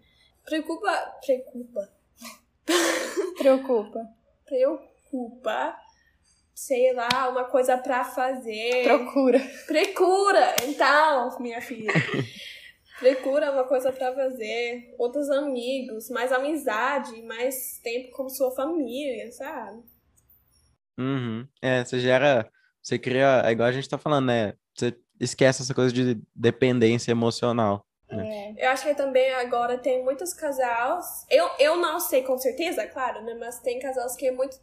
Preocupa, 0.46 1.16
preocupa. 1.26 1.89
Preocupa. 3.38 4.08
Preocupa 4.46 5.76
sei 6.56 6.93
lá, 6.93 7.30
uma 7.30 7.43
coisa 7.43 7.78
para 7.78 8.06
fazer. 8.06 8.84
Procura. 8.86 9.39
Procura, 9.68 10.56
então, 10.64 11.38
minha 11.39 11.62
filha. 11.62 11.91
Procura 12.98 13.52
uma 13.52 13.66
coisa 13.66 13.91
para 13.91 14.14
fazer, 14.16 14.96
outros 14.98 15.30
amigos, 15.30 16.10
mais 16.10 16.32
amizade, 16.32 17.22
mais 17.24 17.78
tempo 17.84 18.10
com 18.16 18.30
sua 18.30 18.56
família, 18.56 19.30
sabe? 19.34 19.84
Uhum. 20.98 21.46
É, 21.62 21.84
você 21.84 22.00
gera, 22.00 22.50
você 22.82 22.98
cria, 22.98 23.41
é 23.46 23.52
igual 23.52 23.68
a 23.68 23.74
gente 23.74 23.89
tá 23.89 23.98
falando, 23.98 24.28
né? 24.28 24.54
Você 24.74 24.98
esquece 25.20 25.62
essa 25.62 25.74
coisa 25.74 25.93
de 25.93 26.22
dependência 26.34 27.12
emocional. 27.12 27.86
Né? 28.10 28.56
É. 28.58 28.66
Eu 28.66 28.70
acho 28.72 28.84
que 28.84 28.93
também 28.93 29.34
agora 29.34 29.78
tem 29.78 30.03
muitos 30.03 30.34
casais, 30.34 31.26
eu, 31.30 31.49
eu 31.60 31.78
não 31.78 31.99
sei 31.99 32.22
com 32.24 32.38
certeza, 32.38 32.86
claro, 32.88 33.24
né? 33.24 33.36
Mas 33.39 33.60
tem 33.60 33.80
casais 33.80 34.16
que 34.16 34.28
é 34.28 34.32
muito 34.32 34.60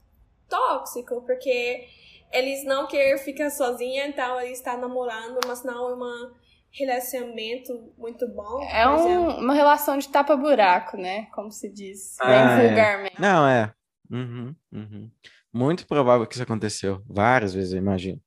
tóxico, 0.48 1.22
porque 1.22 1.86
eles 2.32 2.64
não 2.64 2.86
querem 2.86 3.18
ficar 3.18 3.50
sozinhos, 3.50 4.08
então 4.08 4.40
eles 4.40 4.58
estão 4.58 4.80
namorando, 4.80 5.40
mas 5.46 5.64
não 5.64 5.90
é 5.90 5.94
um 5.94 6.32
relacionamento 6.70 7.92
muito 7.98 8.26
bom. 8.28 8.62
É 8.62 8.88
um, 8.88 9.40
uma 9.40 9.54
relação 9.54 9.98
de 9.98 10.08
tapa-buraco, 10.08 10.96
né? 10.96 11.26
Como 11.34 11.50
se 11.50 11.68
diz, 11.68 12.16
ah, 12.20 12.26
bem 12.26 12.38
é. 12.38 12.68
vulgarmente. 12.68 13.20
Não, 13.20 13.46
é. 13.46 13.72
Uhum, 14.10 14.54
uhum. 14.72 15.10
Muito 15.52 15.86
provável 15.86 16.26
que 16.26 16.34
isso 16.34 16.42
aconteceu. 16.42 17.02
Várias 17.06 17.52
vezes, 17.52 17.72
eu 17.72 17.78
imagino. 17.78 18.20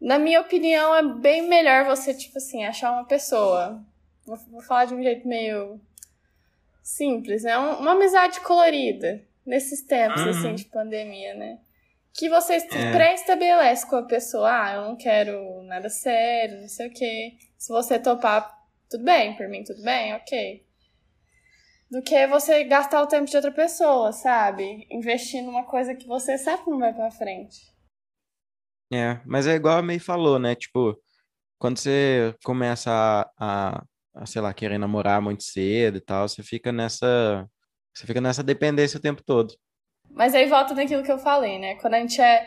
Na 0.00 0.18
minha 0.18 0.40
opinião, 0.40 0.94
é 0.94 1.02
bem 1.02 1.48
melhor 1.48 1.84
você, 1.84 2.12
tipo 2.12 2.38
assim, 2.38 2.64
achar 2.64 2.90
uma 2.90 3.04
pessoa. 3.04 3.80
Vou, 4.26 4.36
vou 4.50 4.62
falar 4.62 4.86
de 4.86 4.94
um 4.94 5.02
jeito 5.02 5.26
meio 5.26 5.80
simples, 6.82 7.42
né? 7.42 7.56
Uma 7.58 7.92
amizade 7.92 8.40
colorida. 8.40 9.24
Nesses 9.44 9.82
tempos, 9.82 10.22
uhum. 10.22 10.30
assim, 10.30 10.54
de 10.54 10.64
pandemia, 10.66 11.34
né? 11.34 11.58
que 12.14 12.28
você 12.28 12.56
é. 12.56 12.92
pré-estabelece 12.92 13.88
com 13.88 13.96
a 13.96 14.02
pessoa, 14.02 14.50
ah, 14.50 14.74
eu 14.74 14.82
não 14.82 14.96
quero 14.96 15.62
nada 15.64 15.88
sério, 15.88 16.60
não 16.60 16.68
sei 16.68 16.88
o 16.88 16.92
quê. 16.92 17.38
Se 17.56 17.72
você 17.72 17.98
topar, 17.98 18.52
tudo 18.90 19.04
bem, 19.04 19.36
por 19.36 19.48
mim 19.48 19.64
tudo 19.64 19.82
bem, 19.82 20.14
ok. 20.14 20.66
Do 21.90 22.02
que 22.02 22.26
você 22.26 22.64
gastar 22.64 23.02
o 23.02 23.06
tempo 23.06 23.26
de 23.26 23.36
outra 23.36 23.52
pessoa, 23.52 24.12
sabe? 24.12 24.86
Investir 24.90 25.42
numa 25.42 25.64
coisa 25.64 25.94
que 25.94 26.06
você 26.06 26.38
sabe 26.38 26.64
que 26.64 26.70
não 26.70 26.78
vai 26.78 26.92
pra 26.92 27.10
frente. 27.10 27.60
É, 28.92 29.20
mas 29.24 29.46
é 29.46 29.54
igual 29.54 29.78
a 29.78 29.82
May 29.82 29.98
falou, 29.98 30.38
né? 30.38 30.54
Tipo, 30.54 30.98
quando 31.58 31.78
você 31.78 32.34
começa 32.44 32.90
a, 32.90 33.22
a, 33.38 33.78
a, 33.78 33.84
sei 34.26 34.42
lá, 34.42 34.52
querer 34.52 34.78
namorar 34.78 35.20
muito 35.20 35.42
cedo 35.42 35.98
e 35.98 36.00
tal, 36.00 36.28
você 36.28 36.42
fica 36.42 36.70
nessa. 36.70 37.48
Você 37.94 38.06
fica 38.06 38.20
nessa 38.20 38.42
dependência 38.42 38.98
o 38.98 39.02
tempo 39.02 39.22
todo. 39.22 39.54
Mas 40.10 40.34
aí 40.34 40.46
volta 40.46 40.74
naquilo 40.74 41.02
que 41.02 41.12
eu 41.12 41.18
falei, 41.18 41.58
né? 41.58 41.74
Quando 41.76 41.94
a 41.94 42.00
gente 42.00 42.20
é 42.20 42.46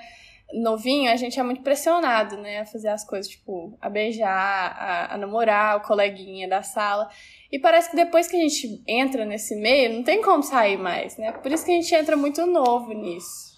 novinho, 0.53 1.11
a 1.11 1.15
gente 1.15 1.39
é 1.39 1.43
muito 1.43 1.61
pressionado, 1.61 2.37
né? 2.37 2.61
A 2.61 2.65
fazer 2.65 2.89
as 2.89 3.03
coisas, 3.03 3.29
tipo, 3.29 3.77
a 3.81 3.89
beijar, 3.89 4.31
a, 4.31 5.13
a, 5.13 5.17
namorar, 5.17 5.77
o 5.77 5.81
coleguinha 5.81 6.47
da 6.47 6.61
sala. 6.61 7.09
E 7.51 7.59
parece 7.59 7.89
que 7.89 7.95
depois 7.95 8.27
que 8.27 8.35
a 8.35 8.39
gente 8.39 8.83
entra 8.87 9.25
nesse 9.25 9.55
meio, 9.55 9.93
não 9.93 10.03
tem 10.03 10.21
como 10.21 10.43
sair 10.43 10.77
mais, 10.77 11.17
né? 11.17 11.31
Por 11.31 11.51
isso 11.51 11.65
que 11.65 11.71
a 11.71 11.75
gente 11.75 11.93
entra 11.93 12.15
muito 12.15 12.45
novo 12.45 12.93
nisso. 12.93 13.55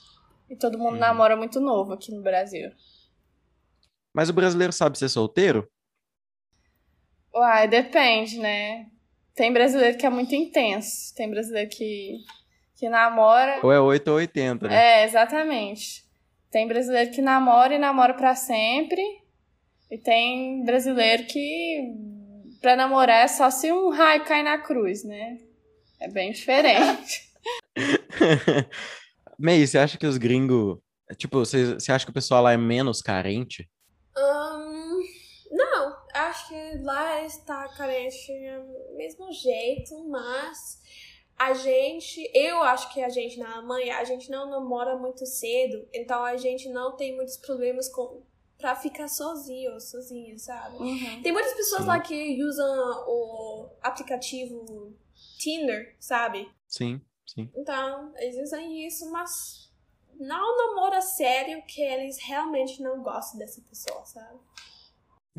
E 0.49 0.55
todo 0.55 0.77
mundo 0.77 0.95
hum. 0.95 0.99
namora 0.99 1.35
muito 1.35 1.59
novo 1.59 1.93
aqui 1.93 2.11
no 2.13 2.21
Brasil. 2.21 2.71
Mas 4.13 4.29
o 4.29 4.33
brasileiro 4.33 4.73
sabe 4.73 4.97
ser 4.97 5.09
solteiro? 5.09 5.69
Uai, 7.37 7.67
depende, 7.67 8.39
né? 8.39 8.87
Tem 9.35 9.53
brasileiro 9.53 9.97
que 9.97 10.05
é 10.05 10.09
muito 10.09 10.33
intenso. 10.33 11.13
Tem 11.15 11.29
brasileiro 11.29 11.69
que 11.69 12.17
que 12.75 12.87
namora. 12.89 13.59
Ou 13.63 13.71
é 13.71 13.79
8 13.79 14.07
ou 14.09 14.17
80, 14.17 14.67
né? 14.67 14.75
É, 14.75 15.05
exatamente. 15.05 16.03
Tem 16.51 16.67
brasileiro 16.67 17.11
que 17.11 17.21
namora 17.21 17.73
e 17.73 17.79
namora 17.79 18.13
para 18.13 18.35
sempre. 18.35 19.01
E 19.89 19.97
tem 19.97 20.63
brasileiro 20.63 21.25
que 21.25 21.93
pra 22.61 22.75
namorar 22.75 23.23
é 23.23 23.27
só 23.27 23.49
se 23.49 23.71
um 23.71 23.89
raio 23.89 24.25
cai 24.25 24.43
na 24.43 24.57
cruz, 24.57 25.03
né? 25.03 25.37
É 25.99 26.07
bem 26.07 26.31
diferente. 26.31 27.27
Mei, 29.37 29.65
você 29.65 29.77
acha 29.77 29.97
que 29.97 30.05
os 30.05 30.17
gringos. 30.17 30.77
Tipo, 31.17 31.39
você, 31.39 31.75
você 31.75 31.91
acha 31.91 32.05
que 32.05 32.11
o 32.11 32.13
pessoal 32.13 32.43
lá 32.43 32.51
é 32.51 32.57
menos 32.57 33.01
carente? 33.01 33.69
Acho 36.37 36.47
que 36.49 36.77
lá 36.83 37.23
está 37.25 37.67
carente 37.69 38.31
do 38.31 38.95
mesmo 38.95 39.31
jeito, 39.33 40.07
mas 40.07 40.79
a 41.35 41.53
gente, 41.53 42.29
eu 42.31 42.61
acho 42.61 42.93
que 42.93 43.01
a 43.01 43.09
gente 43.09 43.39
na 43.39 43.55
Alemanha, 43.55 43.97
a 43.97 44.03
gente 44.03 44.29
não 44.29 44.47
namora 44.47 44.95
muito 44.95 45.25
cedo, 45.25 45.87
então 45.91 46.23
a 46.23 46.37
gente 46.37 46.69
não 46.69 46.95
tem 46.95 47.15
muitos 47.15 47.37
problemas 47.37 47.89
com 47.89 48.21
pra 48.57 48.75
ficar 48.75 49.07
sozinho 49.07 49.73
ou 49.73 49.79
sozinha, 49.79 50.37
sabe? 50.37 50.77
Uhum. 50.77 51.21
Tem 51.21 51.31
muitas 51.31 51.53
pessoas 51.53 51.81
Sim. 51.83 51.87
lá 51.87 51.99
que 51.99 52.43
usam 52.43 52.67
o 53.07 53.69
aplicativo 53.81 54.95
Tinder, 55.37 55.95
sabe? 55.99 56.49
Sim, 56.67 56.99
sim. 57.25 57.51
Então, 57.55 58.13
eles 58.17 58.35
usam 58.37 58.59
isso, 58.59 59.11
mas 59.11 59.71
não 60.19 60.57
namora 60.57 61.01
sério 61.01 61.63
que 61.67 61.81
eles 61.81 62.17
realmente 62.19 62.81
não 62.81 63.03
gostam 63.03 63.37
dessa 63.37 63.61
pessoa, 63.61 64.03
sabe? 64.05 64.39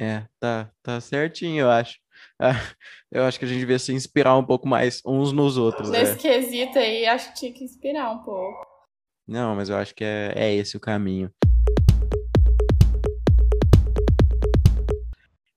É, 0.01 0.25
tá, 0.39 0.71
tá 0.81 1.01
certinho, 1.01 1.63
eu 1.63 1.71
acho. 1.71 1.99
Eu 3.11 3.25
acho 3.25 3.39
que 3.39 3.47
a 3.47 3.49
gente 3.49 3.61
devia 3.61 3.79
se 3.79 3.93
inspirar 3.93 4.37
um 4.37 4.45
pouco 4.45 4.69
mais 4.69 5.01
uns 5.07 5.33
nos 5.33 5.57
outros. 5.57 5.89
Nesse 5.89 6.13
né? 6.13 6.19
quesito 6.19 6.79
aí, 6.79 7.07
acho 7.07 7.33
que 7.33 7.39
tinha 7.39 7.53
que 7.55 7.65
inspirar 7.65 8.11
um 8.11 8.23
pouco. 8.23 8.67
Não, 9.27 9.57
mas 9.57 9.71
eu 9.71 9.77
acho 9.77 9.95
que 9.95 10.05
é, 10.05 10.35
é 10.37 10.55
esse 10.55 10.77
o 10.77 10.81
caminho. 10.81 11.33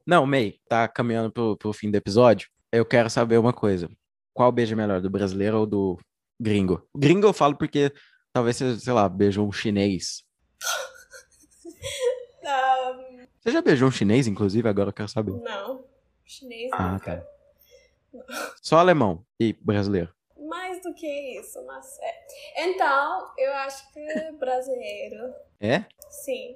Não, 0.07 0.25
May, 0.25 0.55
tá 0.69 0.87
caminhando 0.87 1.29
pro, 1.29 1.57
pro 1.57 1.73
fim 1.73 1.91
do 1.91 1.97
episódio. 1.97 2.49
Eu 2.71 2.85
quero 2.85 3.09
saber 3.09 3.37
uma 3.37 3.51
coisa. 3.51 3.89
Qual 4.33 4.49
beijo 4.49 4.73
é 4.73 4.77
melhor, 4.77 5.01
do 5.01 5.09
brasileiro 5.09 5.59
ou 5.59 5.65
do 5.65 5.99
gringo? 6.39 6.87
Gringo 6.95 7.27
eu 7.27 7.33
falo 7.33 7.57
porque 7.57 7.91
talvez 8.31 8.55
você, 8.55 8.79
sei 8.79 8.93
lá, 8.93 9.09
beijou 9.09 9.45
um 9.45 9.51
chinês. 9.51 10.23
um... 12.45 13.00
Você 13.41 13.49
já 13.49 13.61
beijou 13.61 13.87
um 13.87 13.91
chinês, 13.91 14.27
inclusive? 14.27 14.69
Agora 14.69 14.89
eu 14.89 14.93
quero 14.93 15.09
saber. 15.09 15.31
Não. 15.31 15.83
Chinês 16.23 16.69
ah, 16.73 16.99
tá. 17.03 17.25
Só 18.61 18.77
alemão 18.77 19.25
e 19.39 19.53
brasileiro. 19.53 20.13
Mais 20.47 20.79
do 20.83 20.93
que 20.93 21.39
isso, 21.39 21.65
mas 21.65 21.97
é. 22.01 22.63
Então, 22.65 23.31
eu 23.39 23.51
acho 23.53 23.91
que 23.91 24.31
brasileiro. 24.37 25.33
É? 25.59 25.85
Sim. 26.07 26.55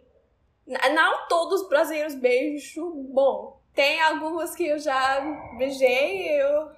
Não 0.68 1.28
todos 1.28 1.68
brasileiros 1.68 2.14
beijo 2.14 2.92
bom. 3.12 3.60
Tem 3.74 4.00
algumas 4.02 4.56
que 4.56 4.68
eu 4.68 4.78
já 4.78 5.22
beijei 5.58 6.28
e 6.28 6.40
eu 6.40 6.70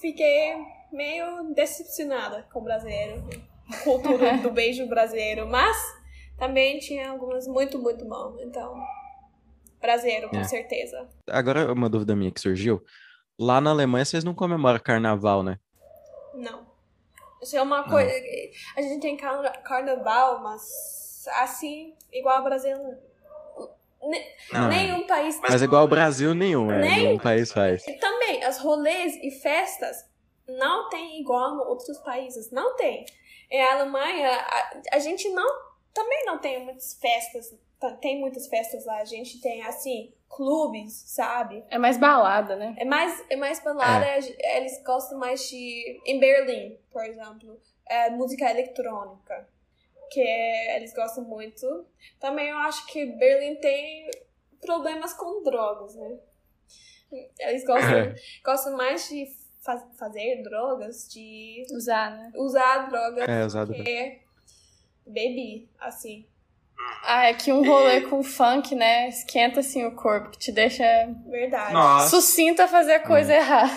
fiquei 0.00 0.54
meio 0.90 1.52
decepcionada 1.52 2.48
com 2.50 2.60
o 2.60 2.64
brasileiro. 2.64 3.22
A 3.70 3.76
cultura 3.84 4.38
do 4.38 4.50
beijo 4.50 4.86
brasileiro. 4.86 5.46
Mas 5.46 5.76
também 6.38 6.78
tinha 6.78 7.10
algumas 7.10 7.46
muito, 7.46 7.78
muito 7.78 8.04
bom. 8.04 8.36
Então, 8.40 8.74
brasileiro, 9.80 10.28
com 10.28 10.38
é. 10.38 10.44
certeza. 10.44 11.08
Agora, 11.28 11.72
uma 11.72 11.88
dúvida 11.88 12.16
minha 12.16 12.32
que 12.32 12.40
surgiu. 12.40 12.82
Lá 13.38 13.60
na 13.60 13.70
Alemanha, 13.70 14.04
vocês 14.04 14.24
não 14.24 14.34
comemoram 14.34 14.78
carnaval, 14.78 15.42
né? 15.42 15.58
Não. 16.34 16.66
Isso 17.42 17.56
é 17.56 17.62
uma 17.62 17.80
ah. 17.80 17.88
coisa. 17.88 18.12
A 18.76 18.82
gente 18.82 19.00
tem 19.00 19.16
carnaval, 19.16 20.42
mas 20.42 20.62
assim, 21.40 21.94
igual 22.12 22.38
ao 22.38 22.44
Brasil. 22.44 22.76
Não, 24.52 24.68
nenhum 24.68 25.02
é. 25.02 25.06
país. 25.06 25.40
Mas 25.40 25.62
igual 25.62 25.82
ao 25.82 25.88
Brasil, 25.88 26.34
nenhum, 26.34 26.70
é. 26.70 26.80
Nem... 26.80 27.04
Nenhum 27.04 27.18
país 27.18 27.52
faz. 27.52 27.82
Também, 28.00 28.42
as 28.44 28.58
rolês 28.58 29.16
e 29.22 29.30
festas 29.30 29.96
não 30.46 30.88
tem 30.88 31.20
igual 31.20 31.54
em 31.54 31.58
outros 31.68 31.98
países. 31.98 32.50
Não 32.50 32.76
tem. 32.76 33.04
Em 33.50 33.62
Alemanha, 33.62 34.30
a, 34.30 34.96
a 34.96 34.98
gente 34.98 35.28
não 35.30 35.63
também 35.94 36.24
não 36.26 36.38
tem 36.38 36.62
muitas 36.62 36.94
festas. 36.94 37.54
Tem 38.00 38.18
muitas 38.18 38.48
festas 38.48 38.84
lá. 38.84 38.98
A 38.98 39.04
gente 39.04 39.40
tem, 39.40 39.62
assim, 39.62 40.12
clubes, 40.28 41.04
sabe? 41.06 41.64
É 41.70 41.78
mais 41.78 41.96
balada, 41.96 42.56
né? 42.56 42.74
É 42.78 42.84
mais, 42.84 43.24
é 43.30 43.36
mais 43.36 43.62
balada. 43.62 44.04
É. 44.04 44.56
Eles 44.56 44.82
gostam 44.82 45.18
mais 45.18 45.48
de. 45.48 46.00
Em 46.04 46.18
Berlim, 46.18 46.78
por 46.90 47.04
exemplo, 47.04 47.60
é 47.88 48.10
música 48.10 48.50
eletrônica. 48.50 49.48
Que 50.10 50.20
eles 50.76 50.92
gostam 50.92 51.24
muito. 51.24 51.86
Também 52.20 52.48
eu 52.48 52.58
acho 52.58 52.86
que 52.86 53.06
Berlim 53.06 53.56
tem 53.56 54.10
problemas 54.60 55.14
com 55.14 55.42
drogas, 55.42 55.94
né? 55.94 56.18
Eles 57.38 57.64
gostam, 57.64 57.98
é. 57.98 58.14
gostam 58.44 58.76
mais 58.76 59.08
de 59.08 59.26
faz, 59.64 59.82
fazer 59.98 60.42
drogas, 60.42 61.08
de 61.08 61.64
usar, 61.72 62.10
né? 62.10 62.32
Usar 62.34 62.88
drogas 62.88 63.28
é, 63.28 63.44
usar 63.44 63.64
do 63.64 63.72
beber, 65.06 65.68
assim. 65.78 66.26
Ah, 67.04 67.26
é 67.26 67.34
que 67.34 67.52
um 67.52 67.64
rolê 67.66 68.02
com 68.02 68.22
funk, 68.22 68.74
né? 68.74 69.08
Esquenta 69.08 69.60
assim 69.60 69.84
o 69.84 69.94
corpo, 69.94 70.30
que 70.30 70.38
te 70.38 70.52
deixa 70.52 70.84
verdade 71.26 71.72
Nossa. 71.72 72.08
sucinto 72.10 72.62
a 72.62 72.68
fazer 72.68 72.94
a 72.94 73.00
coisa 73.00 73.32
é. 73.32 73.36
errada. 73.38 73.72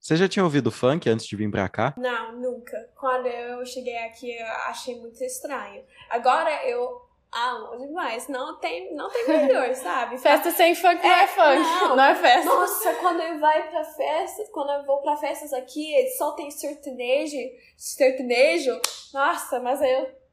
Você 0.00 0.16
já 0.16 0.28
tinha 0.28 0.44
ouvido 0.44 0.70
funk 0.70 1.08
antes 1.08 1.24
de 1.26 1.34
vir 1.34 1.50
pra 1.50 1.68
cá? 1.68 1.94
Não, 1.96 2.32
nunca. 2.32 2.76
Quando 2.94 3.26
eu 3.26 3.64
cheguei 3.64 3.96
aqui, 3.98 4.36
eu 4.36 4.46
achei 4.68 5.00
muito 5.00 5.22
estranho. 5.24 5.82
Agora 6.10 6.50
eu 6.68 7.00
amo 7.32 7.78
demais. 7.78 8.28
Não 8.28 8.58
tem, 8.58 8.94
não 8.94 9.08
tem 9.08 9.26
melhor, 9.26 9.72
sabe? 9.74 10.18
Festa 10.18 10.50
sem 10.50 10.74
funk 10.74 11.02
não 11.02 11.10
é, 11.10 11.22
é 11.22 11.26
funk. 11.26 11.58
Não. 11.58 11.96
não. 11.96 12.04
é 12.04 12.14
festa. 12.14 12.44
Nossa, 12.44 12.94
quando 12.96 13.20
eu 13.20 13.38
vai 13.38 13.70
pra 13.70 13.82
festas, 13.82 14.48
quando 14.50 14.72
eu 14.72 14.84
vou 14.84 14.98
pra 15.00 15.16
festas 15.16 15.52
aqui, 15.54 15.94
só 16.18 16.32
tem 16.32 16.50
sertanejo, 16.50 17.38
sertanejo. 17.76 18.78
Nossa, 19.14 19.58
mas 19.60 19.80
eu 19.80 20.23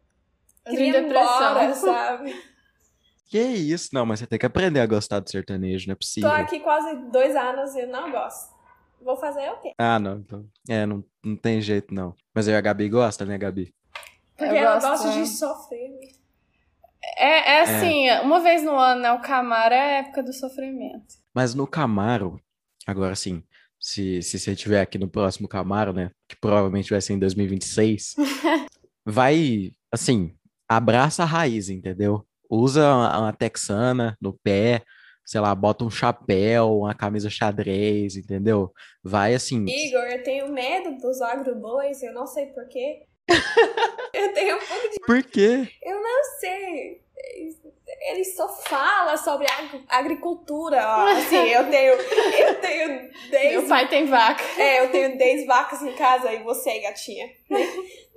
queria 0.66 1.00
ir 1.00 1.04
embora, 1.06 1.74
sabe? 1.74 2.36
Que 3.28 3.40
isso? 3.40 3.90
Não, 3.94 4.06
mas 4.06 4.20
você 4.20 4.28
tem 4.28 4.38
que 4.38 4.46
aprender 4.46 4.82
a 4.82 4.86
gostar 4.86 5.22
de 5.22 5.32
sertanejo, 5.32 5.88
não 5.88 5.94
é 5.94 5.96
possível. 5.96 6.30
Tô 6.30 6.36
aqui 6.36 6.60
quase 6.60 6.98
dois 7.12 7.36
anos 7.36 7.74
e 7.76 7.86
não 7.86 8.12
gosto. 8.12 8.54
Vou 9.02 9.16
fazer 9.16 9.50
o 9.50 9.58
quê? 9.62 9.74
Ah, 9.78 9.98
não. 9.98 10.18
Então, 10.18 10.46
é, 10.70 10.86
não, 10.86 11.04
não 11.24 11.36
tem 11.36 11.62
jeito, 11.62 11.94
não. 11.94 12.14
Mas 12.36 12.48
aí 12.48 12.56
a 12.56 12.62
Gabi 12.62 12.90
gosta, 12.90 13.26
né, 13.26 13.38
Gabi? 13.38 13.74
Porque 14.38 14.54
eu 14.54 14.58
ela 14.58 14.80
gosta 14.80 15.12
de 15.12 15.26
sofrer. 15.28 15.90
Né? 15.90 16.08
É, 17.18 17.26
é, 17.26 17.56
é 17.56 17.62
assim, 17.62 18.10
é. 18.10 18.22
uma 18.22 18.40
vez 18.42 18.64
no 18.64 18.78
ano, 18.78 19.02
né? 19.02 19.12
O 19.12 19.22
Camaro 19.22 19.74
é 19.74 19.80
a 19.80 20.00
época 20.00 20.22
do 20.22 20.34
sofrimento. 20.34 21.16
Mas 21.34 21.56
no 21.56 21.66
Camaro, 21.66 22.40
agora 22.86 23.16
sim, 23.16 23.44
se, 23.80 24.22
se 24.22 24.38
você 24.38 24.52
estiver 24.52 24.82
aqui 24.82 24.98
no 24.98 25.08
próximo 25.10 25.48
Camaro, 25.48 25.94
né? 25.94 26.12
Que 26.28 26.36
provavelmente 26.36 26.92
vai 26.92 27.02
ser 27.02 27.14
em 27.14 27.20
2026, 27.20 28.16
vai, 29.06 29.72
assim, 29.92 30.36
abraça 30.76 31.24
a 31.24 31.26
raiz, 31.26 31.70
entendeu? 31.70 32.26
Usa 32.50 32.82
uma, 32.82 33.20
uma 33.20 33.34
texana 33.34 34.18
no 34.22 34.34
pé, 34.34 34.84
sei 35.26 35.42
lá, 35.42 35.54
bota 35.54 35.84
um 35.84 35.90
chapéu, 35.90 36.80
uma 36.80 36.94
camisa 36.94 37.30
xadrez, 37.30 38.16
entendeu? 38.16 38.72
Vai 39.04 39.34
assim. 39.34 39.66
Igor, 39.66 40.04
eu 40.04 40.24
tenho 40.24 40.52
medo 40.52 40.98
dos 40.98 41.22
agrobois, 41.22 42.02
eu 42.02 42.14
não 42.14 42.26
sei 42.26 42.48
porquê. 42.48 43.04
eu 44.14 44.34
tenho 44.34 44.56
um 44.56 44.60
pouco 44.60 44.90
de. 44.90 45.00
Por 45.06 45.24
quê? 45.24 45.68
Eu 45.84 46.02
não 46.02 46.24
sei. 46.40 47.02
Ele 48.10 48.26
só 48.26 48.48
fala 48.48 49.16
sobre 49.16 49.46
ag 49.48 49.86
agricultura. 49.88 50.78
Ó. 50.84 51.08
Assim, 51.08 51.36
eu 51.36 51.70
tenho. 51.70 51.94
Eu 51.94 52.56
tenho 52.62 53.12
10. 53.30 53.52
Meu 53.52 53.68
pai 53.68 53.88
tem 53.88 54.06
vaca. 54.06 54.44
É, 54.58 54.86
eu 54.86 54.92
tenho 54.92 55.18
10 55.18 55.46
vacas 55.46 55.82
em 55.82 55.94
casa 55.94 56.34
e 56.34 56.44
você, 56.44 56.80
gatinha. 56.80 57.30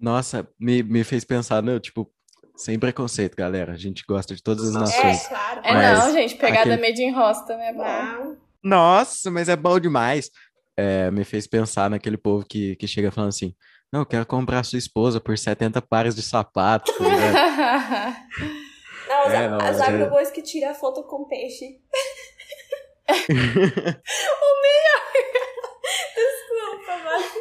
Nossa, 0.00 0.48
me, 0.58 0.82
me 0.82 1.04
fez 1.04 1.24
pensar, 1.24 1.62
né? 1.62 1.78
Tipo, 1.80 2.10
sem 2.56 2.78
preconceito, 2.78 3.36
galera. 3.36 3.72
A 3.72 3.76
gente 3.76 4.04
gosta 4.08 4.34
de 4.34 4.42
todas 4.42 4.68
as 4.68 4.74
nações. 4.74 5.24
É, 5.24 5.28
claro. 5.28 5.60
É, 5.64 5.94
não, 5.94 6.12
gente. 6.12 6.34
Pegada 6.36 6.74
aquele... 6.74 6.88
made 6.88 7.02
in 7.02 7.12
roça 7.12 7.46
também 7.46 7.68
é 7.68 7.72
bom. 7.72 7.82
Não. 7.82 8.36
Nossa, 8.62 9.30
mas 9.30 9.48
é 9.48 9.56
bom 9.56 9.78
demais. 9.78 10.30
É, 10.76 11.10
me 11.10 11.24
fez 11.24 11.46
pensar 11.46 11.88
naquele 11.88 12.16
povo 12.16 12.44
que, 12.44 12.76
que 12.76 12.86
chega 12.86 13.10
falando 13.10 13.30
assim: 13.30 13.54
Não, 13.92 14.00
eu 14.00 14.06
quero 14.06 14.26
comprar 14.26 14.64
sua 14.64 14.78
esposa 14.78 15.20
por 15.20 15.38
70 15.38 15.80
pares 15.82 16.14
de 16.14 16.22
sapatos. 16.22 16.94
Tá 16.96 17.04
não, 19.08 19.30
é, 19.30 19.48
não, 19.48 19.58
as 19.60 19.80
agrobois 19.80 20.28
é... 20.28 20.32
que 20.32 20.42
tiram 20.42 20.74
foto 20.74 21.02
com 21.04 21.24
peixe. 21.24 21.80
o 23.08 23.32
melhor. 24.62 25.02
Desculpa, 26.14 26.96
mas 27.04 27.32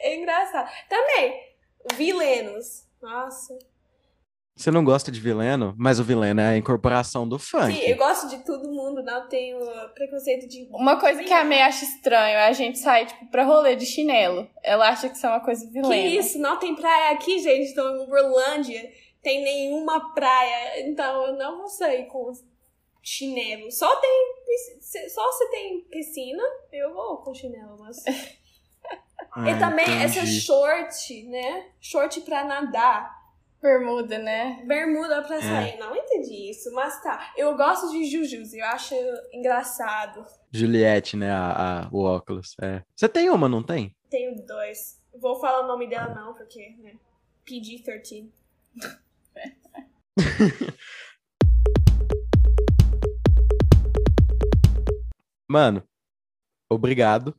é 0.00 0.16
engraçado. 0.16 0.70
Também, 0.88 1.53
vilenos. 1.94 2.84
Nossa. 3.02 3.58
Você 4.56 4.70
não 4.70 4.84
gosta 4.84 5.10
de 5.10 5.18
vileno, 5.18 5.74
mas 5.76 5.98
o 5.98 6.04
vileno 6.04 6.40
é 6.40 6.50
a 6.50 6.56
incorporação 6.56 7.28
do 7.28 7.40
funk. 7.40 7.74
Sim, 7.74 7.90
eu 7.90 7.96
gosto 7.96 8.28
de 8.28 8.44
todo 8.44 8.70
mundo, 8.70 9.02
não 9.02 9.28
tenho 9.28 9.58
preconceito 9.94 10.46
de. 10.46 10.68
Uma 10.70 10.98
coisa 10.98 11.24
que 11.24 11.32
a 11.32 11.44
May 11.44 11.62
acha 11.62 11.84
estranho 11.84 12.36
é 12.36 12.46
a 12.46 12.52
gente 12.52 12.78
sair, 12.78 13.06
tipo, 13.06 13.28
pra 13.32 13.42
rolê 13.42 13.74
de 13.74 13.84
chinelo. 13.84 14.48
Ela 14.62 14.90
acha 14.90 15.08
que 15.08 15.16
isso 15.16 15.26
é 15.26 15.30
uma 15.30 15.40
coisa 15.40 15.68
vilena. 15.68 15.92
Que 15.92 16.18
isso? 16.18 16.38
Não 16.38 16.56
tem 16.56 16.76
praia 16.76 17.10
aqui, 17.14 17.40
gente. 17.40 17.72
Então, 17.72 17.96
em 17.96 18.04
Uberlândia 18.04 18.92
tem 19.20 19.42
nenhuma 19.42 20.14
praia. 20.14 20.88
Então, 20.88 21.26
eu 21.26 21.36
não 21.36 21.58
vou 21.58 21.68
sair 21.68 22.06
com 22.06 22.32
chinelo. 23.02 23.72
Só 23.72 23.96
tem. 23.96 24.34
Só 25.08 25.32
se 25.32 25.50
tem 25.50 25.80
piscina, 25.90 26.42
eu 26.72 26.94
vou 26.94 27.16
com 27.18 27.34
chinelo, 27.34 27.76
mas. 27.80 27.96
Ah, 29.32 29.50
e 29.50 29.58
também 29.58 29.84
entendi. 29.84 30.04
essa 30.04 30.26
short, 30.26 31.24
né? 31.24 31.70
Short 31.80 32.20
pra 32.20 32.44
nadar. 32.44 33.24
Bermuda, 33.60 34.18
né? 34.18 34.62
Bermuda 34.66 35.22
pra 35.22 35.36
é. 35.36 35.40
sair. 35.40 35.70
É. 35.70 35.78
Não 35.78 35.96
entendi 35.96 36.50
isso, 36.50 36.70
mas 36.72 37.02
tá. 37.02 37.32
Eu 37.36 37.56
gosto 37.56 37.90
de 37.90 38.04
Jujus, 38.04 38.52
eu 38.52 38.64
acho 38.66 38.94
engraçado. 39.32 40.24
Juliette, 40.52 41.16
né? 41.16 41.30
A, 41.32 41.86
a, 41.86 41.88
o 41.90 42.04
óculos. 42.04 42.54
É. 42.60 42.82
Você 42.94 43.08
tem 43.08 43.30
uma, 43.30 43.48
não 43.48 43.62
tem? 43.62 43.96
Tenho 44.10 44.36
dois. 44.46 45.02
Vou 45.18 45.40
falar 45.40 45.64
o 45.64 45.66
nome 45.66 45.88
dela 45.88 46.14
não, 46.14 46.34
porque, 46.34 46.76
né? 46.78 46.94
PG-13. 47.46 48.30
Mano, 55.48 55.82
obrigado 56.70 57.34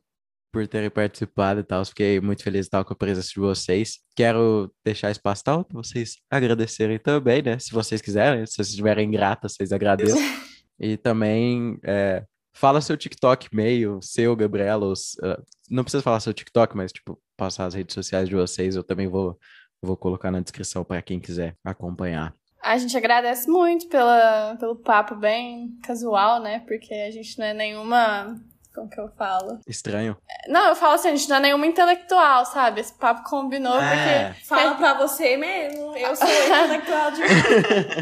por 0.56 0.66
terem 0.66 0.88
participado 0.88 1.60
e 1.60 1.62
tal. 1.62 1.84
Fiquei 1.84 2.18
muito 2.18 2.42
feliz 2.42 2.62
de 2.62 2.68
estar 2.68 2.82
com 2.82 2.94
a 2.94 2.96
presença 2.96 3.28
de 3.28 3.38
vocês. 3.38 3.98
Quero 4.16 4.72
deixar 4.82 5.10
espaço 5.10 5.44
tal 5.44 5.62
para 5.62 5.76
vocês 5.76 6.16
agradecerem 6.30 6.98
também, 6.98 7.42
né? 7.42 7.58
Se 7.58 7.72
vocês 7.72 8.00
quiserem, 8.00 8.46
se 8.46 8.54
vocês 8.54 8.68
estiverem 8.68 9.10
gratas, 9.10 9.52
vocês 9.52 9.70
agradeçam. 9.70 10.16
e 10.80 10.96
também 10.96 11.78
é, 11.84 12.24
fala 12.54 12.80
seu 12.80 12.96
TikTok 12.96 13.54
meio, 13.54 14.00
seu, 14.00 14.34
Gabriela. 14.34 14.90
Uh, 14.90 15.44
não 15.68 15.84
precisa 15.84 16.02
falar 16.02 16.20
seu 16.20 16.32
TikTok, 16.32 16.74
mas 16.74 16.90
tipo, 16.90 17.20
passar 17.36 17.66
as 17.66 17.74
redes 17.74 17.92
sociais 17.92 18.26
de 18.26 18.34
vocês. 18.34 18.76
Eu 18.76 18.82
também 18.82 19.08
vou, 19.08 19.38
vou 19.82 19.94
colocar 19.94 20.30
na 20.30 20.40
descrição 20.40 20.82
para 20.82 21.02
quem 21.02 21.20
quiser 21.20 21.54
acompanhar. 21.62 22.34
A 22.62 22.78
gente 22.78 22.96
agradece 22.96 23.46
muito 23.46 23.88
pela, 23.88 24.56
pelo 24.58 24.74
papo 24.74 25.16
bem 25.16 25.76
casual, 25.82 26.40
né? 26.40 26.60
Porque 26.60 26.94
a 26.94 27.10
gente 27.10 27.38
não 27.38 27.44
é 27.44 27.52
nenhuma 27.52 28.42
como 28.76 28.90
que 28.90 29.00
eu 29.00 29.08
falo? 29.08 29.58
Estranho. 29.66 30.16
Não, 30.46 30.68
eu 30.68 30.76
falo 30.76 30.92
assim, 30.94 31.08
a 31.08 31.16
gente 31.16 31.28
não 31.30 31.36
é 31.36 31.40
nenhuma 31.40 31.66
intelectual, 31.66 32.44
sabe? 32.44 32.82
Esse 32.82 32.92
papo 32.92 33.28
combinou 33.28 33.80
é. 33.80 34.34
porque. 34.34 34.44
Fala 34.44 34.74
pra 34.76 34.94
você 34.94 35.36
mesmo. 35.38 35.96
Eu 35.96 36.14
sou 36.14 36.28
intelectual 36.28 37.10
de 37.10 37.22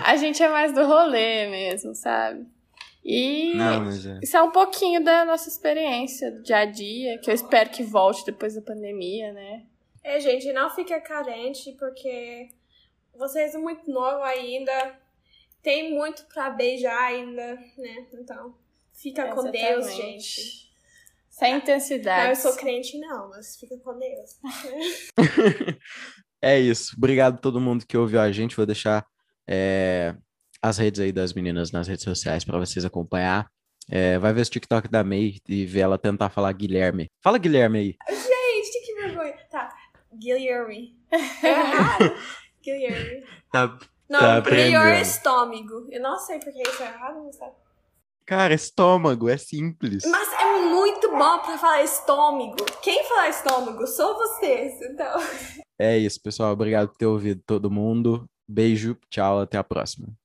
A 0.04 0.16
gente 0.16 0.42
é 0.42 0.48
mais 0.48 0.74
do 0.74 0.84
rolê 0.84 1.48
mesmo, 1.48 1.94
sabe? 1.94 2.44
E 3.04 3.54
não, 3.54 3.88
é. 3.88 4.20
isso 4.22 4.36
é 4.36 4.42
um 4.42 4.50
pouquinho 4.50 5.04
da 5.04 5.24
nossa 5.24 5.48
experiência 5.48 6.32
do 6.32 6.42
dia 6.42 6.58
a 6.58 6.64
dia, 6.64 7.18
que 7.18 7.30
eu 7.30 7.34
espero 7.34 7.70
que 7.70 7.82
volte 7.82 8.24
depois 8.24 8.54
da 8.54 8.62
pandemia, 8.62 9.32
né? 9.32 9.62
É, 10.02 10.18
gente, 10.18 10.52
não 10.52 10.70
fica 10.70 10.98
carente, 11.00 11.72
porque 11.78 12.48
vocês 13.14 13.52
são 13.52 13.60
muito 13.60 13.90
novos 13.90 14.22
ainda, 14.26 14.98
tem 15.62 15.94
muito 15.94 16.24
pra 16.32 16.48
beijar 16.48 16.98
ainda, 16.98 17.56
né? 17.76 18.06
Então, 18.14 18.54
fica 18.94 19.22
Exatamente. 19.22 19.44
com 19.44 19.50
Deus, 19.50 19.94
gente. 19.94 20.64
Sem 21.28 21.56
intensidade. 21.56 22.22
Não, 22.22 22.30
eu 22.30 22.36
sou 22.36 22.56
crente, 22.56 22.96
não, 22.98 23.28
mas 23.28 23.56
fica 23.58 23.76
com 23.78 23.98
Deus. 23.98 24.38
é 26.40 26.60
isso. 26.60 26.94
Obrigado 26.96 27.34
a 27.34 27.38
todo 27.38 27.60
mundo 27.60 27.84
que 27.86 27.96
ouviu 27.96 28.20
a 28.20 28.30
gente. 28.30 28.56
Vou 28.56 28.64
deixar 28.64 29.04
é, 29.48 30.14
as 30.62 30.78
redes 30.78 31.00
aí 31.00 31.10
das 31.10 31.32
meninas 31.32 31.72
nas 31.72 31.88
redes 31.88 32.04
sociais 32.04 32.44
para 32.44 32.58
vocês 32.58 32.84
acompanhar. 32.84 33.50
É, 33.90 34.16
vai 34.18 34.32
ver 34.32 34.42
o 34.42 34.44
TikTok 34.44 34.88
da 34.88 35.02
May 35.02 35.38
e 35.48 35.66
ver 35.66 35.80
ela 35.80 35.98
tentar 35.98 36.30
falar 36.30 36.52
Guilherme. 36.52 37.10
Fala 37.20 37.36
Guilherme 37.36 37.78
aí. 37.78 37.96
Gente, 38.08 38.86
que 38.86 38.94
vergonha. 38.94 39.36
Tá, 39.50 39.74
Guilherme. 40.16 40.96
Guilherme. 42.62 43.26
Tá, 43.50 43.78
não, 44.08 44.20
tá 44.20 44.50
melhor 44.50 44.94
estômago. 44.94 45.88
Eu 45.90 46.00
não 46.00 46.16
sei 46.16 46.38
porque 46.38 46.62
isso 46.62 46.82
é 46.82 46.86
errado, 46.86 47.16
não 47.16 47.32
sabe? 47.32 47.63
Cara, 48.26 48.54
estômago, 48.54 49.28
é 49.28 49.36
simples. 49.36 50.02
Mas 50.06 50.32
é 50.32 50.60
muito 50.62 51.10
bom 51.10 51.38
pra 51.40 51.58
falar 51.58 51.82
estômago. 51.82 52.56
Quem 52.82 53.04
fala 53.04 53.28
estômago? 53.28 53.86
Só 53.86 54.14
vocês, 54.14 54.80
então. 54.80 55.20
É 55.78 55.98
isso, 55.98 56.22
pessoal. 56.22 56.52
Obrigado 56.52 56.88
por 56.88 56.96
ter 56.96 57.06
ouvido 57.06 57.42
todo 57.46 57.70
mundo. 57.70 58.24
Beijo, 58.48 58.96
tchau, 59.10 59.40
até 59.40 59.58
a 59.58 59.64
próxima. 59.64 60.08